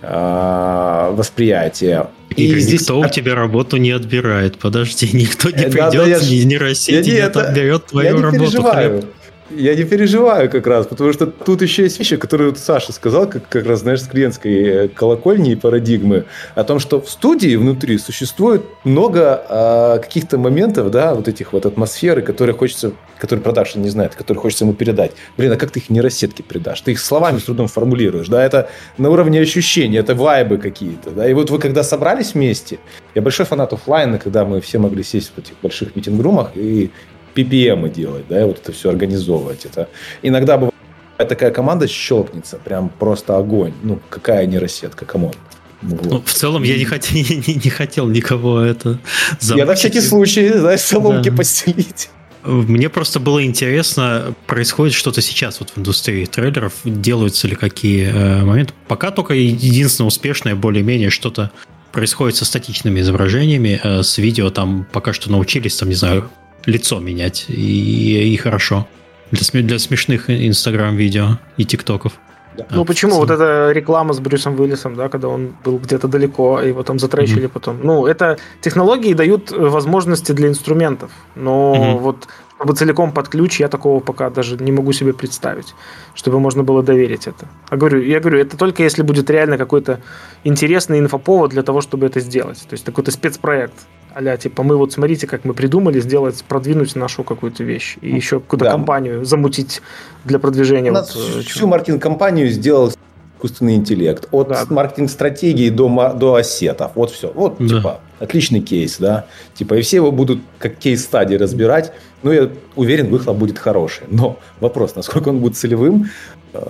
[0.00, 2.08] э, восприятие.
[2.36, 2.82] И, и здесь...
[2.82, 4.58] никто у тебя работу не отбирает.
[4.58, 6.44] Подожди, никто не придет, да, я...
[6.44, 8.40] нейросети не отберет твою я не работу.
[8.40, 9.04] Переживаю.
[9.50, 13.26] Я не переживаю как раз, потому что тут еще есть вещи, которые вот Саша сказал,
[13.28, 17.56] как, как раз, знаешь, с клиентской э, колокольни и парадигмы, о том, что в студии
[17.56, 23.80] внутри существует много э, каких-то моментов, да, вот этих вот атмосферы, которые хочется, которые продакшн
[23.80, 25.12] не знает, которые хочется ему передать.
[25.38, 26.82] Блин, а как ты их нейросетки передашь?
[26.82, 28.68] Ты их словами с трудом формулируешь, да, это
[28.98, 32.78] на уровне ощущения, это вайбы какие-то, да, и вот вы когда собрались вместе,
[33.14, 36.90] я большой фанат офлайна, когда мы все могли сесть в этих больших meeting room-ах и
[37.38, 39.64] PPM делать, да, и вот это все организовывать.
[39.64, 39.88] Это
[40.22, 40.74] иногда бывает
[41.16, 43.72] такая команда щелкнется, прям просто огонь.
[43.82, 45.34] Ну, какая нейросетка, come on.
[45.82, 46.04] Вот.
[46.04, 47.16] Ну, в целом я не хотел,
[47.46, 48.98] не, не хотел никого это
[49.40, 49.56] замучить.
[49.56, 51.36] Я на всякий случай, знаешь, соломки да.
[51.36, 52.10] постелить.
[52.44, 58.44] Мне просто было интересно, происходит что-то сейчас вот в индустрии трейлеров, делаются ли какие э,
[58.44, 58.72] моменты.
[58.86, 61.50] Пока только единственное успешное, более-менее что-то
[61.92, 66.30] происходит со статичными изображениями, э, с видео там пока что научились, там, не знаю,
[66.66, 68.86] лицо менять, и, и хорошо.
[69.30, 72.14] Для, для смешных инстаграм-видео и тиктоков.
[72.56, 72.66] Да.
[72.70, 73.16] Ну а, почему?
[73.16, 76.98] Вот эта реклама с Брюсом Уиллисом, да, когда он был где-то далеко, и его там
[76.98, 77.48] затречили mm-hmm.
[77.48, 77.78] потом.
[77.82, 81.10] Ну, это технологии дают возможности для инструментов.
[81.36, 81.98] Но mm-hmm.
[81.98, 82.28] вот
[82.58, 85.74] чтобы целиком под ключ, я такого пока даже не могу себе представить,
[86.14, 87.46] чтобы можно было доверить это.
[87.68, 90.00] А говорю, я говорю, это только если будет реально какой-то
[90.42, 92.58] интересный инфоповод для того, чтобы это сделать.
[92.68, 93.74] То есть какой-то спецпроект
[94.14, 98.40] а типа мы вот смотрите, как мы придумали сделать, продвинуть нашу какую-то вещь и еще
[98.40, 98.72] какую-то да.
[98.72, 99.80] компанию замутить
[100.24, 100.90] для продвижения.
[100.90, 102.90] Вот, э, всю маркетинг-компанию сделал
[103.36, 104.26] искусственный интеллект.
[104.32, 104.64] От да.
[104.70, 106.92] маркетинг-стратегии до, до ассетов.
[106.96, 107.30] Вот все.
[107.32, 107.68] Вот, да.
[107.68, 109.26] типа, отличный кейс, да.
[109.54, 111.92] Типа, и все его будут как кейс-стадии разбирать.
[112.22, 114.04] Ну, я уверен, выхлоп будет хороший.
[114.08, 116.10] Но вопрос, насколько он будет целевым.
[116.52, 116.66] Э,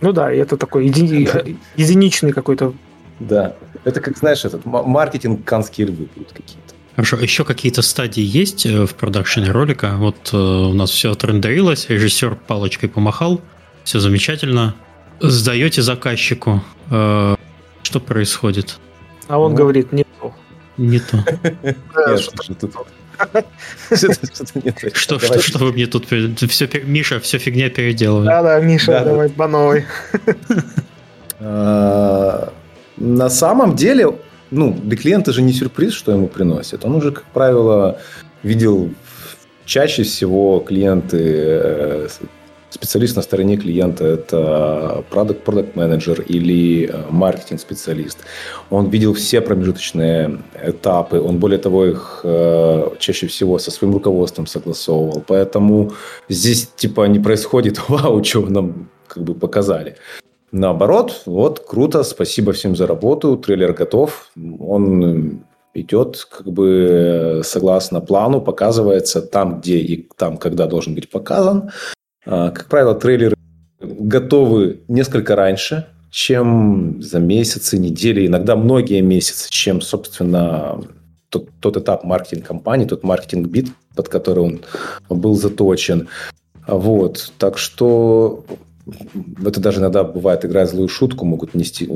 [0.00, 1.28] ну да, это такой еди...
[1.76, 2.74] единичный какой-то
[3.20, 3.54] да.
[3.84, 6.74] Это как, знаешь, этот маркетинг канские львы будут какие-то.
[6.94, 9.94] Хорошо, еще какие-то стадии есть э, в продакшене ролика?
[9.96, 13.40] Вот э, у нас все отрендерилось, режиссер палочкой помахал,
[13.84, 14.74] все замечательно.
[15.20, 16.62] Сдаете заказчику.
[16.90, 17.36] Э,
[17.82, 18.78] что происходит?
[19.28, 20.34] А он ну, говорит, не то.
[20.78, 21.24] Не то.
[24.94, 26.06] Что, что, что вы мне тут...
[26.06, 28.26] Все, Миша, все фигня переделывает.
[28.26, 29.84] Да-да, Миша, давай по новой.
[31.38, 32.50] А,
[32.96, 34.06] на самом деле
[34.50, 36.84] ну, для клиента же не сюрприз, что ему приносят.
[36.84, 37.98] Он уже, как правило,
[38.42, 38.90] видел
[39.64, 42.08] чаще всего клиенты, э,
[42.76, 48.18] специалист на стороне клиента– это продукт продукт менеджер или э, маркетинг-специалист.
[48.70, 54.46] Он видел все промежуточные этапы, он, более того, их э, чаще всего со своим руководством
[54.46, 55.24] согласовывал.
[55.26, 55.92] Поэтому
[56.28, 59.96] здесь типа не происходит «Вау, вы нам как бы показали».
[60.52, 64.30] Наоборот, вот круто, спасибо всем за работу, трейлер готов,
[64.60, 65.42] он
[65.74, 71.70] идет как бы согласно плану, показывается там, где и там, когда должен быть показан.
[72.26, 73.36] А, как правило, трейлеры
[73.80, 80.80] готовы несколько раньше, чем за месяцы, недели, иногда многие месяцы, чем, собственно,
[81.28, 84.60] тот, тот этап маркетинг-компании, тот маркетинг-бит, под который он
[85.08, 86.08] был заточен.
[86.66, 87.32] Вот.
[87.38, 88.44] Так что
[89.44, 91.88] это даже иногда бывает, играя злую шутку, могут нести,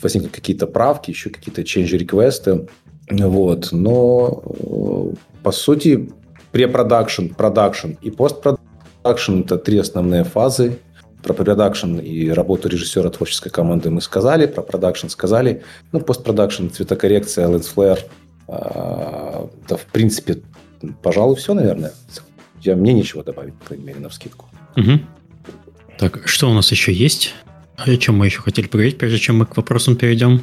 [0.00, 2.68] возникнуть какие-то правки, еще какие-то change request-ы.
[3.10, 3.68] Вот.
[3.72, 6.12] Но, э, по сути,
[6.52, 8.62] препродакшн, продакшн и постпродакшн–
[9.04, 10.78] это три основные фазы.
[11.22, 15.62] про продакшн и работу режиссера творческой команды мы сказали, про продакшн сказали.
[15.92, 18.00] Ну, постпродакшн, цветокоррекция, lens flare.
[18.48, 20.42] А, да, в принципе,
[21.02, 21.92] пожалуй, все, наверное.
[22.60, 24.46] Я, мне нечего добавить, по крайней мере, на вскидку.
[24.76, 25.00] Угу.
[25.98, 27.34] Так, что у нас еще есть?
[27.76, 30.42] О чем мы еще хотели поговорить, прежде чем мы к вопросам перейдем?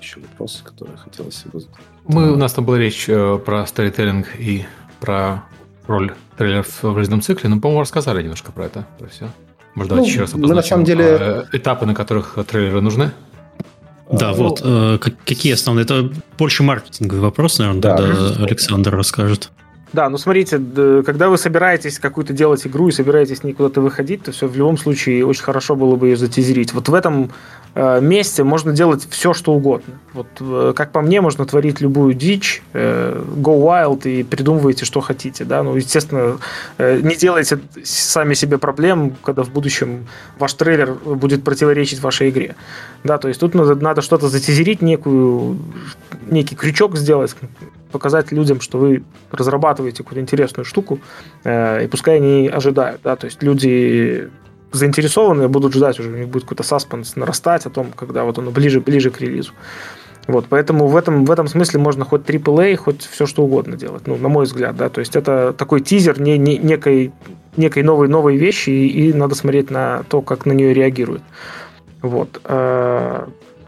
[0.00, 1.76] Еще вопросы, которые хотелось бы задать.
[2.06, 4.64] Мы, у нас там была речь э, про сторителлинг и
[5.00, 5.44] про
[5.86, 9.28] роль трейлеров в жизненном цикле, но, по-моему, рассказали немножко про это, про все.
[9.74, 11.04] Может, давайте ну, еще раз Мы на самом деле...
[11.04, 13.12] Э, этапы, на которых трейлеры нужны?
[14.10, 14.60] Да, а, вот.
[14.64, 15.84] Ну, э, какие основные?
[15.84, 17.96] Это больше маркетинговый вопрос, наверное, да.
[17.96, 19.50] тогда Александр расскажет.
[19.92, 20.60] Да, ну смотрите,
[21.06, 24.76] когда вы собираетесь какую-то делать игру и собираетесь не куда-то выходить, то все в любом
[24.78, 26.72] случае очень хорошо было бы ее затизерить.
[26.72, 27.28] Вот в этом э,
[27.76, 29.94] месте можно делать все, что угодно.
[30.14, 35.00] Вот, э, как по мне, можно творить любую дичь, э, go wild и придумывайте, что
[35.00, 35.44] хотите.
[35.44, 35.62] Да?
[35.62, 36.38] Ну, естественно,
[36.78, 40.06] э, не делайте сами себе проблем, когда в будущем
[40.38, 42.56] ваш трейлер будет противоречить вашей игре.
[43.04, 45.58] Да, то есть тут надо, надо что-то затизерить, некую,
[46.30, 47.36] некий крючок сделать,
[47.92, 50.98] показать людям, что вы разрабатываете какую-то интересную штуку,
[51.44, 53.02] э, и пускай они ожидают.
[53.04, 53.16] Да?
[53.16, 54.30] То есть люди
[54.72, 58.50] заинтересованные будут ждать уже, у них будет какой-то саспенс нарастать о том, когда вот оно
[58.50, 59.52] ближе, ближе к релизу.
[60.26, 64.06] Вот, поэтому в этом, в этом смысле можно хоть AAA, хоть все что угодно делать,
[64.06, 67.12] ну, на мой взгляд, да, то есть это такой тизер не, не, некой,
[67.56, 71.22] некой новой, новой вещи, и, и надо смотреть на то, как на нее реагируют.
[72.02, 72.40] Вот.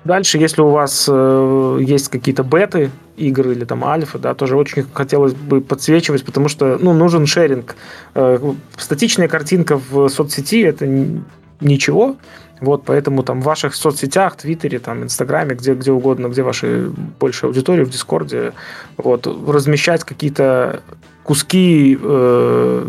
[0.09, 4.87] Дальше, если у вас э, есть какие-то беты игр или там альфа, да, тоже очень
[4.95, 7.77] хотелось бы подсвечивать, потому что, ну, нужен шеринг.
[8.15, 8.39] Э,
[8.79, 10.87] статичная картинка в соцсети– это
[11.61, 12.17] ничего,
[12.63, 16.91] вот, поэтому там в ваших соцсетях, Твиттере, там, Инстаграме, где, где угодно, где ваша
[17.21, 18.55] большая аудитория, в Дискорде,
[18.97, 20.81] вот, размещать какие-то
[21.23, 22.89] куски э,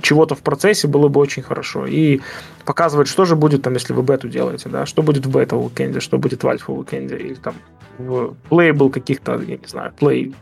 [0.00, 1.86] чего-то в процессе было бы очень хорошо.
[1.86, 2.20] И
[2.64, 6.18] показывать, что же будет там, если вы бету делаете, да, что будет в бета-уикенде, что
[6.18, 7.54] будет в альфа-уикенде, или там
[7.98, 10.34] в плейбл каких-то, я не знаю, плей...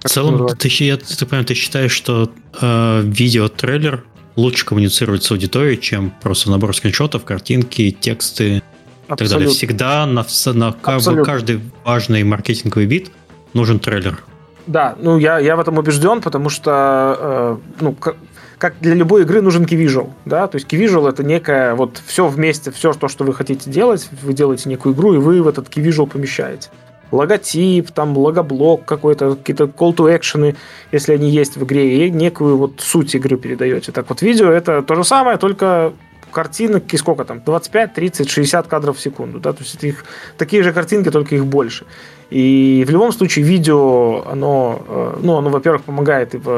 [0.00, 2.30] В целом, ты, я, ты, понимаешь, ты считаешь, что
[2.60, 4.04] э, видео-трейлер
[4.36, 8.62] лучше коммуницирует с аудиторией, чем просто набор скриншотов, картинки, тексты
[9.08, 9.14] Абсолютно.
[9.14, 9.48] и так далее.
[9.48, 13.12] Всегда на, на каждый важный маркетинговый вид
[13.54, 14.22] нужен трейлер.
[14.66, 18.16] Да, ну я, я в этом убежден, потому что э, ну, как,
[18.58, 22.70] как для любой игры нужен visual, да, то есть visual это некое вот все вместе,
[22.70, 26.06] все то, что вы хотите делать, вы делаете некую игру и вы в этот visual
[26.06, 26.70] помещаете.
[27.10, 30.56] Логотип, там логоблок какой-то, какие-то call to action,
[30.90, 33.92] если они есть в игре, и некую вот суть игры передаете.
[33.92, 35.92] Так вот, видео это то же самое, только
[36.32, 40.04] картинок, и сколько там, 25, 30, 60 кадров в секунду, да, то есть их,
[40.36, 41.86] такие же картинки, только их больше.
[42.30, 46.48] И в любом случае видео, оно, э, ну, оно, во-первых, помогает и в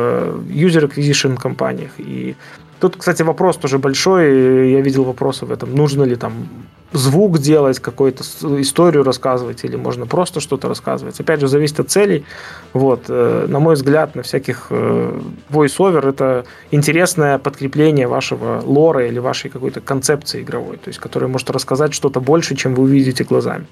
[0.49, 2.35] user acquisition компаниях, и
[2.79, 4.71] Тут, кстати, вопрос тоже большой.
[4.73, 5.75] Я видел вопросы в этом.
[5.75, 6.49] Нужно ли там
[6.93, 8.23] звук делать, какую-то
[8.61, 11.19] историю рассказывать, или можно просто что-то рассказывать.
[11.19, 12.25] Опять же, зависит от целей.
[12.75, 13.05] Вот.
[13.09, 15.21] Э, на мой взгляд, на всяких э,
[15.51, 21.51] voice-over это интересное подкрепление вашего лора или вашей какой-то концепции игровой, то есть, которая может
[21.51, 23.67] рассказать что-то больше, чем вы увидите глазами.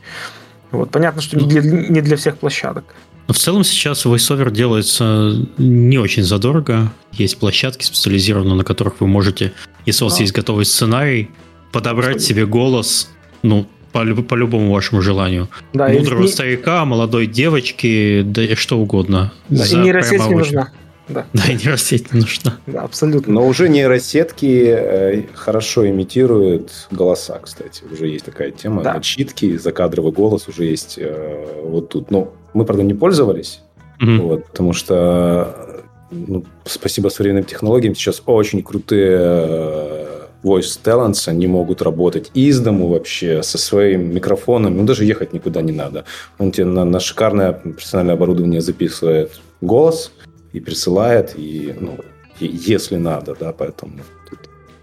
[0.74, 0.90] Вот.
[0.90, 2.84] Понятно, что не для, не для всех площадок.
[3.26, 6.92] Но в целом сейчас VoiceOver делается не очень задорого.
[7.12, 9.52] Есть площадки специализированные, на которых вы можете,
[9.86, 10.22] если у вас а.
[10.22, 11.30] есть готовый сценарий,
[11.72, 13.10] подобрать Что себе голос,
[13.42, 15.48] ну, по, по любому вашему желанию.
[15.72, 16.28] Да, Мудрого и...
[16.28, 19.32] старика, молодой девочки, да и что угодно.
[19.48, 20.72] Да, и нейросеть не нужна.
[21.09, 21.26] Да.
[21.32, 22.59] да, и нейросеть не нужна.
[22.66, 23.35] Да, абсолютно.
[23.35, 27.85] Но уже нейросетки э, хорошо имитируют голоса, кстати.
[27.90, 28.82] Уже есть такая тема.
[28.82, 28.94] Да.
[28.94, 32.10] Начитки, закадровый голос уже есть э, вот тут.
[32.10, 33.60] Ну, мы, правда, не пользовались,
[34.01, 34.18] mm-hmm.
[34.18, 40.05] вот, потому что ну, спасибо современным технологиям сейчас очень крутые э,
[40.44, 45.62] voice talents, они могут работать из дому вообще, со своим микрофоном, ну, даже ехать никуда
[45.62, 46.05] не надо.
[46.39, 50.12] Он тебе на, на шикарное профессиональное оборудование записывает голос
[50.55, 51.98] и присылает, и, ну,
[52.39, 53.93] если надо, да, поэтому...
[54.31, 54.39] Тут...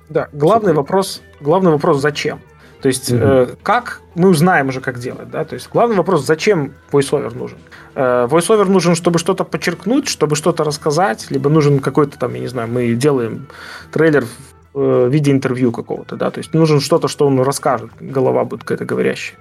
[0.10, 2.41] Да, главный вопрос, главный вопрос, зачем?
[2.81, 3.52] То есть, mm-hmm.
[3.52, 5.45] э, как мы узнаем уже, как делать, да?
[5.45, 7.57] То есть, главный вопрос, зачем voiceover нужен?
[7.95, 12.48] Э, voiceover нужен, чтобы что-то подчеркнуть, чтобы что-то рассказать, либо нужен какой-то там, я не
[12.48, 13.48] знаю, мы делаем
[13.93, 14.26] трейлер
[14.73, 16.31] в э, виде интервью какого-то, да?
[16.31, 19.38] То есть, нужен что-то, что он расскажет, голова будет какая-то говорящая.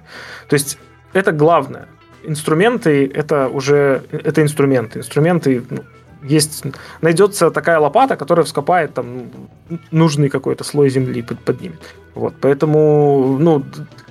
[0.47, 0.77] То есть,
[1.11, 1.87] это главное.
[2.23, 4.99] Инструменты– это уже это инструменты.
[4.99, 5.83] Инструменты ну,
[6.23, 6.63] есть,
[7.01, 9.29] найдется такая лопата, которая вскопает там
[9.91, 11.95] нужный какой-то слой земли, под, поднимет.
[12.15, 13.63] Вот, поэтому, ну,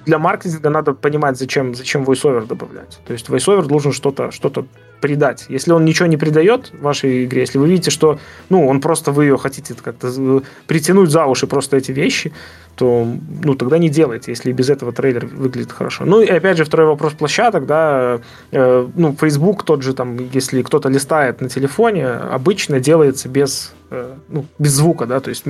[0.06, 3.00] для маркетинга надо понимать, зачем, зачем voiceover добавлять.
[3.06, 4.64] То есть voiceover должен что-то что
[5.00, 5.46] придать.
[5.48, 8.18] Если он ничего не придает вашей игре, если вы видите, что
[8.48, 12.32] ну, он просто вы ее хотите как-то притянуть за уши просто эти вещи,
[12.76, 13.06] то
[13.44, 16.04] ну, тогда не делайте, если без этого трейлер выглядит хорошо.
[16.04, 18.20] Ну и опять же второй вопрос площадок, да,
[18.52, 23.79] э, ну Facebook тот же там, если кто-то листает на телефоне, обычно делается без э,
[24.28, 25.44] ну, без звука, да, то есть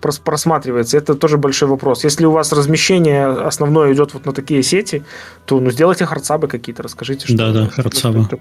[0.00, 0.96] прос, просматривается.
[0.96, 2.04] Это тоже большой вопрос.
[2.04, 5.02] Если у вас размещение основное идет вот на такие сети,
[5.44, 7.36] то ну сделайте hardsub-ы какие-то, расскажите, что.
[7.36, 8.26] Да, да, hardsub-ы.
[8.28, 8.38] То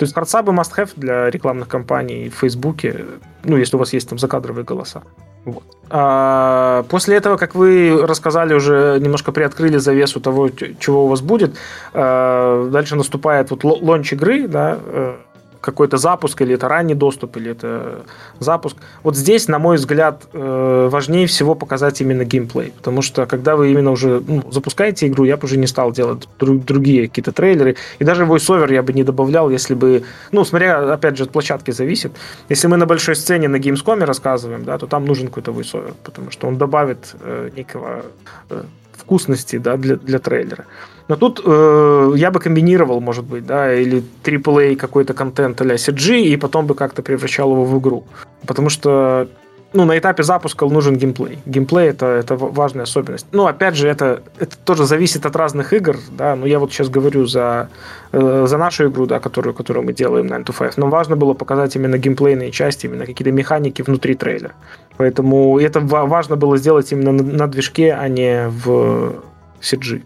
[0.00, 3.04] есть hardsub-ы must have для рекламных кампаний в Фейсбуке,
[3.44, 5.02] ну если у вас есть там закадровые голоса.
[5.44, 5.64] Вот.
[5.90, 11.56] А после этого, как вы рассказали, уже немножко приоткрыли завесу того, чего у вас будет,
[11.94, 15.16] а, дальше наступает вот launch игры, да, э,
[15.60, 18.04] какой-то запуск, или это ранний доступ, или это
[18.38, 18.76] запуск.
[19.02, 23.70] Вот здесь, на мой взгляд, э, важнее всего показать именно геймплей, потому что когда вы
[23.70, 28.04] именно уже ну, запускаете игру, я бы уже не стал делать другие какие-то трейлеры, и
[28.04, 32.12] даже voiceover я бы не добавлял, если бы, ну, смотря, опять же, от площадки зависит.
[32.48, 36.30] Если мы на большой сцене на Gamescom рассказываем, да, то там нужен какой-то voiceover, потому
[36.30, 38.02] что он добавит э, некого
[38.50, 38.62] э,
[38.92, 40.64] вкусности, да, для, для трейлера.
[41.08, 46.20] Но тут э, я бы комбинировал, может быть, да, или AAA какой-то контент а CG,
[46.20, 48.04] и потом бы как-то превращал его в игру.
[48.46, 49.28] Потому что
[49.72, 51.38] ну, на этапе запуска нужен геймплей.
[51.44, 53.26] Геймплей это, это важная особенность.
[53.32, 56.88] Ну, опять же, это, это тоже зависит от разных игр, да, но я вот сейчас
[56.88, 57.68] говорю за,
[58.12, 60.78] э, за нашу игру, да, которую, которую мы делаем 9 to 5.
[60.78, 64.52] Нам важно было показать именно геймплейные части, именно какие-то механики внутри трейлера.
[64.96, 69.16] Поэтому это важно было сделать именно на, на движке, а не в
[69.60, 70.02] CG.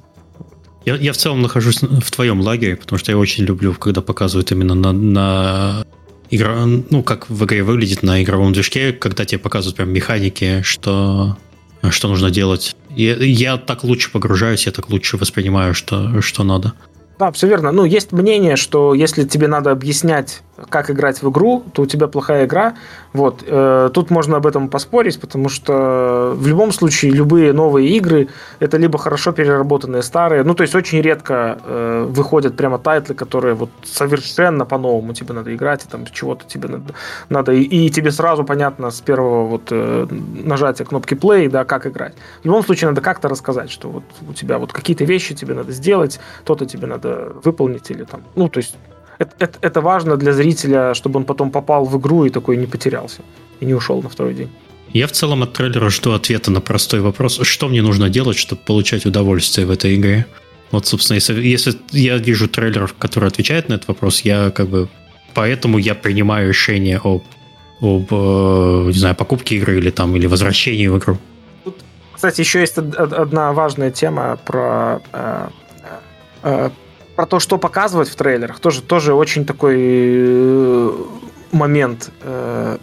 [0.84, 4.50] Я, я в целом нахожусь в твоем лагере, потому что я очень люблю, когда показывают
[4.52, 5.86] именно на, на
[6.30, 11.36] игра, ну, как в игре выглядит на игровом движке, когда тебе показывают прям механики, что,
[11.90, 12.74] что нужно делать.
[12.90, 16.72] Я, я так лучше погружаюсь, я так лучше воспринимаю, что, что надо.
[17.18, 17.70] Да, все верно.
[17.70, 22.08] Ну, есть мнение, что если тебе надо объяснять, как играть в игру, то у тебя
[22.08, 22.74] плохая игра.
[23.12, 23.42] Вот.
[23.46, 28.28] Э, тут можно об этом поспорить, потому что в любом случае любые новые игры
[28.60, 33.54] это либо хорошо переработанные старые, ну, то есть очень редко э, выходят прямо тайтлы, которые
[33.54, 36.80] вот совершенно по-новому тебе надо играть, и там чего-то тебе
[37.28, 40.06] надо, и тебе сразу понятно с первого вот э,
[40.44, 42.14] нажатия кнопки play, да, как играть.
[42.42, 45.72] В любом случае надо как-то рассказать, что вот у тебя вот какие-то вещи тебе надо
[45.72, 48.76] сделать, то-то тебе надо выполнить или там, ну, то есть
[49.18, 52.66] это, это, это важно для зрителя, чтобы он потом попал в игру и такой не
[52.66, 53.22] потерялся
[53.60, 54.50] и не ушел на второй день.
[54.92, 58.60] Я в целом от трейлера жду ответа на простой вопрос, что мне нужно делать, чтобы
[58.66, 60.26] получать удовольствие в этой игре.
[60.70, 64.88] Вот, собственно, если, если я вижу трейлер, который отвечает на этот вопрос, я как бы...
[65.34, 67.22] Поэтому я принимаю решение об,
[67.80, 71.16] об э, не знаю, покупке игры или там, или возвращении в игру.
[71.64, 71.76] Тут,
[72.12, 75.48] кстати, еще есть одна важная тема про э,
[76.42, 76.70] э,
[77.16, 80.92] про то, что показывать в трейлерах, тоже, тоже очень такой э,
[81.52, 82.10] момент.
[82.22, 82.78] Э,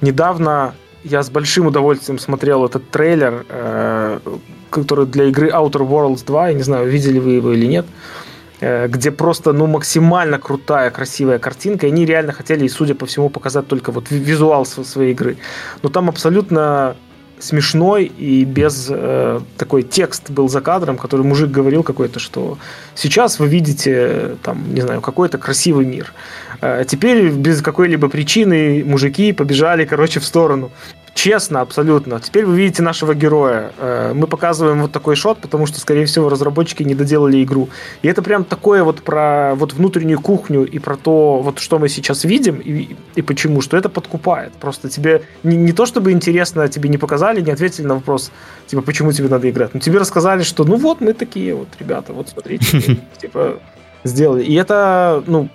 [0.00, 0.74] недавно
[1.04, 4.18] я с большим удовольствием смотрел этот трейлер, э,
[4.70, 7.86] который для игры Outer Worlds 2, я не знаю, видели вы его или нет,
[8.60, 13.68] где просто, ну, максимально крутая, красивая картинка, и они реально хотели, судя по всему, показать
[13.68, 15.36] только вот визуал своей игры.
[15.82, 16.96] Но там абсолютно
[17.40, 22.58] смешной и без э, такой текст был за кадром, который мужик говорил какой-то, что
[22.94, 26.12] сейчас вы видите там, не знаю, какой-то красивый мир.
[26.60, 30.70] Э, теперь без какой-либо причины мужики побежали, короче, в сторону.
[31.18, 32.20] Честно, абсолютно.
[32.20, 33.72] Теперь вы видите нашего героя.
[33.78, 37.70] Э, мы показываем вот такой шот, потому что, скорее всего, разработчики не доделали игру.
[38.02, 41.88] И это прям такое вот про вот внутреннюю кухню и про то, вот что мы
[41.88, 44.52] сейчас видим и, и почему, что это подкупает.
[44.60, 48.30] Просто тебе не, не то, чтобы интересно, тебе не показали, не ответили на вопрос,
[48.68, 49.74] типа, почему тебе надо играть.
[49.74, 53.58] Но тебе рассказали, что ну вот мы такие вот ребята, вот смотрите, типа,
[54.04, 54.44] сделали.
[54.44, 55.48] И это, ну,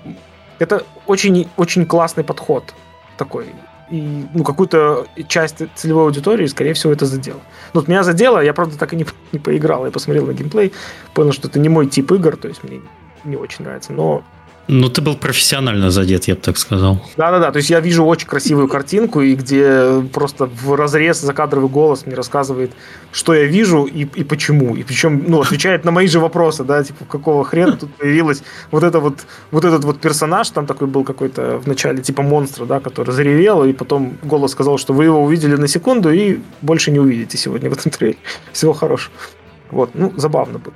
[0.59, 2.73] это очень, очень классный подход
[3.17, 3.45] такой
[3.93, 7.41] и ну, какую-то часть целевой аудитории, скорее всего, это задело.
[7.73, 9.85] Ну, вот меня задело, я, правда, так и не, не поиграл.
[9.85, 10.73] Я посмотрел на геймплей,
[11.13, 12.81] понял, что это не мой тип игр, то есть мне
[13.23, 14.23] не очень нравится, но
[14.67, 17.05] ну, ты был профессионально задет, я бы так сказал.
[17.17, 22.05] Да-да-да, то есть я вижу очень красивую картинку, и где просто в разрез закадровый голос
[22.05, 22.71] мне рассказывает,
[23.11, 24.75] что я вижу и, и почему.
[24.75, 28.41] И причем, ну, отвечает на мои же вопросы, да, типа, какого хрена тут появилась
[28.71, 32.65] вот, это вот, вот этот вот персонаж, там такой был какой-то в начале, типа монстра,
[32.65, 36.91] да, который заревел, и потом голос сказал, что вы его увидели на секунду и больше
[36.91, 38.19] не увидите сегодня в этом трейлере.
[38.53, 39.13] Всего хорошего.
[39.71, 40.73] Вот, ну, забавно было.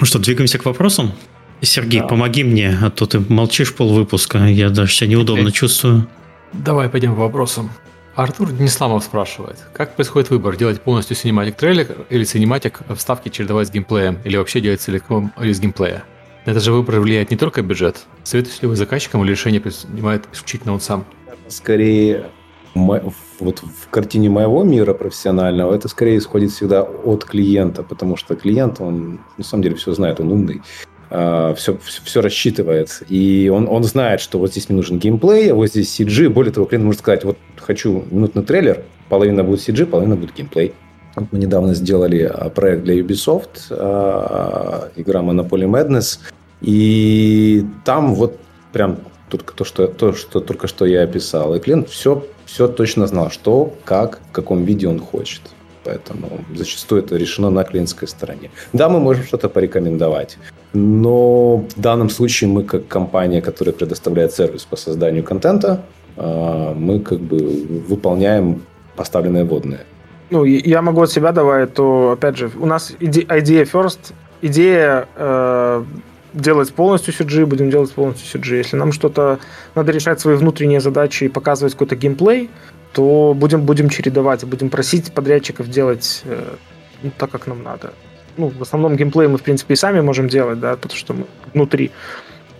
[0.00, 1.12] Ну что, двигаемся к вопросам?
[1.60, 2.06] Сергей, да.
[2.06, 6.06] помоги мне, а то ты молчишь полвыпуска, я даже себя неудобно чувствую.
[6.52, 7.70] Давай пойдем к вопросам.
[8.14, 13.70] Артур Денисламов спрашивает, как происходит выбор, делать полностью cinematic трейлер или cinematic вставки чередовать с
[13.70, 16.02] геймплеем, или вообще делать целиком из геймплея?
[16.44, 18.06] На это же выбор влияет не только бюджет.
[18.24, 21.04] Советуете ли вы заказчикам или решение принимает исключительно он сам?
[21.46, 22.26] Скорее,
[22.74, 28.80] вот в картине моего мира профессионального это скорее исходит всегда от клиента, потому что клиент,
[28.80, 30.62] он на самом деле все знает, он умный
[31.08, 33.02] все, все, все рассчитывает.
[33.08, 36.28] И он, он знает, что вот здесь мне нужен геймплей, а вот здесь CG.
[36.28, 40.74] Более того, клиент может сказать, вот хочу минутный трейлер, половина будет CG, половина будет геймплей.
[41.30, 46.20] Мы недавно сделали а, проект для Ubisoft, а, игра Monopoly Madness,
[46.60, 48.38] и там вот
[48.72, 48.98] прям
[49.28, 51.54] только то, что, то, что только что я описал.
[51.54, 55.42] И клиент все, все точно знал, что, как, в каком виде он хочет.
[55.84, 58.50] Поэтому зачастую это решено на клиентской стороне.
[58.72, 60.38] Да, мы можем что-то порекомендовать.
[60.72, 65.80] Но в данном случае мы, как компания, которая предоставляет сервис по созданию контента,
[66.16, 67.38] а, мы как бы
[67.88, 68.62] выполняем
[68.96, 69.80] поставленные водные.
[70.30, 74.12] Ну, я могу от себя давать, то, опять же, у нас идея first,
[74.42, 75.84] идея э,
[76.34, 78.58] делать полностью CG, будем делать полностью CG.
[78.58, 79.38] Если нам что-то
[79.74, 82.50] надо решать свои внутренние задачи и показывать какой-то геймплей,
[82.92, 86.56] то будем, будем чередовать, будем просить подрядчиков делать э,
[87.02, 87.92] ну, так, как нам надо
[88.38, 91.26] ну, в основном геймплей мы, в принципе, и сами можем делать, да, потому что мы
[91.52, 91.90] внутри,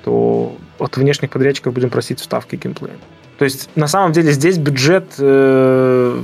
[0.05, 2.97] то от внешних подрядчиков будем просить вставки геймплея.
[3.39, 6.21] То есть, на самом деле, здесь бюджет, э,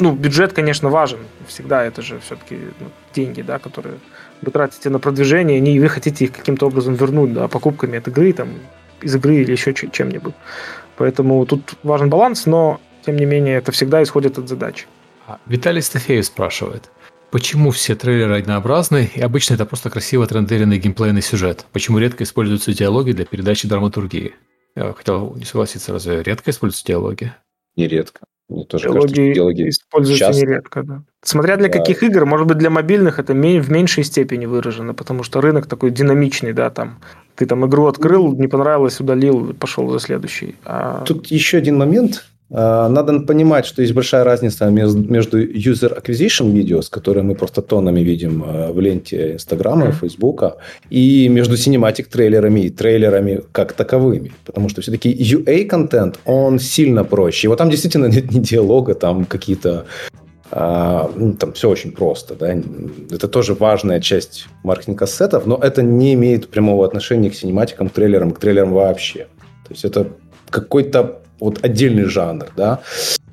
[0.00, 1.18] ну, бюджет, конечно, важен.
[1.48, 3.94] Всегда это же все-таки ну, деньги, да, которые
[4.42, 8.32] вы тратите на продвижение, и вы хотите их каким-то образом вернуть, да, покупками от игры,
[8.32, 8.48] там,
[9.00, 10.34] из игры или еще чем-нибудь.
[10.96, 14.86] Поэтому тут важен баланс, но, тем не менее, это всегда исходит от задачи.
[15.26, 16.90] А, Виталий Стафеев спрашивает.
[17.30, 21.64] Почему все трейлеры однообразны, и обычно это просто красиво отрендеренный геймплейный сюжет?
[21.72, 24.34] Почему редко используются диалоги для передачи драматургии?
[24.74, 27.32] Я хотел не согласиться, разве редко используются диалоги?
[27.76, 28.20] Нередко.
[28.48, 30.42] Мне тоже диалоги, кажется, диалоги используются часто.
[30.44, 31.02] нередко, да.
[31.22, 31.78] Смотря для да.
[31.78, 33.36] каких игр, может быть, для мобильных это в
[33.70, 37.00] меньшей степени выражено, потому что рынок такой динамичный, да, там
[37.36, 40.56] ты там игру открыл, не понравилось, удалил, пошел за следующий.
[40.64, 41.04] А...
[41.04, 47.22] Тут еще один момент, надо понимать, что есть большая разница между user acquisition видео, которые
[47.22, 50.56] мы просто тоннами видим а, в ленте Инстаграма, Фейсбука,
[50.90, 54.32] и между cinematic трейлерами и трейлерами как таковыми.
[54.44, 57.48] Потому что все-таки UA-контент, он сильно проще.
[57.48, 59.86] Вот там действительно нет ни диалога, там какие-то
[60.50, 62.34] а, ну, там все очень просто.
[62.34, 62.52] Да?
[63.10, 67.92] Это тоже важная часть маркетинга сетов, но это не имеет прямого отношения к синематикам, к
[67.92, 69.28] трейлерам, к трейлерам вообще.
[69.68, 70.08] То есть это
[70.50, 72.80] какой-то вот отдельный жанр, да.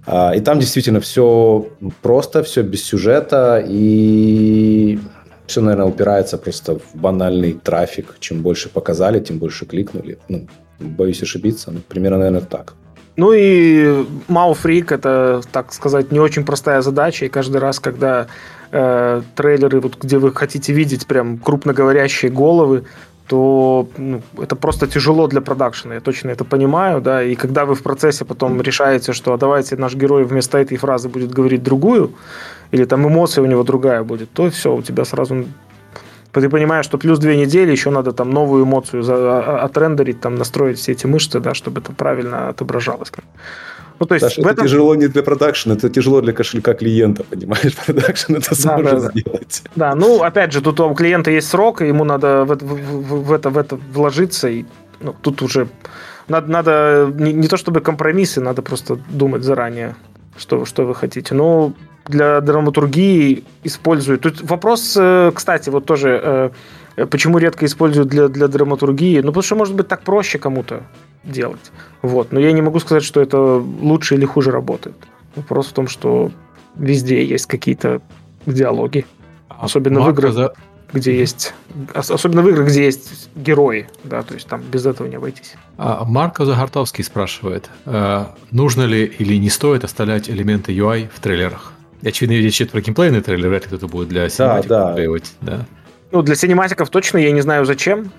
[0.05, 1.67] А, и там действительно все
[2.01, 4.99] просто, все без сюжета, и
[5.47, 8.15] все, наверное, упирается просто в банальный трафик.
[8.19, 10.17] Чем больше показали, тем больше кликнули.
[10.29, 10.47] Ну,
[10.79, 12.73] боюсь ошибиться, но примерно, наверное, так.
[13.17, 17.25] Ну и Мауфрик это, так сказать, не очень простая задача.
[17.25, 18.27] И каждый раз, когда
[18.71, 22.83] э, трейлеры, вот, где вы хотите видеть прям крупноговорящие головы,
[23.27, 27.75] то ну, это просто тяжело для продакшена, я точно это понимаю, да, и когда вы
[27.75, 32.11] в процессе потом решаете, что а давайте наш герой вместо этой фразы будет говорить другую,
[32.71, 35.45] или там эмоция у него другая будет, то все, у тебя сразу
[36.31, 40.35] ты понимаешь, что плюс две недели еще надо там новую эмоцию а, а, отрендерить, там
[40.35, 43.11] настроить все эти мышцы, да, чтобы это правильно отображалось.
[43.99, 44.65] Ну, то есть Саша, это этом...
[44.65, 47.75] тяжело не для продакшена, это тяжело для кошелька клиента, понимаешь?
[47.85, 49.63] Продакшн это сможет да, да, сделать.
[49.75, 53.33] Да, ну, опять же, тут у клиента есть срок, и ему надо в, в, в,
[53.33, 54.65] это, в это вложиться, и
[54.99, 55.67] ну, тут уже
[56.27, 59.95] надо, надо не, не то чтобы компромиссы, надо просто думать заранее,
[60.37, 61.35] что, что вы хотите.
[61.35, 61.73] Но
[62.05, 64.21] для драматургии используют...
[64.21, 66.51] Тут вопрос, э, кстати, вот тоже,
[66.97, 69.21] э, почему редко используют для, для драматургии?
[69.21, 70.83] Ну, потому что, может быть, так проще кому-то
[71.27, 71.71] делать.
[72.01, 72.31] Вот.
[72.31, 73.39] Но я не могу сказать, что это
[73.81, 74.95] лучше или хуже работает.
[75.35, 76.31] Вопрос в том, что
[76.75, 78.01] везде есть какие-то
[78.45, 79.05] диалоги.
[79.49, 80.53] А особенно Марка в играх, за...
[80.93, 81.53] где есть...
[81.93, 83.87] Особенно в играх, где есть герои.
[84.03, 85.55] Да, то есть там без этого не обойтись.
[85.77, 91.73] А Марко Загартовский спрашивает, э, нужно ли или не стоит оставлять элементы UI в трейлерах?
[92.03, 95.57] Очевидно, речь идет про геймплейный трейлер, вряд ли кто-то будет для синематиков да, да.
[95.57, 95.65] да?
[96.11, 98.11] Ну, для синематиков точно, я не знаю зачем.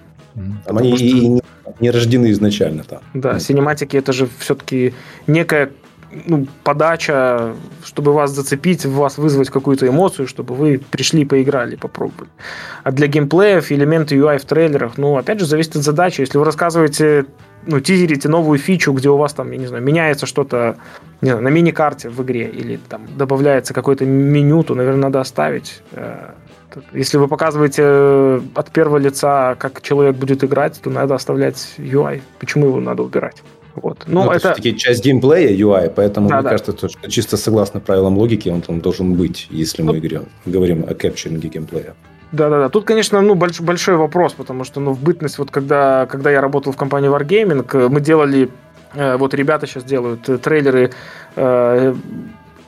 [0.67, 1.05] Они что...
[1.05, 1.43] и не,
[1.81, 3.01] не рождены изначально там.
[3.15, 3.41] Да, mm.
[3.41, 4.95] синематики это же все-таки
[5.27, 5.71] некая
[6.27, 7.55] ну, подача,
[7.85, 12.31] чтобы вас зацепить, вас вызвать какую-то эмоцию, чтобы вы пришли, поиграли, попробовали.
[12.83, 16.23] А для геймплеев элементы UI в трейлерах, ну, опять же, зависит от задачи.
[16.23, 17.27] Если вы рассказываете,
[17.67, 20.77] ну, тизерите новую фичу, где у вас там, я не знаю, меняется что-то
[21.21, 25.83] не знаю, на мини-карте в игре или там добавляется какое-то меню, то, наверное, надо оставить
[25.93, 26.31] э,
[26.93, 32.21] если вы показываете э, от первого лица, как человек будет играть, то надо оставлять UI.
[32.39, 33.43] Почему его надо убирать?
[33.75, 34.05] Вот.
[34.07, 36.51] Ну, Но это все-таки часть геймплея UI, поэтому да, мне да.
[36.51, 40.85] кажется, что чисто согласно правилам логики он, он должен быть, если мы ну, говорим, говорим
[40.89, 41.95] о капчеринге геймплея.
[42.33, 42.69] Да-да-да.
[42.69, 46.41] Тут, конечно, ну, больш, большой вопрос, потому что, ну, в бытность, вот когда, когда я
[46.41, 48.51] работал в компании Wargaming, мы делали,
[48.95, 50.91] э, вот ребята сейчас делают э, трейлеры
[51.37, 51.95] э,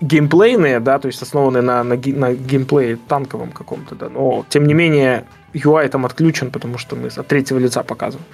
[0.00, 4.74] геймплейные, да, то есть основанные на, на, на геймплее танковом каком-то, да, но, тем не
[4.74, 5.24] менее,
[5.54, 8.26] UI там отключен, потому что мы от третьего лица показывали,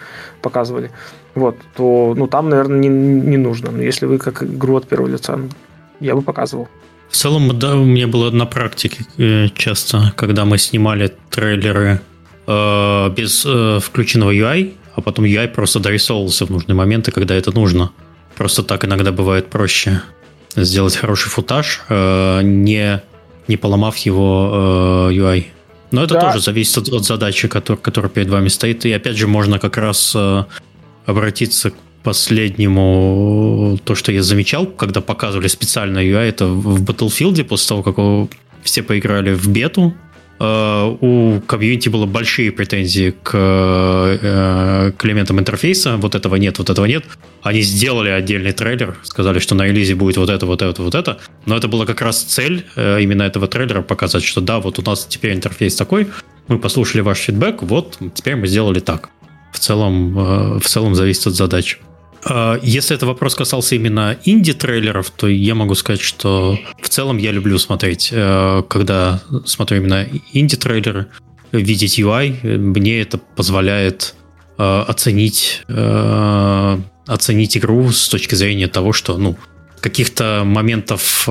[0.42, 0.90] показывали.
[1.34, 3.70] Вот, то, ну, там, наверное, не, не нужно.
[3.70, 5.48] Но если вы как игру от первого лица, ну,
[6.00, 6.68] я бы показывал.
[7.08, 12.00] В целом, да, у меня было на практике э, часто, когда мы снимали трейлеры
[12.46, 17.52] э, без э, включенного UI, а потом UI просто дорисовывался в нужные моменты, когда это
[17.52, 17.90] нужно.
[18.36, 20.02] Просто так иногда бывает проще
[20.56, 23.02] сделать хороший футаж, э, не,
[23.48, 25.46] не поломав его э, UI.
[25.90, 26.20] Но это да.
[26.20, 28.84] тоже зависит от, от задачи, которая, которая перед вами стоит.
[28.84, 30.44] И опять же, можно как раз э,
[31.06, 37.68] обратиться к последнему, то, что я замечал, когда показывали специально UI, это в Battlefield, после
[37.68, 38.30] того, как
[38.62, 39.94] все поиграли в бету,
[40.38, 45.96] у комьюнити было большие претензии к, э, к элементам интерфейса.
[45.96, 47.04] Вот этого нет, вот этого нет.
[47.42, 51.18] Они сделали отдельный трейлер, сказали, что на релизе будет вот это, вот это, вот это.
[51.46, 54.82] Но это была как раз цель э, именно этого трейлера показать, что да, вот у
[54.82, 56.08] нас теперь интерфейс такой,
[56.48, 59.08] мы послушали ваш фидбэк, вот теперь мы сделали так.
[59.52, 61.78] В целом, в целом зависит от задач.
[62.28, 67.30] А, если это вопрос касался именно инди-трейлеров, то я могу сказать, что в целом я
[67.30, 71.06] люблю смотреть, э, когда смотрю именно инди-трейлеры,
[71.52, 74.14] видеть UI, мне это позволяет
[74.58, 79.36] э, оценить, э, оценить игру с точки зрения того, что, ну,
[79.80, 81.28] каких-то моментов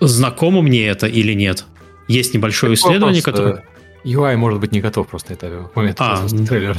[0.00, 1.64] знакомо мне это или нет.
[2.08, 3.64] Есть небольшое Какой исследование, которое...
[4.04, 6.78] UI может быть не готов просто на этапе момента а, трейлера.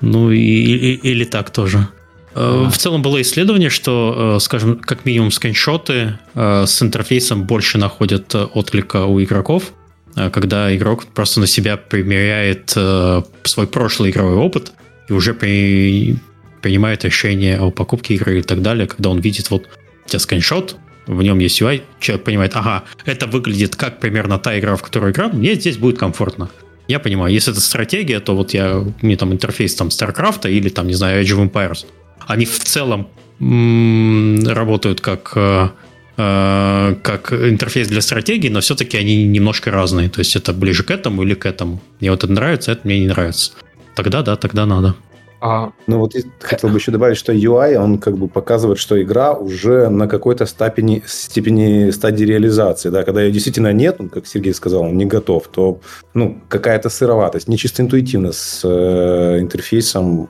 [0.00, 1.88] Ну, и, и, или так тоже.
[2.34, 2.68] А.
[2.70, 8.34] В целом было исследование, что, э, скажем, как минимум скриншоты э, с интерфейсом больше находят
[8.34, 9.72] э, отклика у игроков,
[10.14, 14.72] когда игрок просто на себя примеряет свой прошлый игровой опыт
[15.08, 16.16] и уже при,
[16.62, 19.68] принимает решение о покупке игры и так далее, когда он видит вот
[20.04, 24.58] у тебя скриншот, в нем есть UI, человек понимает, ага, это выглядит как примерно та
[24.58, 26.50] игра, в которую играл, мне здесь будет комфортно.
[26.90, 30.88] Я понимаю, если это стратегия, то вот я, мне там интерфейс там StarCraft или там,
[30.88, 31.86] не знаю, Age of Empires,
[32.26, 33.06] они в целом
[33.38, 35.68] работают как э,
[36.16, 40.08] э, как интерфейс для стратегии, но все-таки они немножко разные.
[40.08, 41.80] То есть это ближе к этому или к этому.
[42.00, 43.52] Мне вот это нравится, это мне не нравится.
[43.94, 44.96] Тогда да, тогда надо.
[45.40, 49.02] А, ну вот я хотел бы еще добавить, что UI, он как бы показывает, что
[49.02, 52.90] игра уже на какой-то степени, степени стадии реализации.
[52.90, 53.04] Да?
[53.04, 55.80] Когда ее действительно нет, ну, как Сергей сказал, он не готов, то
[56.12, 60.28] ну, какая-то сыроватость, не чисто интуитивно с э, интерфейсом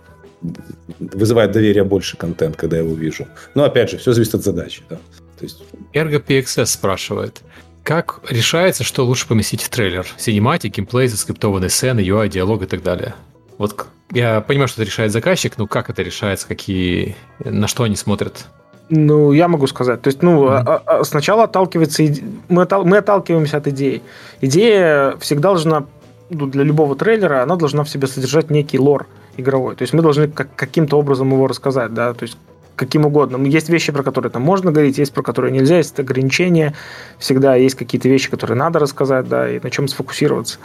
[1.01, 3.27] вызывает доверие больше контент, когда я его вижу.
[3.55, 4.83] Но опять же, все зависит от задачи.
[4.89, 4.97] Да?
[5.39, 5.63] То есть...
[5.93, 7.41] Ergo PXS спрашивает,
[7.83, 10.07] как решается, что лучше поместить в трейлер?
[10.17, 13.15] Синематик, геймплей, заскриптованные сцены, UI, диалог и так далее.
[13.61, 17.15] Вот я понимаю, что это решает заказчик, но как это решается, какие,
[17.45, 18.47] на что они смотрят?
[18.89, 20.01] Ну, я могу сказать.
[20.01, 20.63] То есть, ну, mm-hmm.
[20.67, 22.03] а, а, сначала отталкивается,
[22.49, 24.01] мы, мы отталкиваемся от идеи.
[24.41, 25.85] Идея всегда должна,
[26.31, 29.07] ну, для любого трейлера, она должна в себе содержать некий лор
[29.37, 29.77] игровой.
[29.77, 32.39] То есть мы должны как, каким-то образом его рассказать, да, то есть
[32.77, 33.47] каким угодно.
[33.47, 36.73] Есть вещи, про которые там можно говорить, есть про которые нельзя, есть ограничения.
[37.19, 40.59] Всегда есть какие-то вещи, которые надо рассказать, да, и на чем сфокусироваться.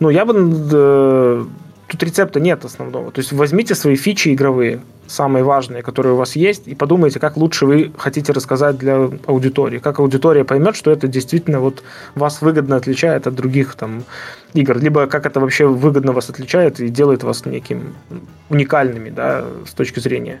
[0.00, 0.32] Ну, я бы
[0.72, 1.44] э,
[1.88, 3.10] тут рецепта нет основного.
[3.10, 7.36] То есть возьмите свои фичи игровые, самые важные, которые у вас есть, и подумайте, как
[7.36, 11.82] лучше вы хотите рассказать для аудитории, как аудитория поймет, что это действительно вот
[12.14, 14.04] вас выгодно отличает от других там
[14.52, 17.94] игр, либо как это вообще выгодно вас отличает и делает вас неким
[18.50, 20.40] уникальными, да, с точки зрения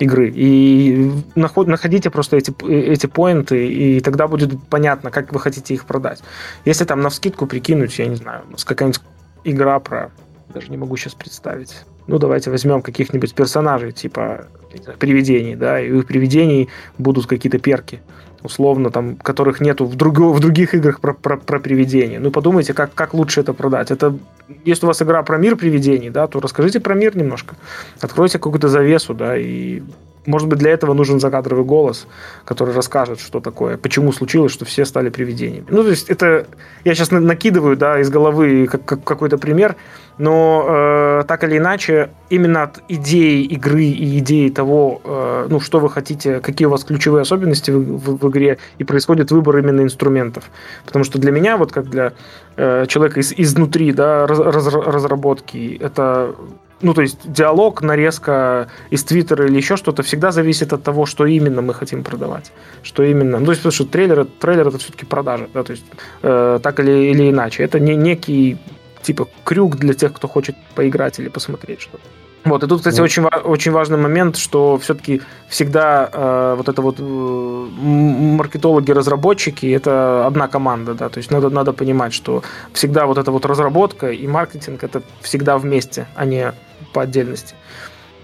[0.00, 0.32] игры.
[0.34, 6.22] И находите просто эти, эти поинты, и тогда будет понятно, как вы хотите их продать.
[6.64, 9.00] Если там на вскидку прикинуть, я не знаю, какая-нибудь
[9.44, 10.10] игра про
[10.52, 11.84] даже не могу сейчас представить.
[12.06, 14.46] Ну, давайте возьмем каких-нибудь персонажей, типа
[14.82, 16.68] знаю, привидений, да, и у привидений
[16.98, 18.00] будут какие-то перки,
[18.42, 22.20] условно, там, которых нету в, друг, в других играх про, про, про привидения.
[22.20, 23.90] Ну, подумайте, как, как лучше это продать.
[23.90, 24.16] Это,
[24.64, 27.56] если у вас игра про мир привидений, да, то расскажите про мир немножко.
[28.00, 29.82] Откройте какую-то завесу, да, и
[30.26, 32.06] может быть, для этого нужен закадровый голос,
[32.44, 35.66] который расскажет, что такое, почему случилось, что все стали привидениями.
[35.70, 36.46] Ну, то есть это
[36.84, 39.76] я сейчас накидываю, да, из головы как, как, какой-то пример,
[40.18, 45.80] но э, так или иначе, именно от идеи игры и идеи того, э, ну, что
[45.80, 49.80] вы хотите, какие у вас ключевые особенности в, в, в игре, и происходит выбор именно
[49.80, 50.50] инструментов.
[50.84, 52.12] Потому что для меня, вот как для
[52.56, 56.34] э, человека из, изнутри, да, раз, раз, разработки, это
[56.82, 61.26] ну, то есть диалог, нарезка из Твиттера или еще что-то всегда зависит от того, что
[61.26, 62.52] именно мы хотим продавать.
[62.82, 63.38] Что именно.
[63.38, 65.84] Ну, то есть, потому что трейлер, трейлер это все-таки продажа, да, то есть
[66.22, 67.62] э, так или, или иначе.
[67.62, 68.58] Это не некий
[69.02, 72.04] типа крюк для тех, кто хочет поиграть или посмотреть что-то.
[72.44, 76.96] Вот, и тут, кстати, очень, очень важный момент, что все-таки всегда э, вот это вот
[76.98, 82.42] э, маркетологи-разработчики это одна команда, да, то есть надо, надо понимать, что
[82.72, 86.54] всегда вот эта вот разработка и маркетинг это всегда вместе, а не
[86.92, 87.54] по отдельности.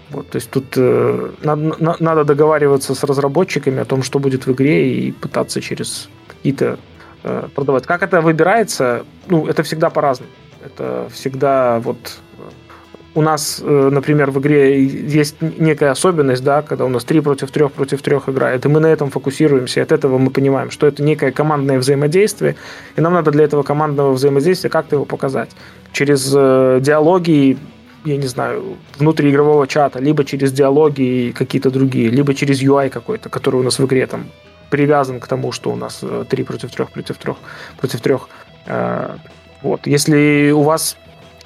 [0.09, 4.51] Вот, то есть тут э, надо, надо договариваться с разработчиками о том, что будет в
[4.53, 6.79] игре, и пытаться через какие-то
[7.23, 7.85] э, продавать.
[7.85, 9.05] Как это выбирается?
[9.27, 10.31] Ну, это всегда по-разному.
[10.63, 12.19] Это всегда вот
[13.17, 17.49] у нас, э, например, в игре есть некая особенность, да, когда у нас 3 против
[17.49, 20.85] 3 против 3 играет, и мы на этом фокусируемся, и от этого мы понимаем, что
[20.85, 22.55] это некое командное взаимодействие,
[22.95, 25.49] и нам надо для этого командного взаимодействия как-то его показать.
[25.93, 27.57] Через э, диалоги,
[28.07, 33.59] я не знаю, внутриигрового чата, либо через диалоги какие-то другие, либо через UI какой-то, который
[33.59, 34.25] у нас в игре там
[34.69, 37.33] привязан к тому, что у нас 3 э, против 3 против 3
[37.77, 38.15] против 3.
[39.63, 39.87] Вот.
[39.87, 40.97] Если у вас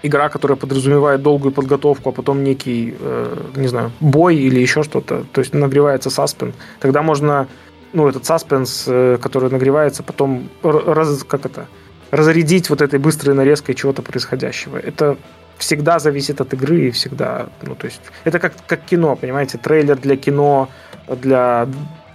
[0.03, 5.25] игра, которая подразумевает долгую подготовку, а потом некий, э, не знаю, бой или еще что-то,
[5.31, 7.47] то есть нагревается саспен, тогда можно,
[7.93, 11.67] ну, этот саспенс, э, который нагревается, потом раз, как это,
[12.11, 14.77] разрядить вот этой быстрой нарезкой чего-то происходящего.
[14.77, 15.17] Это
[15.61, 19.97] всегда зависит от игры и всегда, ну, то есть, это как, как кино, понимаете, трейлер
[19.97, 20.69] для кино,
[21.07, 21.67] для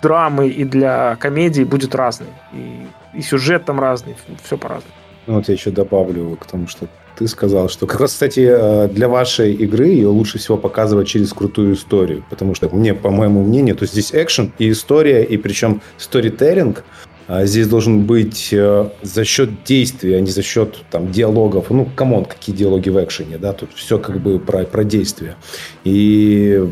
[0.03, 2.33] драмы и для комедии будет разный.
[2.53, 4.95] И, и сюжет там разный, все по-разному.
[5.27, 6.87] Ну, вот я еще добавлю к тому, что
[7.17, 11.33] ты сказал, что как раз, кстати, э, для вашей игры ее лучше всего показывать через
[11.33, 15.81] крутую историю, потому что мне, по моему мнению, то здесь экшен и история, и причем
[15.99, 16.85] сторителлинг
[17.29, 21.71] здесь должен быть э, за счет действий, а не за счет там диалогов.
[21.71, 25.37] Ну, come on, какие диалоги в экшене, да, тут все как бы про, про действия.
[25.85, 26.69] И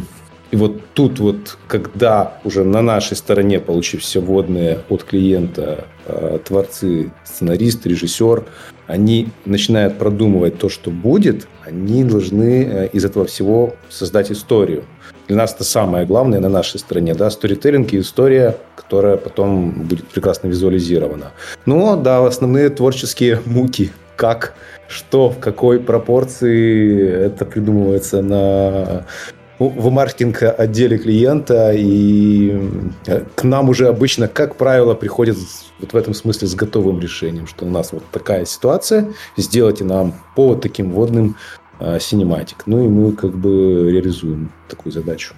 [0.55, 6.39] и вот тут вот, когда уже на нашей стороне, получив все вводные от клиента, э,
[6.45, 8.45] творцы, сценарист, режиссер,
[8.87, 14.85] они начинают продумывать то, что будет, они должны э, из этого всего создать историю.
[15.29, 20.07] Для нас это самое главное на нашей стороне, да, сторителлинг и история, которая потом будет
[20.09, 21.33] прекрасно визуализирована.
[21.65, 24.55] Но, да, основные творческие муки, как,
[24.87, 29.07] что, в какой пропорции это придумывается на
[29.59, 32.59] в маркетинг отделе клиента, и
[33.07, 35.37] э, к нам уже обычно, как правило, приходят
[35.81, 40.15] вот в этом смысле с готовым решением, что у нас вот такая ситуация, сделайте нам
[40.35, 41.37] по вот таким водным
[41.79, 42.65] э, синематик.
[42.67, 45.35] Ну и мы как бы реализуем такую задачу.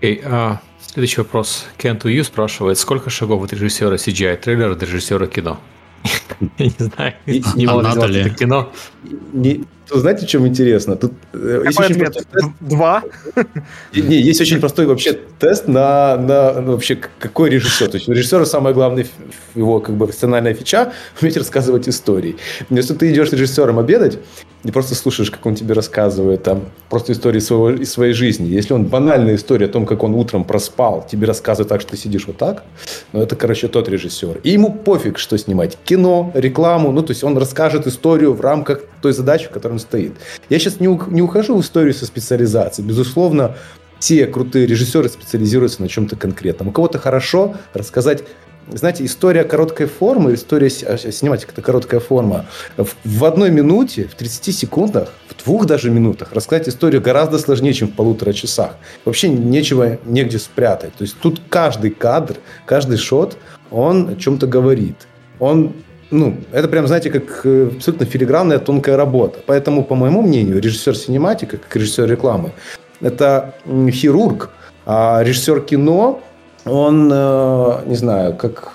[0.00, 1.66] Okay, uh, следующий вопрос.
[1.78, 5.58] To You спрашивает, сколько шагов от режиссера CGI трейлера до режиссера кино?
[6.58, 8.30] Я не знаю, не а надо ли?
[8.30, 8.72] кино.
[9.92, 10.94] Знаете, чем интересно?
[10.96, 12.48] Тут э, есть очень простой тест.
[12.60, 13.02] Два?
[13.92, 17.88] Не, есть очень простой вообще тест на, на ну, вообще какой режиссер.
[17.88, 19.06] То есть у режиссера самое главное
[19.54, 22.36] его как бы профессиональная фича уметь рассказывать истории.
[22.68, 24.18] Если ты идешь с режиссером обедать,
[24.62, 28.46] не просто слушаешь, как он тебе рассказывает там просто истории своего, из своей жизни.
[28.48, 31.96] Если он банальная история о том, как он утром проспал, тебе рассказывает так, что ты
[31.96, 32.64] сидишь вот так,
[33.12, 34.40] ну, это, короче, тот режиссер.
[34.44, 35.78] И ему пофиг, что снимать.
[35.84, 39.78] Кино, рекламу, ну, то есть он расскажет историю в рамках той задачи, в которой он
[39.78, 40.12] стоит.
[40.48, 42.86] Я сейчас не, не ухожу в историю со специализацией.
[42.86, 43.56] Безусловно,
[43.98, 46.68] все крутые режиссеры специализируются на чем-то конкретном.
[46.68, 48.24] У кого-то хорошо рассказать
[48.72, 52.46] знаете, история короткой формы, история а, синематика– это короткая форма.
[52.76, 57.88] В одной минуте, в 30 секундах, в двух даже минутах рассказать историю гораздо сложнее, чем
[57.88, 58.76] в полутора часах.
[59.04, 60.94] Вообще нечего негде спрятать.
[60.94, 62.36] То есть тут каждый кадр,
[62.66, 63.36] каждый шот,
[63.70, 64.96] он о чем-то говорит.
[65.38, 65.72] Он
[66.10, 69.40] ну, это прям, знаете, как э, абсолютно филигранная тонкая работа.
[69.46, 72.52] Поэтому, по моему мнению, режиссер синематика, как режиссер рекламы,
[73.00, 73.54] это
[73.90, 74.50] хирург,
[74.86, 76.20] а режиссер кино
[76.64, 78.72] он, э, не знаю, как,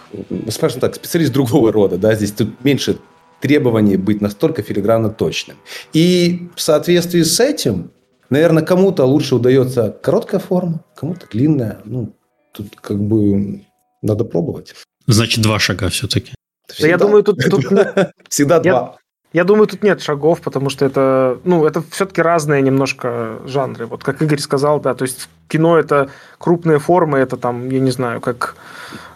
[0.49, 2.98] скажем так, специалист другого рода, да, здесь тут меньше
[3.41, 5.57] требований быть настолько филигранно точным.
[5.94, 7.91] И в соответствии с этим,
[8.30, 11.80] наверное, кому-то лучше удается короткая форма, кому-то длинная.
[11.86, 12.16] Ну,
[12.53, 13.62] тут как бы
[14.02, 14.74] надо пробовать.
[15.06, 16.34] Значит, два шага все-таки.
[16.68, 16.88] Всегда.
[16.88, 17.38] Я думаю, тут...
[17.50, 17.66] тут...
[18.30, 18.98] Всегда два.
[19.36, 23.86] Я думаю, тут нет шагов, потому что это, ну, это все-таки разные немножко жанры.
[23.86, 27.92] Вот как Игорь сказал, да, то есть кино это крупные формы, это там, я не
[27.92, 28.56] знаю, как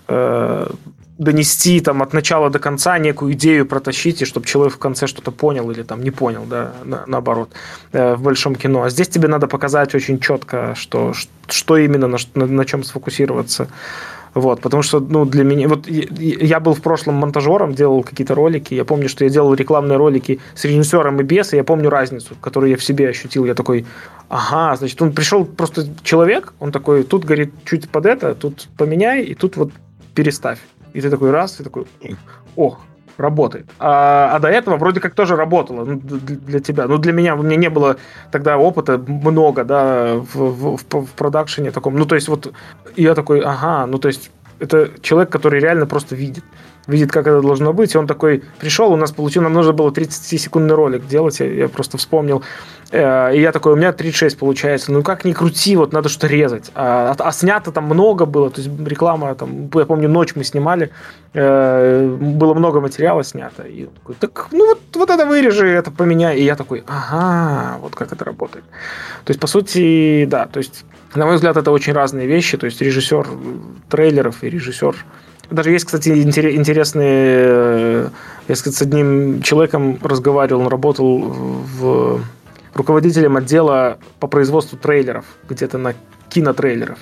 [0.09, 0.67] э,
[1.19, 5.31] донести там от начала до конца некую идею протащить, и чтобы человек в конце что-то
[5.31, 7.51] понял или там не понял, да, на, наоборот,
[7.93, 8.83] э, в большом кино.
[8.83, 11.13] А здесь тебе надо показать очень четко, что,
[11.47, 13.69] что именно, на, на, на чем сфокусироваться
[14.39, 15.67] Вот, потому что, ну, для меня...
[15.67, 18.73] Вот я был в прошлом монтажером, делал какие-то ролики.
[18.73, 22.35] Я помню, что я делал рекламные ролики с режиссером и без, и я помню разницу,
[22.41, 23.45] которую я в себе ощутил.
[23.45, 23.85] Я такой,
[24.29, 29.23] ага, значит, он пришел просто человек, он такой, тут, говорит, чуть под это, тут поменяй,
[29.23, 29.71] и тут вот
[30.15, 30.59] переставь.
[30.93, 31.85] И ты такой раз, и такой,
[32.55, 32.77] о,
[33.19, 33.65] работает.
[33.79, 36.87] А, а до этого вроде как тоже работало ну, для тебя.
[36.87, 37.97] Ну, для меня, у меня не было
[38.31, 41.95] тогда опыта много, да, в, в, в, в продакшене таком.
[41.95, 42.53] Ну, то есть вот
[42.95, 46.43] я такой, ага, ну, то есть это человек, который реально просто видит
[46.89, 47.95] видит, как это должно быть.
[47.95, 51.69] И он такой пришел, у нас получил, нам нужно было 30-секундный ролик делать, я, я
[51.69, 52.43] просто вспомнил.
[52.91, 54.91] Э, и я такой, у меня 36 получается.
[54.91, 56.71] Ну как ни крути, вот надо что-то резать.
[56.75, 60.43] А, а, а снято там много было, то есть реклама, там, я помню, ночь мы
[60.43, 60.89] снимали,
[61.33, 63.63] э, было много материала снято.
[63.63, 66.39] И такой, так, ну вот, вот это вырежи, это поменяй.
[66.39, 68.65] И я такой, ага, вот как это работает.
[69.25, 70.85] То есть, по сути, да, то есть,
[71.15, 72.57] на мой взгляд, это очень разные вещи.
[72.57, 73.27] То есть, режиссер
[73.89, 74.95] трейлеров и режиссер
[75.51, 78.11] даже есть, кстати, интересные...
[78.47, 82.21] Я, кстати, с одним человеком разговаривал, он работал в
[82.73, 85.93] руководителем отдела по производству трейлеров, где-то на
[86.29, 86.99] кинотрейлеров.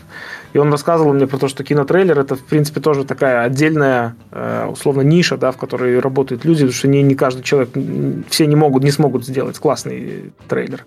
[0.54, 4.68] И он рассказывал мне про то, что кинотрейлер это, в принципе, тоже такая отдельная, э,
[4.72, 7.70] условно, ниша, да, в которой работают люди, потому что не, не каждый человек,
[8.30, 10.86] все не могут, не смогут сделать классный трейлер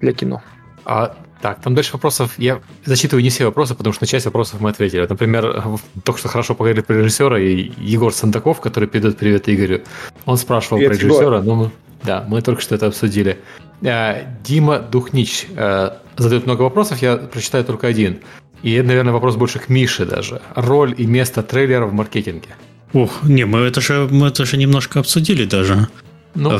[0.00, 0.42] для кино.
[0.88, 2.32] А так, там дальше вопросов.
[2.38, 5.06] Я зачитываю не все вопросы, потому что на часть вопросов мы ответили.
[5.06, 5.62] Например,
[6.02, 9.82] только что хорошо поговорили про режиссера, и Егор Сандаков, который передает привет Игорю,
[10.24, 11.70] он спрашивал привет, про режиссера, но мы,
[12.02, 13.38] да, мы только что это обсудили.
[13.82, 18.20] Э, Дима Духнич э, задает много вопросов, я прочитаю только один.
[18.62, 20.40] И это, наверное, вопрос больше к Мише даже.
[20.54, 22.48] Роль и место трейлера в маркетинге.
[22.94, 25.88] Ух, не, мы это же, мы это же немножко обсудили даже.
[26.34, 26.58] Ну,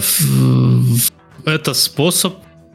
[1.46, 2.34] это способ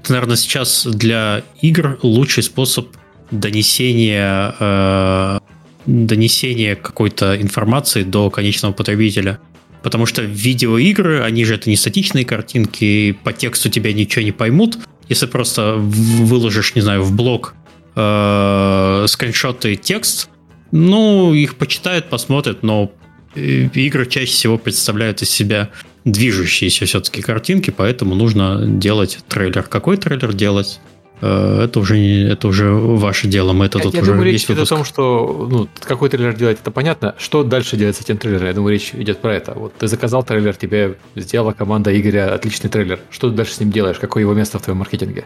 [0.09, 2.88] наверное, сейчас для игр лучший способ
[3.31, 5.39] донесения, э,
[5.85, 9.39] донесения какой-то информации до конечного потребителя.
[9.81, 14.31] Потому что видеоигры, они же это не статичные картинки, и по тексту тебя ничего не
[14.31, 14.77] поймут.
[15.09, 17.55] Если просто выложишь, не знаю, в блог
[17.95, 20.30] э, скриншоты текст,
[20.71, 22.91] ну, их почитают, посмотрят, но
[23.35, 25.69] э, игры чаще всего представляют из себя
[26.05, 29.63] движущиеся все-таки картинки, поэтому нужно делать трейлер.
[29.63, 30.80] Какой трейлер делать?
[31.21, 34.43] Э, это уже, это уже ваше дело, мы это я, тут я уже думаю, речь
[34.43, 37.15] идет о том, что ну, какой трейлер делать, это понятно.
[37.17, 38.47] Что дальше делать с этим трейлером?
[38.47, 39.53] Я думаю, речь идет про это.
[39.53, 42.99] Вот ты заказал трейлер, тебе сделала команда Игоря отличный трейлер.
[43.09, 43.97] Что ты дальше с ним делаешь?
[43.99, 45.25] Какое его место в твоем маркетинге?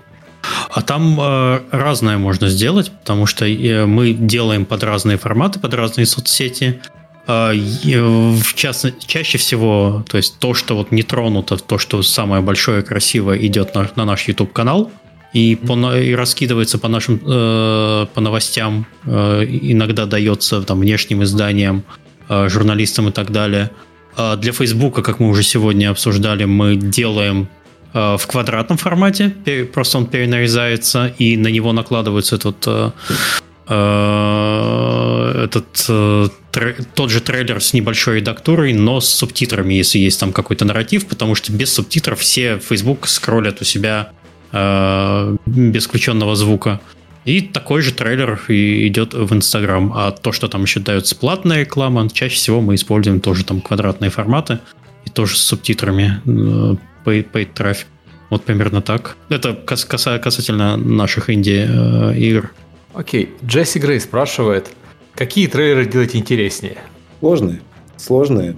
[0.69, 5.73] А там э, разное можно сделать, потому что э, мы делаем под разные форматы, под
[5.73, 6.79] разные соцсети.
[7.29, 12.41] А, в частности, чаще всего, то есть то, что вот не тронуто, то, что самое
[12.41, 14.89] большое красивое идет на, на наш YouTube канал
[15.33, 21.83] и, по, и раскидывается по нашим э, по новостям, э, иногда дается там внешним изданиям,
[22.29, 23.71] э, журналистам и так далее.
[24.15, 27.49] А для Фейсбука, как мы уже сегодня обсуждали, мы делаем
[27.93, 29.35] э, в квадратном формате,
[29.73, 32.91] просто он перенарезается, и на него накладывается этот э,
[33.29, 36.27] Э, этот э,
[36.95, 41.35] тот же трейлер с небольшой редактурой, но с субтитрами, если есть там какой-то нарратив, потому
[41.35, 44.11] что без субтитров все Facebook скроллят у себя
[44.51, 46.79] э, без включенного звука.
[47.25, 49.91] И такой же трейлер идет в Instagram.
[49.93, 54.09] А то, что там еще дается платная реклама, чаще всего мы используем тоже там квадратные
[54.09, 54.59] форматы
[55.05, 57.87] и тоже с субтитрами paid, paid трафик.
[58.29, 59.17] Вот примерно так.
[59.27, 62.51] Это касательно наших инди-игр.
[62.97, 64.69] Окей, Джесси Грей спрашивает,
[65.13, 66.77] какие трейлеры делать интереснее?
[67.19, 67.61] Сложные.
[67.95, 68.55] Сложные.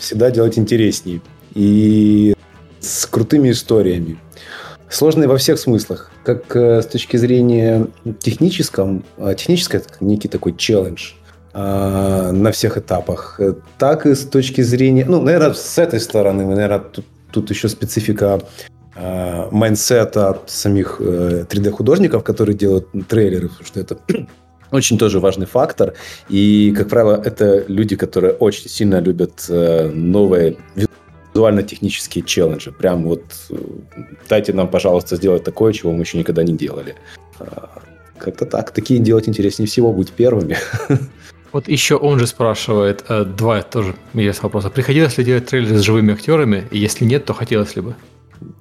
[0.00, 1.20] Всегда делать интереснее.
[1.54, 2.34] И
[2.80, 4.18] с крутыми историями.
[4.88, 6.10] Сложные во всех смыслах.
[6.24, 7.86] Как э, с точки зрения
[8.18, 11.12] техническом, а, техническое это некий такой челлендж
[11.52, 13.40] а, на всех этапах,
[13.78, 18.40] так и с точки зрения, ну, наверное, с этой стороны, наверное, тут, тут еще специфика
[18.94, 23.98] э, mindset-а самих 3D-художников, э, которые делают трейлеры, потому что это
[24.70, 25.94] очень тоже важный фактор.
[26.28, 30.56] И, как правило, это люди, которые очень сильно любят э, новые
[31.34, 32.72] визуально-технические челленджи.
[32.72, 33.22] Прям вот
[34.28, 36.94] дайте нам, пожалуйста, сделать такое, чего мы еще никогда не делали.
[38.18, 38.70] Как-то так.
[38.70, 40.56] Такие делать интереснее всего, быть первыми.
[41.52, 43.04] Вот еще он же спрашивает,
[43.36, 44.70] два тоже есть вопроса.
[44.70, 46.64] Приходилось ли делать трейлеры с живыми актерами?
[46.72, 47.94] И если нет, то хотелось ли бы?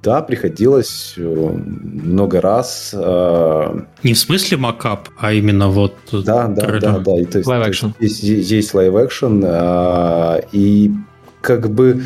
[0.01, 2.91] Да, приходилось э, много раз.
[2.93, 5.93] Э, Не в смысле макап, а именно вот...
[6.11, 6.81] Да, да, трейлер.
[6.81, 7.19] да, да.
[7.19, 7.93] И, то есть, live action.
[7.99, 9.43] Здесь, здесь live action.
[9.43, 10.91] Э, и
[11.41, 12.03] как бы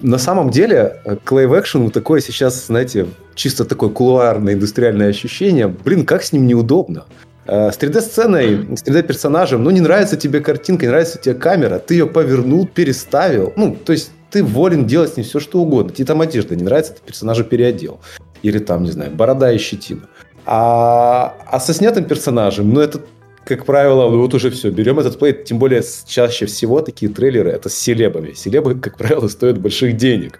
[0.00, 5.68] на самом деле к live action такое сейчас, знаете, чисто такое кулуарное индустриальное ощущение.
[5.68, 7.04] Блин, как с ним неудобно.
[7.44, 11.94] Э, с 3D-сценой, с 3D-персонажем, ну, не нравится тебе картинка, не нравится тебе камера, ты
[11.94, 13.52] ее повернул, переставил.
[13.56, 15.92] Ну, то есть ты волен делать с ней все, что угодно.
[15.92, 18.00] Тебе там одежда не нравится, ты персонажа переодел.
[18.42, 20.08] Или там, не знаю, борода и щетина.
[20.46, 23.00] А, а со снятым персонажем, ну, это
[23.44, 27.68] как правило, вот уже все, берем этот плей, тем более чаще всего такие трейлеры это
[27.68, 28.32] с селебами.
[28.34, 30.38] Селебы, как правило, стоят больших денег.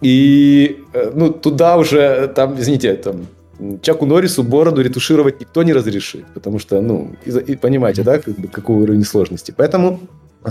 [0.00, 3.26] И, э, ну, туда уже, там, извините, там,
[3.82, 8.34] Чаку Норрису бороду ретушировать никто не разрешит, потому что, ну, и, и понимаете, да, как
[8.36, 9.54] бы, какой уровень сложности.
[9.56, 10.00] Поэтому,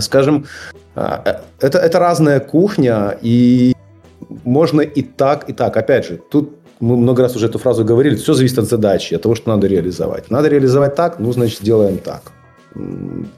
[0.00, 0.46] скажем,
[0.94, 3.74] а, э, это, это разная кухня, и
[4.44, 5.76] можно и так, и так.
[5.76, 9.22] Опять же, тут мы много раз уже эту фразу говорили, все зависит от задачи, от
[9.22, 10.30] того, что надо реализовать.
[10.30, 12.32] Надо реализовать так, ну, значит, делаем так.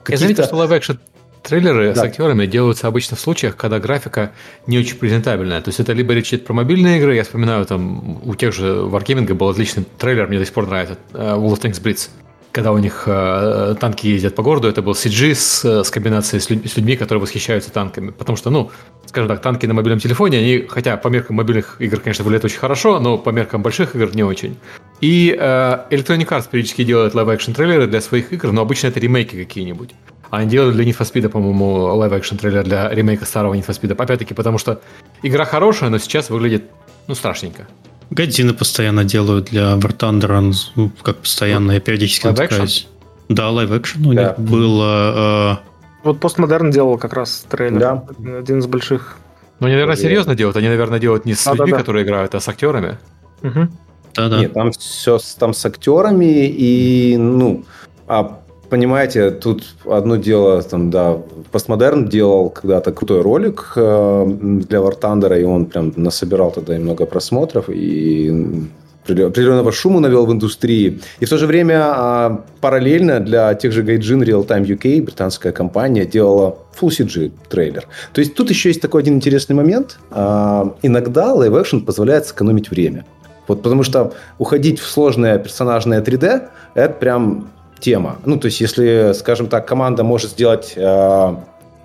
[0.09, 0.99] Я заметил, что live-action
[1.43, 2.01] трейлеры да.
[2.01, 4.33] с актерами делаются обычно в случаях, когда графика
[4.67, 5.61] не очень презентабельная.
[5.63, 8.83] То есть это либо речь идет про мобильные игры, я вспоминаю, там у тех же
[8.83, 12.11] Wargaming был отличный трейлер, мне до сих пор нравится, uh, World of Tanks Blitz
[12.53, 16.51] когда у них э, танки ездят по городу, это был CG с, с комбинацией с,
[16.51, 18.11] людь, с людьми, которые восхищаются танками.
[18.11, 18.71] Потому что, ну,
[19.07, 22.59] скажем так, танки на мобильном телефоне, они, хотя по меркам мобильных игр, конечно, выглядят очень
[22.59, 24.57] хорошо, но по меркам больших игр не очень.
[25.01, 29.37] И э, Electronic Arts периодически делает live-action трейлеры для своих игр, но обычно это ремейки
[29.37, 29.91] какие-нибудь.
[30.31, 33.93] Они делали для Need for Speed, по-моему, live-action трейлер для ремейка старого Need for Speed.
[33.93, 34.81] Опять-таки, потому что
[35.23, 36.65] игра хорошая, но сейчас выглядит,
[37.07, 37.69] ну, страшненько.
[38.11, 42.89] Гайдзины постоянно делают для War Thunder, ну, как постоянно, я периодически live натыкаюсь.
[43.29, 44.23] Да, live-action у да.
[44.23, 45.61] них было...
[45.63, 46.05] Э...
[46.05, 47.79] Вот постмодерн делал как раз трейлер.
[47.79, 48.05] Да.
[48.39, 49.19] Один из больших.
[49.61, 50.57] Ну, они, наверное, серьезно делают.
[50.57, 51.83] Они, наверное, делают не с а, людьми, да, да.
[51.83, 52.99] которые играют, а с актерами.
[53.43, 53.69] Угу.
[54.17, 54.41] Да-да.
[54.41, 57.65] Нет, там все там с актерами и, ну,
[58.09, 58.40] а
[58.71, 61.19] понимаете, тут одно дело, там, да,
[61.53, 64.25] постмодерн делал когда-то крутой ролик э,
[64.69, 68.69] для War Thunder, и он прям насобирал тогда и много просмотров, и
[69.09, 71.01] определенного шума навел в индустрии.
[71.21, 75.53] И в то же время а, параллельно для тех же Gaijin Real Time UK британская
[75.53, 77.87] компания делала Full CG трейлер.
[78.13, 79.99] То есть тут еще есть такой один интересный момент.
[80.11, 83.05] А, иногда live action позволяет сэкономить время.
[83.49, 87.49] Вот потому что уходить в сложное персонажное 3D это прям
[87.81, 88.19] тема.
[88.25, 91.37] Ну, то есть, если, скажем так, команда может сделать э,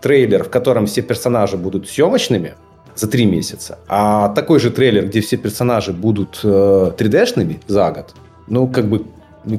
[0.02, 2.54] трейлер, в котором все персонажи будут съемочными
[2.96, 8.14] за три месяца, а такой же трейлер, где все персонажи будут э, 3D-шными за год,
[8.48, 9.06] ну, как бы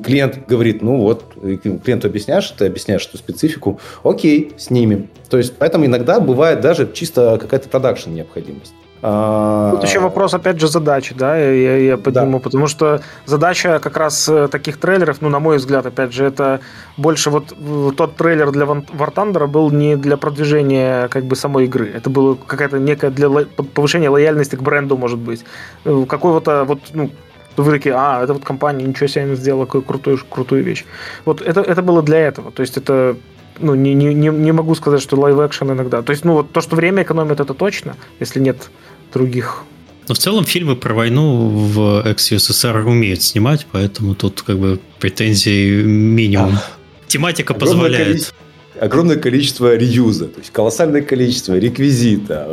[0.05, 5.09] клиент говорит, ну вот, клиенту объясняешь, ты объясняешь эту специфику, окей, снимем.
[5.31, 8.75] То есть, поэтому иногда бывает даже чисто какая-то продакшн необходимость.
[9.09, 12.43] А, Тут еще вопрос, опять же, задачи, да, я, я подниму, да.
[12.43, 16.59] потому что задача как раз э, таких трейлеров, ну, на мой взгляд, опять же, это
[16.97, 17.55] больше вот
[17.97, 22.35] тот трейлер для War Thunder был не для продвижения как бы самой игры, это было
[22.35, 23.31] какая-то некая для
[23.75, 25.45] повышения лояльности к бренду, может быть,
[25.85, 27.13] э, какой-то вот, ну,
[27.57, 30.85] вы такие, а, это вот компания, ничего себе она сделала, какую крутую, крутую вещь.
[31.25, 33.17] Вот это, это было для этого, то есть это
[33.61, 36.03] ну, не, не, не могу сказать, что live-action иногда.
[36.03, 38.69] То есть, ну, вот то, что время экономит, это точно, если нет
[39.17, 39.65] других.
[40.09, 45.83] Но в целом фильмы про войну в экс-ЮССР умеют снимать, поэтому тут как бы претензий
[45.83, 46.55] минимум.
[46.55, 46.63] А,
[47.09, 48.07] Тематика позволяет.
[48.07, 48.37] Количество,
[48.81, 52.49] огромное количество реюза, то есть колоссальное количество реквизита,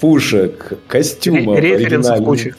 [0.00, 1.58] пушек, костюмов.
[1.60, 2.56] Референсов куча.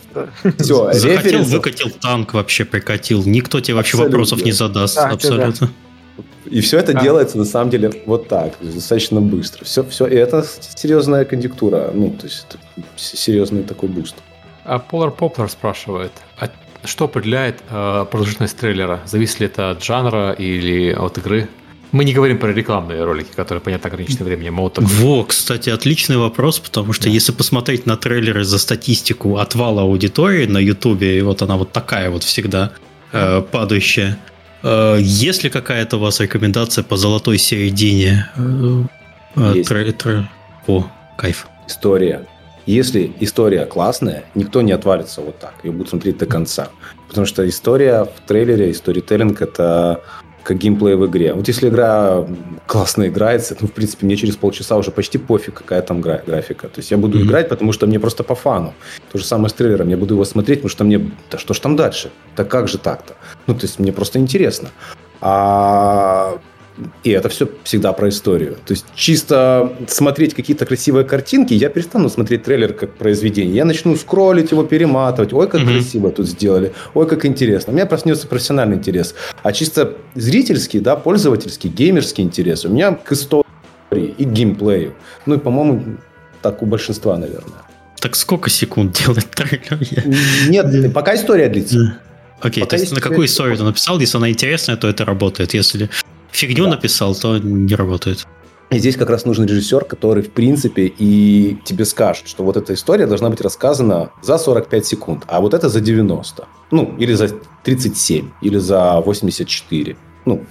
[0.58, 3.24] Все, Захотел, выкатил танк, вообще прикатил.
[3.26, 4.18] Никто тебе вообще абсолютно.
[4.20, 4.96] вопросов не задаст.
[4.96, 5.68] Да, абсолютно.
[5.68, 5.70] Да.
[6.45, 7.02] И все это а.
[7.02, 9.65] делается на самом деле вот так, достаточно быстро.
[9.65, 10.45] Все, все, и это
[10.76, 12.60] серьезная конъюнктура, ну, то есть это
[12.95, 14.15] серьезный такой буст.
[14.65, 16.49] А Polar Poplar спрашивает, а
[16.85, 19.02] что определяет э, продолжительность трейлера?
[19.06, 21.49] Зависит ли это от жанра или от игры?
[21.91, 24.60] Мы не говорим про рекламные ролики, которые, понятно, ограничены временем.
[24.60, 27.11] А вот Во, кстати, отличный вопрос, потому что да.
[27.11, 32.10] если посмотреть на трейлеры за статистику отвала аудитории на Ютубе, и вот она вот такая
[32.10, 32.72] вот всегда
[33.11, 34.18] э, падающая,
[34.99, 38.30] есть ли какая-то у вас рекомендация по золотой середине?
[38.35, 38.84] Э,
[39.35, 39.69] э, Есть.
[39.69, 40.30] Тр, тр...
[40.68, 40.88] О,
[41.18, 41.48] кайф.
[41.68, 42.26] История.
[42.65, 45.53] Если история классная, никто не отвалится вот так.
[45.64, 46.69] Ее будут смотреть до конца.
[47.10, 50.02] Потому что история в трейлере, исторителлинг– это
[50.44, 51.34] как геймплей в игре.
[51.34, 52.26] Вот если игра
[52.68, 56.68] классно играется, ну, в принципе, мне через полчаса уже почти пофиг, какая там графика.
[56.68, 57.24] То есть я буду mm-hmm.
[57.24, 58.74] играть, потому что мне просто по фану.
[59.11, 59.90] То же самое с трейлером.
[59.90, 61.11] Я буду его смотреть, потому что мне...
[61.32, 62.11] Да что ж там дальше?
[62.36, 63.15] Так как же так-то?
[63.48, 64.70] Ну, то есть мне просто интересно.
[65.22, 66.38] А
[67.04, 68.58] и это все всегда про историю.
[68.66, 73.56] То есть чисто смотреть какие-то красивые картинки, я перестану смотреть трейлер как произведение.
[73.56, 75.34] Я начну скроллить его, перематывать.
[75.34, 75.74] Ой, как mm-hmm.
[75.74, 76.74] красиво тут сделали.
[76.94, 77.74] Ой, как интересно.
[77.74, 79.14] У меня проснется профессиональный интерес.
[79.44, 83.45] А чисто зрительский, да, пользовательский, геймерский интерес у меня к истории
[83.91, 84.94] и геймплею.
[85.26, 85.98] Ну и, по-моему,
[86.41, 87.62] так у большинства, наверное.
[88.00, 89.80] Так сколько секунд делает трейлер?
[90.50, 92.00] Нет, пока история длится.
[92.41, 95.54] Окей, то есть на какую историю ты написал, если она интересная, то это работает.
[95.54, 95.90] Если
[96.34, 96.72] фигню да.
[96.72, 98.28] написал, то не работает.
[98.70, 102.74] И здесь как раз нужен режиссер, который, в принципе, и тебе скажет, что вот эта
[102.74, 106.48] история должна быть рассказана за 45 секунд, а вот это за 90.
[106.72, 107.30] Ну, или за
[107.64, 109.96] 37, или за 84.
[110.26, 110.44] Ну,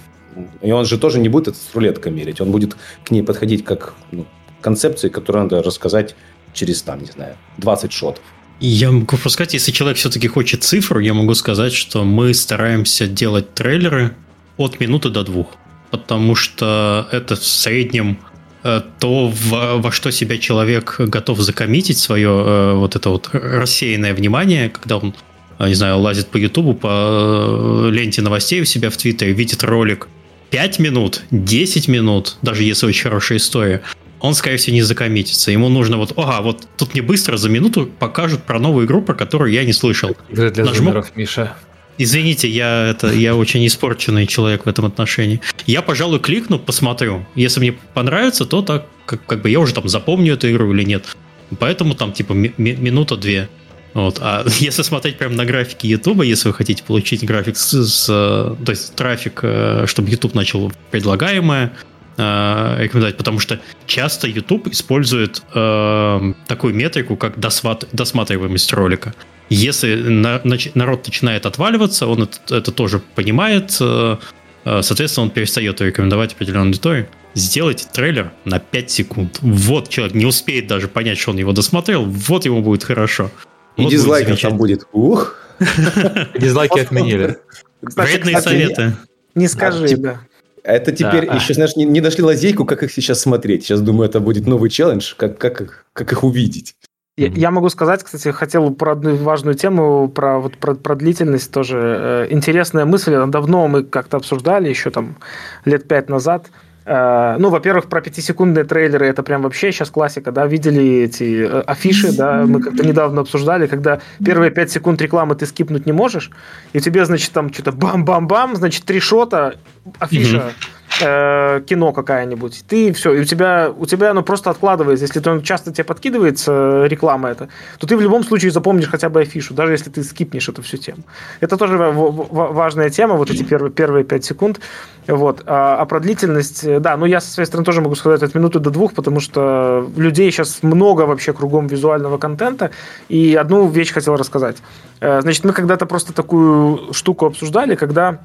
[0.61, 2.39] и он же тоже не будет это с рулеткой мерить.
[2.39, 4.25] Он будет к ней подходить как ну,
[4.61, 6.15] концепции, которую надо рассказать
[6.53, 8.23] через, там, не знаю, 20 шотов.
[8.59, 13.07] Я могу просто сказать, если человек все-таки хочет цифру, я могу сказать, что мы стараемся
[13.07, 14.15] делать трейлеры
[14.55, 15.47] от минуты до двух.
[15.93, 18.17] Потому что это в среднем
[18.63, 24.15] э, то, во, во что себя человек готов закоммитить свое э, вот это вот рассеянное
[24.15, 25.13] внимание, когда он,
[25.59, 30.07] э, не знаю, лазит по Ютубу, по ленте новостей у себя в Твиттере, видит ролик
[30.49, 33.83] 5 минут, 10 минут, даже если очень хорошая история,
[34.19, 35.51] он, скорее всего, не закоммитится.
[35.51, 39.13] Ему нужно вот, ага, вот тут мне быстро за минуту покажут про новую игру, про
[39.13, 40.17] которую я не слышал.
[40.29, 40.85] Игры для Нажму...
[40.85, 41.55] зумеров, Миша.
[41.97, 45.41] Извините, я, это, я очень испорченный человек в этом отношении.
[45.67, 47.25] Я, пожалуй, кликну, посмотрю.
[47.35, 50.83] Если мне понравится, то так, как, как бы я уже там запомню эту игру или
[50.83, 51.15] нет.
[51.59, 53.47] Поэтому там типа ми- минута-две.
[53.93, 54.17] Вот.
[54.21, 58.69] А если смотреть прямо на графике YouTube, если вы хотите получить график с, с то
[58.69, 61.73] есть трафик, э, чтобы YouTube начал предлагаемое,
[62.17, 69.13] э, рекомендовать, потому что часто YouTube использует э, такую метрику, как досмат, досматриваемость ролика.
[69.49, 70.41] Если на,
[70.73, 74.17] народ начинает отваливаться, он это, это тоже понимает, э,
[74.65, 77.07] э, соответственно, он перестает рекомендовать определенную аудиторию.
[77.35, 79.39] Сделайте трейлер на 5 секунд.
[79.41, 83.31] Вот человек не успеет даже понять, что он его досмотрел, вот ему будет хорошо.
[83.75, 84.87] И вот дизлайков там будет.
[84.91, 85.35] Ух!
[86.39, 87.37] Дизлайки отменили.
[87.81, 88.93] Вредные советы.
[89.35, 90.21] Не скажи, да.
[90.63, 91.35] Это теперь да.
[91.35, 93.63] еще, знаешь, не, не нашли лазейку, как их сейчас смотреть.
[93.63, 96.75] Сейчас, думаю, это будет новый челлендж, как, как, как их увидеть.
[97.15, 101.51] Я, я могу сказать, кстати, хотел про одну важную тему, про, вот, про, про длительность
[101.51, 101.77] тоже.
[101.77, 105.17] Э, интересная мысль, давно мы как-то обсуждали, еще там
[105.63, 106.49] лет пять назад.
[106.85, 111.61] Э, ну, во-первых, про пятисекундные трейлеры это прям вообще сейчас классика, да, видели эти э,
[111.61, 116.31] афиши, да, мы как-то недавно обсуждали, когда первые пять секунд рекламы ты скипнуть не можешь,
[116.73, 119.59] и тебе, значит, там что-то бам-бам-бам, значит, три шота,
[119.99, 120.53] афиша,
[121.01, 125.05] э, кино какая-нибудь, ты все, и у тебя, у тебя оно просто откладывается.
[125.05, 127.49] Если то часто тебе подкидывается э, реклама это,
[127.79, 130.77] то ты в любом случае запомнишь хотя бы афишу, даже если ты скипнешь эту всю
[130.77, 131.03] тему.
[131.39, 134.59] Это тоже важная тема, вот эти первые, первые 5 секунд.
[135.07, 135.43] Вот.
[135.45, 138.35] А, а про длительность, э, да, ну я со своей стороны тоже могу сказать от
[138.35, 142.71] минуты до двух, потому что людей сейчас много вообще кругом визуального контента,
[143.09, 144.57] и одну вещь хотел рассказать.
[145.01, 148.19] Э, значит, мы когда-то просто такую штуку обсуждали, когда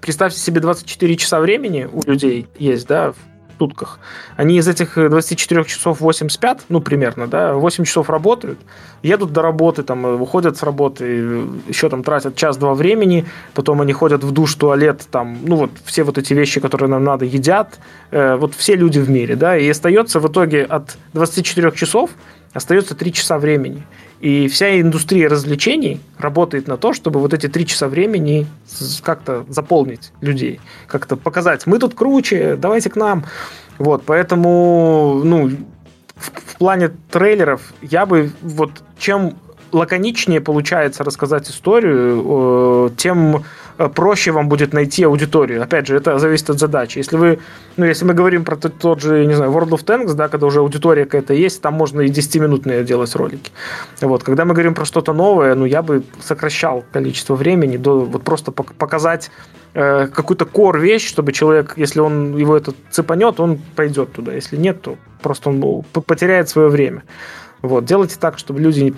[0.00, 3.16] представьте себе 24 часа времени у людей есть, да, в
[3.58, 3.98] сутках.
[4.36, 8.58] Они из этих 24 часов 8 спят, ну, примерно, да, 8 часов работают,
[9.02, 11.04] едут до работы, там, выходят с работы,
[11.68, 16.04] еще там тратят час-два времени, потом они ходят в душ, туалет, там, ну, вот все
[16.04, 17.78] вот эти вещи, которые нам надо, едят,
[18.10, 22.10] э, вот все люди в мире, да, и остается в итоге от 24 часов
[22.54, 23.84] остается 3 часа времени.
[24.20, 28.46] И вся индустрия развлечений работает на то, чтобы вот эти три часа времени
[29.02, 33.24] как-то заполнить людей, как-то показать, мы тут круче, давайте к нам.
[33.78, 35.48] Вот, поэтому, ну,
[36.16, 39.38] в, в плане трейлеров я бы вот чем
[39.72, 43.42] лаконичнее получается рассказать историю, тем Э,
[43.88, 45.62] проще вам будет найти аудиторию.
[45.62, 46.98] Опять же, это зависит от задачи.
[46.98, 47.38] Если вы,
[47.76, 50.46] ну, если мы говорим про тот, тот же, не знаю, World of Tanks, да, когда
[50.46, 53.50] уже аудитория какая-то есть, там можно и 10-минутные делать ролики.
[54.00, 54.22] Вот.
[54.22, 58.52] Когда мы говорим про что-то новое, ну, я бы сокращал количество времени до вот просто
[58.52, 59.30] показать
[59.74, 64.32] э, какую-то core вещь, чтобы человек, если он его это цепанет, он пойдет туда.
[64.32, 67.02] Если нет, то просто он ну, потеряет свое время.
[67.62, 67.84] Вот.
[67.84, 68.94] Делайте так, чтобы люди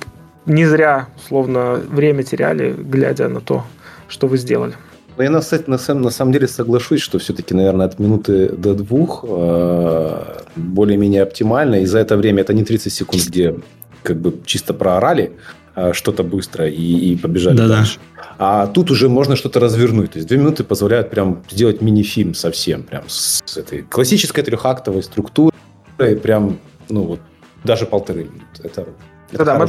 [0.47, 3.65] не зря, словно, время теряли, глядя на то,
[4.13, 4.75] что вы сделали.
[5.17, 9.25] Ну, я на, на, на самом деле соглашусь, что все-таки, наверное, от минуты до двух
[9.29, 11.77] э, более-менее оптимально.
[11.77, 13.55] И за это время это не 30 секунд, где
[14.03, 15.33] как бы чисто проорали
[15.77, 17.77] э, что-то быстро и, и побежали Да-да.
[17.77, 17.99] дальше.
[18.39, 20.13] А тут уже можно что-то развернуть.
[20.13, 25.03] То есть две минуты позволяют прям сделать мини-фильм совсем, прям с, с этой классической трехактовой
[25.03, 25.53] структурой,
[26.23, 26.59] прям,
[26.89, 27.21] ну вот,
[27.65, 28.63] даже полторы минуты.
[28.63, 28.87] Это
[29.33, 29.67] это да, мы,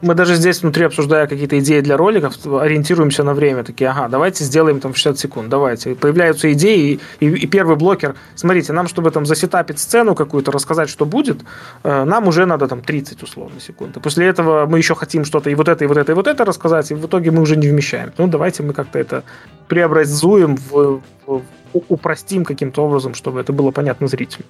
[0.00, 3.64] мы даже здесь внутри, обсуждая какие-то идеи для роликов, ориентируемся на время.
[3.64, 5.94] Такие, ага, давайте сделаем там 60 секунд, давайте.
[5.94, 10.88] Появляются идеи, и, и, и первый блокер, смотрите, нам, чтобы там засетапить сцену какую-то, рассказать,
[10.88, 11.40] что будет,
[11.84, 13.96] э, нам уже надо там 30 условно секунд.
[13.96, 16.26] И после этого мы еще хотим что-то и вот это, и вот это, и вот
[16.26, 18.12] это рассказать, и в итоге мы уже не вмещаем.
[18.18, 19.24] Ну, давайте мы как-то это
[19.68, 24.44] преобразуем, в, в, упростим каким-то образом, чтобы это было понятно зрителю.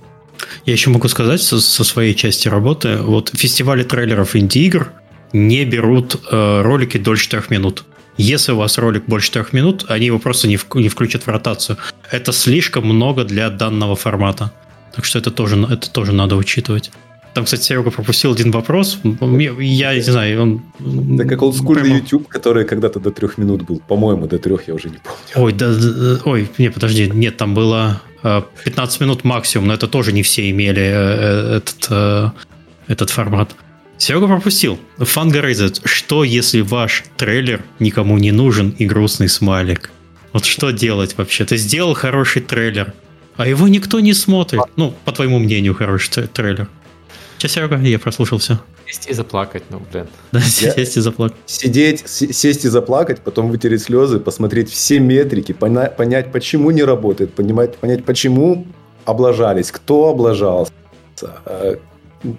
[0.65, 4.93] Я еще могу сказать со, со своей части работы, вот фестивали трейлеров инди-игр
[5.33, 7.85] не берут э, ролики дольше трех минут.
[8.19, 11.29] Если у вас ролик больше трех минут, они его просто не, в, не включат в
[11.29, 11.79] ротацию.
[12.11, 14.53] Это слишком много для данного формата.
[14.95, 16.91] Так что это тоже, это тоже надо учитывать.
[17.35, 18.99] Там, кстати, Серега пропустил один вопрос.
[19.59, 20.63] Я не знаю, он...
[20.79, 21.97] Да как олдскульный прямо...
[21.99, 23.81] YouTube, который когда-то до трех минут был.
[23.81, 25.47] По-моему, до трех я уже не помню.
[25.47, 27.11] Ой, да, да, ой, не, подожди.
[27.11, 31.87] Нет, там было 15 э, минут максимум, но это тоже не все имели э, этот,
[31.89, 32.31] э,
[32.89, 33.57] этот формат.
[33.97, 34.79] Серега пропустил.
[34.99, 35.81] Фангарейзет.
[35.85, 39.91] Что, если ваш трейлер никому не нужен и грустный смайлик?
[40.35, 41.45] Вот что делать вообще?
[41.45, 42.93] Ты сделал хороший трейлер,
[43.37, 44.61] а его никто не смотрит.
[44.77, 46.69] Ну, по твоему мнению, хороший трейлер.
[47.43, 47.77] Че, Серега?
[47.77, 48.61] Я прослушал все.
[48.87, 50.07] Сесть и заплакать, ну, блин.
[50.31, 51.37] Да, сесть и заплакать.
[51.47, 57.75] Сидеть, сесть и заплакать, потом вытереть слезы, посмотреть все метрики, понять, почему не работает, понимать,
[57.79, 58.65] понять, почему
[59.07, 60.73] облажались, кто облажался,
[61.47, 61.79] э,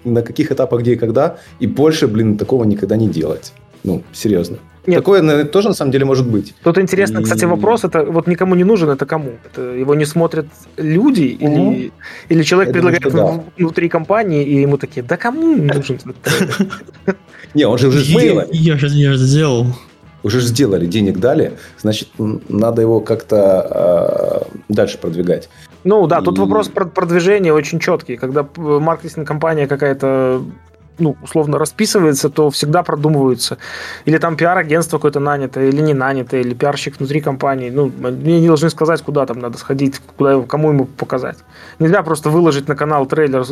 [0.04, 3.52] на каких этапах, где и когда, и больше, блин, такого никогда не делать.
[3.82, 4.56] Ну, серьезно.
[4.86, 4.98] Нет.
[4.98, 6.54] Такое наверное, тоже на самом деле может быть.
[6.62, 7.22] Тут интересно, и...
[7.22, 9.32] кстати, вопрос, это вот никому не нужен, это кому?
[9.44, 10.46] Это его не смотрят
[10.76, 11.72] люди угу.
[11.72, 11.92] или,
[12.28, 13.44] или человек Я предлагает думаю, да.
[13.56, 15.98] внутри компании, и ему такие, да кому нужен?
[17.54, 18.44] Не, он же уже сделал.
[18.50, 19.66] Я же сделал.
[20.22, 22.08] Уже сделали, денег дали, значит,
[22.48, 25.50] надо его как-то а, дальше продвигать.
[25.84, 28.16] Ну да, тут вопрос про продвижения очень четкий.
[28.16, 30.42] Когда маркетинг компания какая-то
[30.98, 33.58] ну, условно расписывается, то всегда продумываются.
[34.04, 37.70] Или там пиар-агентство какое-то нанято, или не нанято, или пиарщик внутри компании.
[37.70, 41.38] Ну, мне не должны сказать, куда там надо сходить, куда, кому ему показать.
[41.78, 43.48] Нельзя просто выложить на канал трейлер с,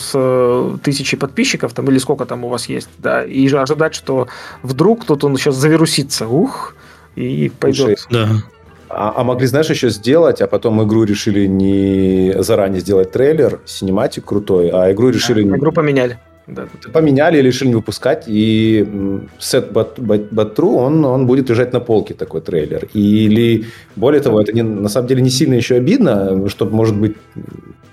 [0.00, 4.28] с э, тысячей подписчиков, там, или сколько там у вас есть, да, и ожидать, что
[4.62, 6.74] вдруг тут он сейчас завирусится, ух,
[7.16, 8.06] и пойдет.
[8.10, 8.28] Да.
[8.90, 14.24] А, а могли, знаешь, еще сделать, а потом игру решили не заранее сделать трейлер, синематик
[14.24, 15.42] крутой, а игру решили...
[15.42, 16.18] А, игру поменяли.
[16.48, 16.66] Да.
[16.92, 18.86] Поменяли, решили не выпускать, и
[19.38, 22.88] сет Батру, он, он будет лежать на полке, такой трейлер.
[22.94, 23.66] Или,
[23.96, 27.16] более того, это не, на самом деле не сильно еще обидно, чтобы, может быть,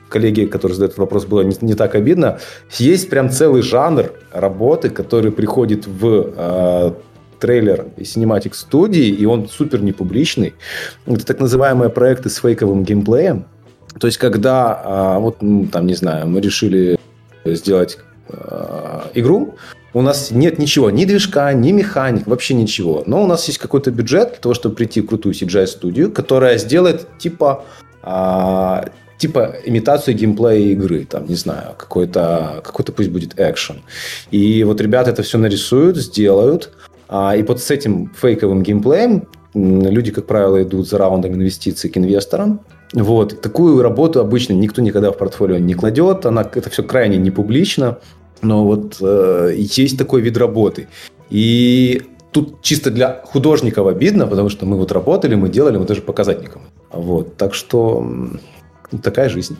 [0.07, 2.39] коллеги, которые задают вопрос, было не, не так обидно.
[2.77, 6.91] Есть прям целый жанр работы, который приходит в э,
[7.39, 10.53] трейлер и синематик студии, и он супер непубличный.
[11.05, 13.45] Это так называемые проекты с фейковым геймплеем.
[13.99, 15.39] То есть, когда, э, вот,
[15.71, 16.97] там, не знаю, мы решили
[17.43, 17.97] сделать
[19.13, 19.55] игру,
[19.95, 23.03] у нас нет ничего, ни движка, ни механик, вообще ничего.
[23.05, 27.07] Но у нас есть какой-то бюджет для того, чтобы прийти в крутую CGI-студию, которая сделает
[27.17, 27.63] типа,
[28.03, 31.05] а, типа имитацию геймплея игры.
[31.05, 33.83] Там, не знаю, какой-то, какой-то пусть будет экшен.
[34.31, 36.71] И вот ребята это все нарисуют, сделают.
[37.07, 41.97] А, и вот с этим фейковым геймплеем люди, как правило, идут за раундом инвестиций к
[41.97, 42.59] инвесторам.
[42.95, 43.41] Вот.
[43.41, 46.25] Такую работу обычно никто никогда в портфолио не кладет.
[46.25, 47.99] Она, это все крайне не публично.
[48.41, 50.87] Но вот э, есть такой вид работы.
[51.29, 56.01] И тут чисто для художников обидно, потому что мы вот работали, мы делали, мы даже
[56.01, 56.65] показать никому.
[56.91, 57.35] Вот.
[57.35, 58.07] Так что
[59.03, 59.57] такая жизнь.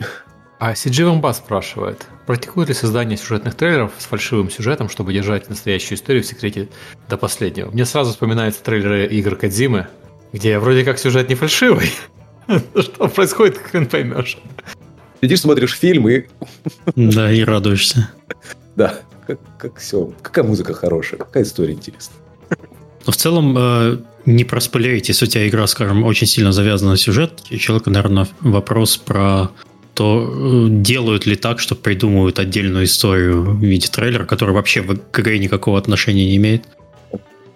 [0.57, 5.97] А CG Вамбас спрашивает, практикует ли создание сюжетных трейлеров с фальшивым сюжетом, чтобы держать настоящую
[5.97, 6.69] историю в секрете
[7.09, 7.69] до последнего?
[7.71, 9.87] Мне сразу вспоминаются трейлеры игр Кадзимы,
[10.31, 11.91] где вроде как сюжет не фальшивый,
[12.79, 14.37] Что происходит, хрен поймешь.
[15.21, 16.25] Сидишь, смотришь фильм и...
[16.95, 18.09] Да, и радуешься.
[18.75, 20.13] Да, как, как все.
[20.21, 22.17] Какая музыка хорошая, какая история интересная.
[23.05, 26.97] Но в целом, э, не проспойлерить, если у тебя игра, скажем, очень сильно завязана на
[26.97, 29.51] сюжет, человека, наверное, вопрос про
[29.93, 35.19] то, э, делают ли так, что придумывают отдельную историю в виде трейлера, который вообще к
[35.19, 36.65] игре никакого отношения не имеет.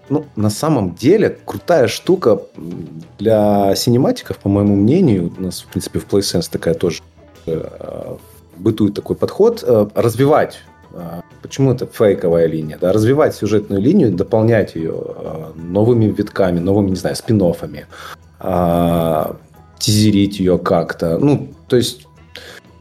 [0.09, 2.41] Ну, на самом деле, крутая штука
[3.17, 7.01] для синематиков, по моему мнению, у нас, в принципе, в PlaySense такая тоже
[7.45, 8.15] э,
[8.57, 10.59] бытует такой подход, э, развивать
[10.93, 12.77] э, Почему это фейковая линия?
[12.79, 12.91] Да?
[12.91, 17.41] Развивать сюжетную линию, дополнять ее э, новыми витками, новыми, не знаю, спин
[18.39, 19.33] э,
[19.79, 21.17] тизерить ее как-то.
[21.17, 22.07] Ну, то есть...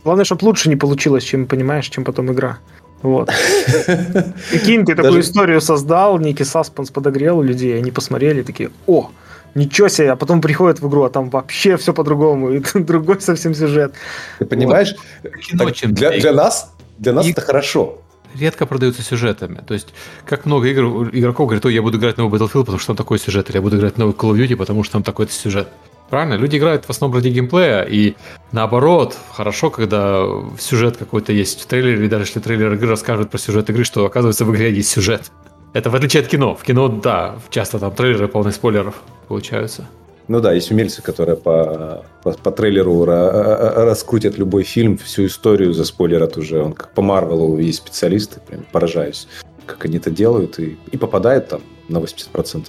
[0.02, 2.58] Главное, чтобы лучше не получилось, чем, понимаешь, чем потом игра.
[3.02, 3.28] Вот.
[4.50, 9.10] Прикинь, ты такую историю создал, некий саспенс подогрел людей, они посмотрели, такие, о,
[9.54, 13.54] ничего себе, а потом приходят в игру, а там вообще все по-другому, и другой совсем
[13.54, 13.94] сюжет.
[14.38, 15.32] Ты понимаешь, вот.
[15.58, 17.30] так, для, для нас, для нас и...
[17.30, 17.98] это хорошо.
[18.34, 19.62] Редко продаются сюжетами.
[19.66, 19.88] То есть,
[20.26, 23.18] как много игр, игроков говорят, о, я буду играть новый Battlefield, потому что там такой
[23.18, 25.68] сюжет, или я буду играть новый Call of Duty, потому что там такой-то сюжет.
[26.10, 26.34] Правильно?
[26.34, 28.14] Люди играют в основном ради геймплея, и
[28.52, 30.24] наоборот, хорошо, когда
[30.58, 34.06] сюжет какой-то есть в трейлере, или даже если трейлер игры расскажет про сюжет игры, что
[34.06, 35.30] оказывается в игре есть сюжет.
[35.74, 36.54] Это в отличие от кино.
[36.54, 38.94] В кино, да, часто там трейлеры полные спойлеров
[39.28, 39.86] получаются.
[40.28, 45.84] Ну да, есть умельцы, которые по, по, по трейлеру раскрутят любой фильм, всю историю за
[45.84, 46.62] заспойлерят уже.
[46.62, 49.26] Он как по Марвелу есть специалисты, прям поражаюсь,
[49.66, 52.66] как они это делают, и, и попадает там на 80%.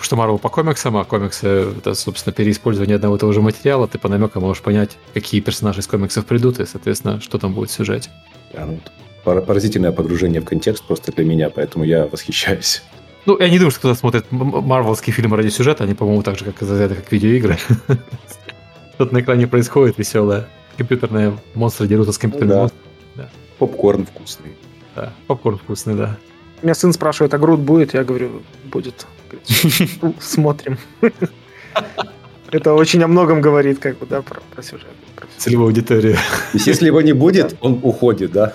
[0.00, 1.46] Что Marvel по комиксам, а комиксы—
[1.78, 5.80] это, собственно, переиспользование одного и того же материала, ты по намекам можешь понять, какие персонажи
[5.80, 8.10] из комиксов придут, и, соответственно, что там будет в сюжете.
[8.52, 8.80] Да, ну,
[9.24, 12.82] поразительное погружение в контекст просто для меня, поэтому я восхищаюсь.
[13.26, 16.44] Ну, я не думаю, что кто-то смотрит марвелские фильмы ради сюжета, они, по-моему, так же,
[16.44, 17.58] как из как видеоигры.
[18.94, 20.48] Что-то на экране происходит веселое.
[20.76, 22.60] Компьютерные монстры дерутся с компьютерными да.
[22.60, 22.84] монстрами.
[23.16, 23.28] Да.
[23.58, 24.52] Попкорн вкусный.
[24.94, 26.16] Да, попкорн вкусный, да.
[26.62, 27.94] Меня сын спрашивает, а Грут будет?
[27.94, 29.06] Я говорю, будет.
[30.20, 30.78] Смотрим.
[32.50, 34.86] Это очень о многом говорит, как бы, да, про, про сюжет.
[35.16, 36.14] Про Целевую аудиторию.
[36.14, 36.20] То
[36.54, 38.54] есть, если его не будет, он уходит, да?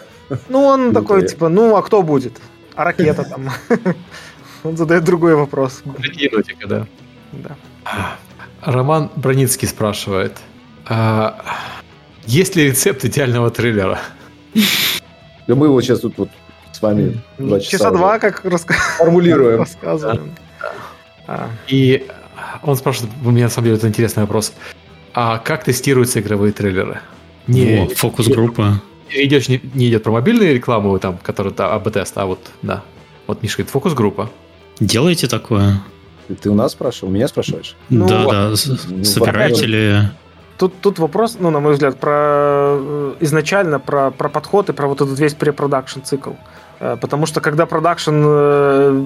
[0.50, 2.34] Ну, он такой, типа, ну, а кто будет?
[2.76, 3.50] А ракета там?
[4.64, 5.84] Он задает другой вопрос.
[6.14, 6.88] Енотика, да.
[7.34, 7.56] Да.
[8.62, 10.38] Роман Броницкий спрашивает,
[10.88, 11.38] а,
[12.26, 14.00] есть ли рецепт идеального трейлера?
[15.48, 16.30] Да мы его сейчас тут вот
[16.72, 19.60] с вами два часа, Часа два, как раска- формулируем.
[19.60, 20.34] рассказываем.
[21.28, 22.06] А, И
[22.64, 24.54] он спрашивает, у меня на самом деле это интересный вопрос.
[25.14, 27.02] А как тестируются игровые трейлеры?
[27.48, 28.82] Во, фокус-группа.
[29.10, 32.84] Идешь, не, не идет про мобильную рекламу, там, которая да, АБ-тест, а вот, да.
[33.28, 34.30] Вот Миша говорит, фокус-группа.
[34.80, 35.82] Делаете такое?
[36.42, 37.12] Ты у нас спрашивал?
[37.12, 37.76] Меня спрашиваешь?
[37.90, 38.32] Ну, да, вот.
[38.32, 38.50] да.
[38.90, 39.98] Ну, Собираете ли...
[40.58, 44.88] Тут, тут вопрос, ну, на мой взгляд, про э, изначально про, про подход и про
[44.88, 46.32] вот этот весь препродакшн цикл.
[46.80, 49.06] Э, Потому что когда продакшн э,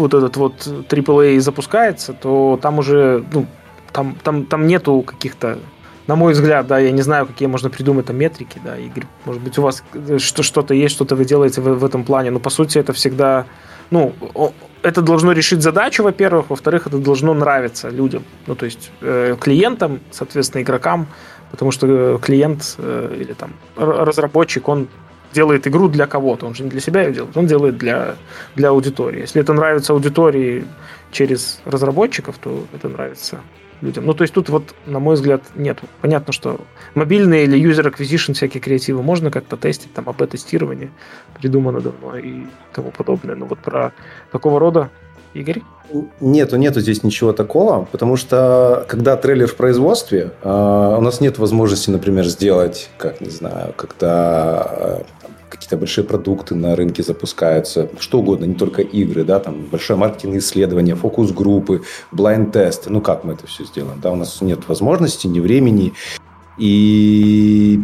[0.00, 3.46] вот этот вот AAA запускается, то там уже, ну,
[3.92, 5.58] там, там, там нету каких-то,
[6.06, 9.42] на мой взгляд, да, я не знаю, какие можно придумать там метрики, да, Игорь, может
[9.42, 9.82] быть, у вас
[10.18, 13.46] что- что-то есть, что-то вы делаете в, в этом плане, но по сути это всегда,
[13.90, 14.14] ну,
[14.82, 20.00] это должно решить задачу, во-первых, во-вторых, это должно нравиться людям, ну, то есть э, клиентам,
[20.10, 21.06] соответственно, игрокам,
[21.50, 24.88] потому что э, клиент э, или там разработчик, он
[25.32, 28.16] делает игру для кого-то, он же не для себя ее делает, он делает для,
[28.56, 29.20] для аудитории.
[29.20, 30.64] Если это нравится аудитории
[31.10, 33.40] через разработчиков, то это нравится
[33.80, 34.06] людям.
[34.06, 35.78] Ну, то есть тут вот, на мой взгляд, нет.
[36.00, 36.60] Понятно, что
[36.94, 40.90] мобильные или user acquisition всякие креативы можно как-то тестить, там, АБ-тестирование
[41.38, 43.34] придумано давно и тому подобное.
[43.34, 43.92] Но вот про
[44.30, 44.90] такого рода
[45.34, 45.62] Игорь?
[46.20, 50.48] Нету, нету здесь ничего такого, потому что когда трейлер в производстве, э,
[50.98, 55.19] у нас нет возможности, например, сделать, как не знаю, когда там
[55.70, 60.40] какие-то большие продукты на рынке запускаются, что угодно, не только игры, да, там большое маркетинговое
[60.40, 65.38] исследование, фокус-группы, блайнд-тесты, ну как мы это все сделаем, да, у нас нет возможности, ни
[65.38, 65.92] времени,
[66.58, 67.78] и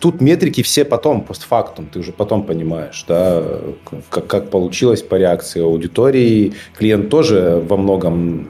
[0.00, 3.40] тут метрики все потом, постфактум, ты уже потом понимаешь, да,
[4.10, 6.54] как, как получилось по реакции аудитории.
[6.76, 8.48] Клиент тоже во многом,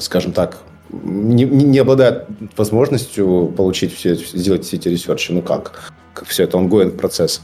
[0.00, 0.62] скажем так,
[1.04, 2.26] не не обладает
[2.56, 5.32] возможностью получить все, сделать все эти ресерчи.
[5.32, 5.92] Ну как?
[6.26, 7.42] Все это ongoing процесс.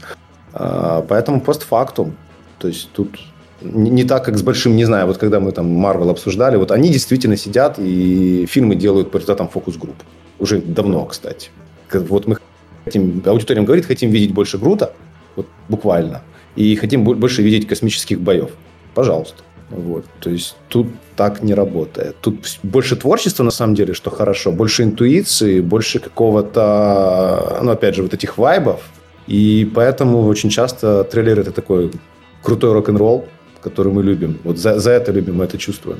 [0.53, 2.15] А, Поэтому постфактум.
[2.59, 3.19] То есть тут
[3.61, 6.89] не так, как с большим, не знаю, вот когда мы там Marvel обсуждали, вот они
[6.89, 9.95] действительно сидят и фильмы делают по результатам фокус-групп.
[10.39, 11.49] Уже давно, кстати.
[11.91, 12.37] Вот мы
[12.85, 14.93] хотим, аудиториям говорит, хотим видеть больше Грута,
[15.35, 16.21] вот буквально,
[16.55, 18.51] и хотим бо- больше видеть космических боев.
[18.93, 19.43] Пожалуйста.
[19.69, 20.05] Вот.
[20.19, 22.15] То есть тут так не работает.
[22.21, 28.03] Тут больше творчества, на самом деле, что хорошо, больше интуиции, больше какого-то, ну, опять же,
[28.03, 28.81] вот этих вайбов.
[29.27, 31.91] И поэтому очень часто трейлер это такой
[32.41, 33.27] крутой рок-н-ролл,
[33.61, 34.39] который мы любим.
[34.43, 35.99] Вот за, за это любим, мы это чувствуем.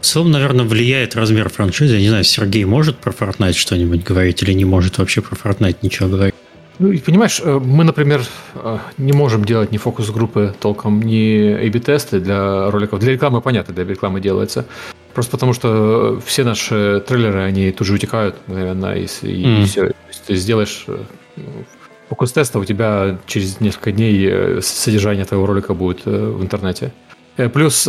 [0.00, 1.94] В целом, наверное, влияет размер франшизы.
[1.94, 5.76] Я не знаю, Сергей может про Fortnite что-нибудь говорить или не может вообще про Fortnite
[5.82, 6.31] ничего говорить.
[6.78, 8.22] Ну, и понимаешь, э, мы, например,
[8.54, 12.98] э, не можем делать ни фокус-группы толком, ни A-B-тесты для роликов.
[13.00, 14.64] Для рекламы, понятно, для рекламы делается.
[15.14, 19.66] Просто потому, что все наши трейлеры, они тут же утекают, наверное, и, и Мгм.
[19.66, 19.86] все.
[19.88, 20.98] То есть ты сделаешь э,
[21.36, 21.44] ну,
[22.08, 26.92] фокус-тест, а у тебя через несколько дней содержание твоего ролика будет в интернете.
[27.52, 27.88] Плюс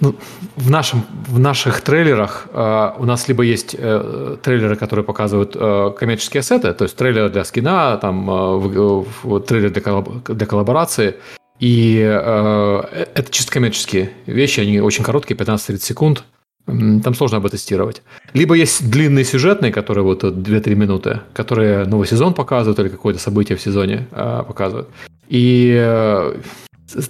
[0.00, 0.14] ну,
[0.56, 5.92] в, нашем, в наших трейлерах э, у нас либо есть э, трейлеры, которые показывают э,
[5.98, 11.14] коммерческие ассеты, то есть трейлер для скина, там э, в- трейлер для, коллаб- для коллаборации,
[11.60, 12.82] и э,
[13.14, 16.24] это чисто коммерческие вещи, они очень короткие, 15-30 секунд,
[16.66, 18.02] там сложно обтестировать.
[18.34, 23.20] Либо есть длинные сюжетные, которые вот э, 2-3 минуты, которые новый сезон показывают или какое-то
[23.20, 24.88] событие в сезоне э, показывают.
[25.28, 26.34] И э,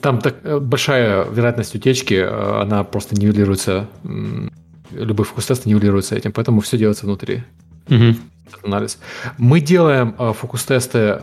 [0.01, 3.87] там так, э, большая вероятность утечки, э, она просто нивелируется,
[4.93, 7.45] любой фокус-тест нивелируется этим, поэтому все делается внутри,
[8.49, 8.99] этот анализ.
[9.39, 11.19] Мы делаем э, фокус-тесты,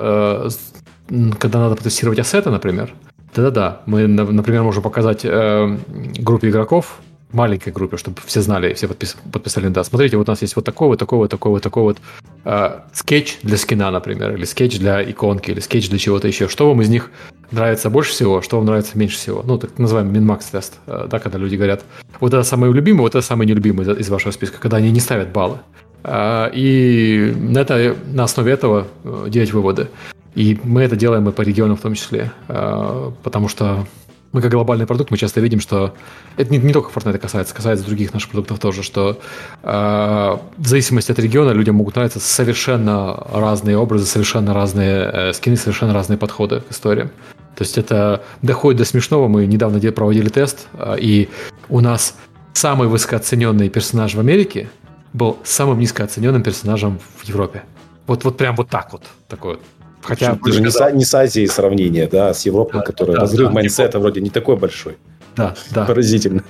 [1.39, 2.93] когда надо протестировать ассеты, например.
[3.35, 6.99] Да-да-да, мы, на- например, можем показать группе игроков,
[7.31, 10.65] маленькой группе, чтобы все знали, все подпис- подписали, да, смотрите, вот у нас есть вот
[10.65, 11.97] такой вот, такой вот, такой вот, такой вот
[12.45, 16.47] э, скетч для скина, например, или скетч для иконки, или скетч для чего-то еще.
[16.47, 17.11] Что вам из них
[17.51, 19.43] нравится больше всего, что вам нравится меньше всего?
[19.43, 21.83] Ну, так называемый min-max тест, э, да, когда люди говорят,
[22.19, 25.29] вот это самый любимый, вот это самый нелюбимый из, вашего списка, когда они не ставят
[25.29, 25.57] баллы.
[26.03, 28.87] Э, и на, это, на основе этого
[29.27, 29.87] делать выводы.
[30.35, 33.85] И мы это делаем и по регионам в том числе, потому что
[34.33, 35.93] мы как глобальный продукт, мы часто видим, что
[36.37, 39.19] это не, не только Fortnite касается, касается других наших продуктов тоже, что
[39.61, 45.55] э, в зависимости от региона людям могут нравиться совершенно разные образы, совершенно разные э, скины,
[45.55, 47.11] совершенно разные подходы к историям.
[47.55, 49.27] То есть это доходит до смешного.
[49.27, 51.29] Мы недавно проводили тест, э, и
[51.69, 52.15] у нас
[52.53, 54.69] самый высокооцененный персонаж в Америке
[55.13, 57.63] был самым низкооцененным персонажем в Европе.
[58.07, 59.03] Вот, вот прям вот так вот.
[59.27, 59.61] Такой вот
[60.03, 63.47] Хотя даже не, с, не с Азией сравнение, да, с Европой, да, которая да, разрыв
[63.47, 64.97] да, майнсета вроде не такой большой.
[65.35, 65.85] Да, да.
[65.85, 66.43] Поразительно.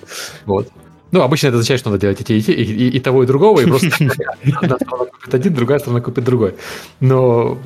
[0.45, 0.69] Вот.
[1.11, 3.27] Ну, обычно это означает, что надо делать и, те, и, те, и, и, того, и
[3.27, 3.87] другого, и просто
[4.55, 6.55] одна сторона купит один, другая сторона купит другой.
[6.99, 7.59] Но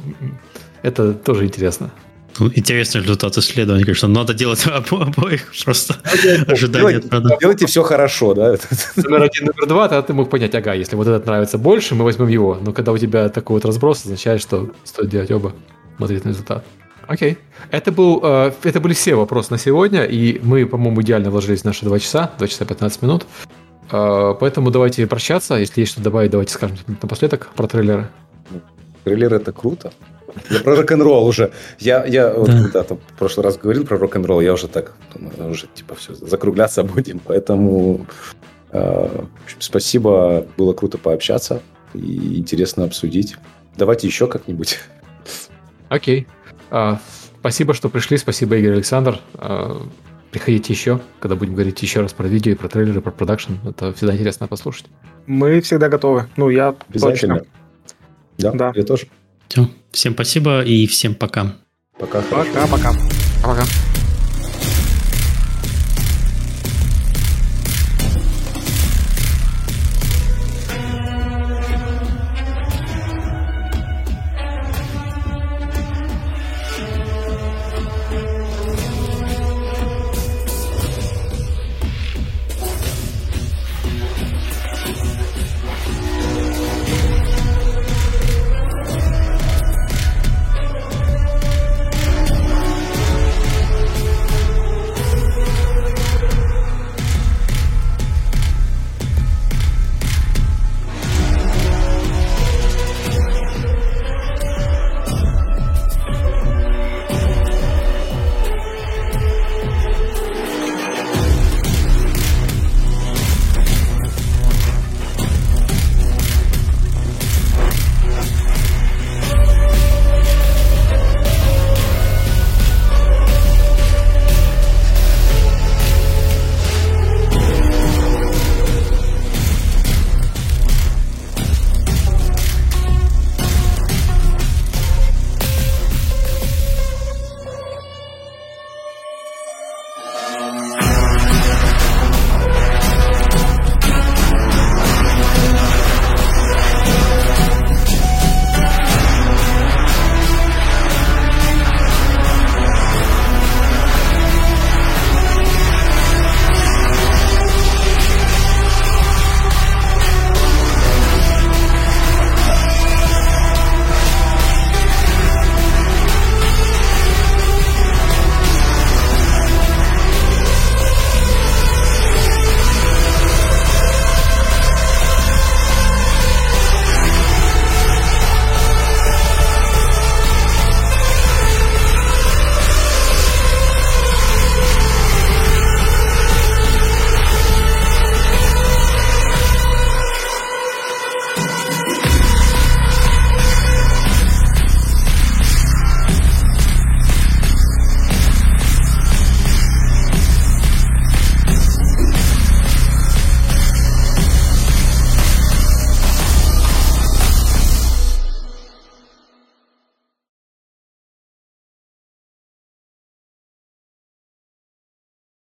[0.81, 1.91] это тоже интересно.
[2.39, 4.07] Ну, интересный результат исследования, конечно.
[4.07, 5.95] Надо делать обоих, просто
[6.47, 8.57] ожидание от Делайте все хорошо, да?
[8.97, 12.03] Номер один, номер два, тогда ты мог понять, ага, если вот этот нравится больше, мы
[12.03, 12.57] возьмем его.
[12.61, 15.53] Но когда у тебя такой вот разброс, означает, что стоит делать оба
[15.97, 16.63] смотреть на результат.
[17.07, 17.37] Окей.
[17.71, 21.65] Это, был, э, это были все вопросы на сегодня, и мы, по-моему, идеально вложились в
[21.65, 23.25] наши 2 часа, 2 часа 15 минут.
[23.91, 25.55] Э, поэтому давайте прощаться.
[25.55, 28.09] Если есть что добавить, давайте скажем напоследок про трейлеры.
[29.05, 29.91] Трейлер это круто.
[30.49, 31.51] Я про рок-н-ролл уже.
[31.79, 35.51] Я, я вот, когда там в прошлый раз говорил про рок-н-ролл, я уже так думаю,
[35.51, 37.19] уже типа все, закругляться будем.
[37.19, 38.05] Поэтому
[38.71, 39.23] э,
[39.59, 41.61] спасибо, было круто пообщаться
[41.93, 43.37] и интересно обсудить.
[43.77, 44.79] Давайте еще как-нибудь.
[45.89, 46.27] Окей.
[46.69, 46.99] А,
[47.39, 48.17] спасибо, что пришли.
[48.17, 49.19] Спасибо, Игорь Александр.
[49.35, 49.81] А,
[50.31, 53.53] приходите еще, когда будем говорить еще раз про видео и про трейлеры, про продакшн.
[53.65, 54.87] Это всегда интересно послушать.
[55.25, 56.27] Мы всегда готовы.
[56.37, 57.39] Ну, я Обязательно.
[57.39, 57.51] точно.
[58.37, 59.07] Да, да, я тоже.
[59.47, 59.69] Все.
[59.91, 61.53] Всем спасибо и всем пока.
[61.97, 62.21] Пока.
[62.21, 62.93] Пока-пока.
[63.43, 63.63] Пока.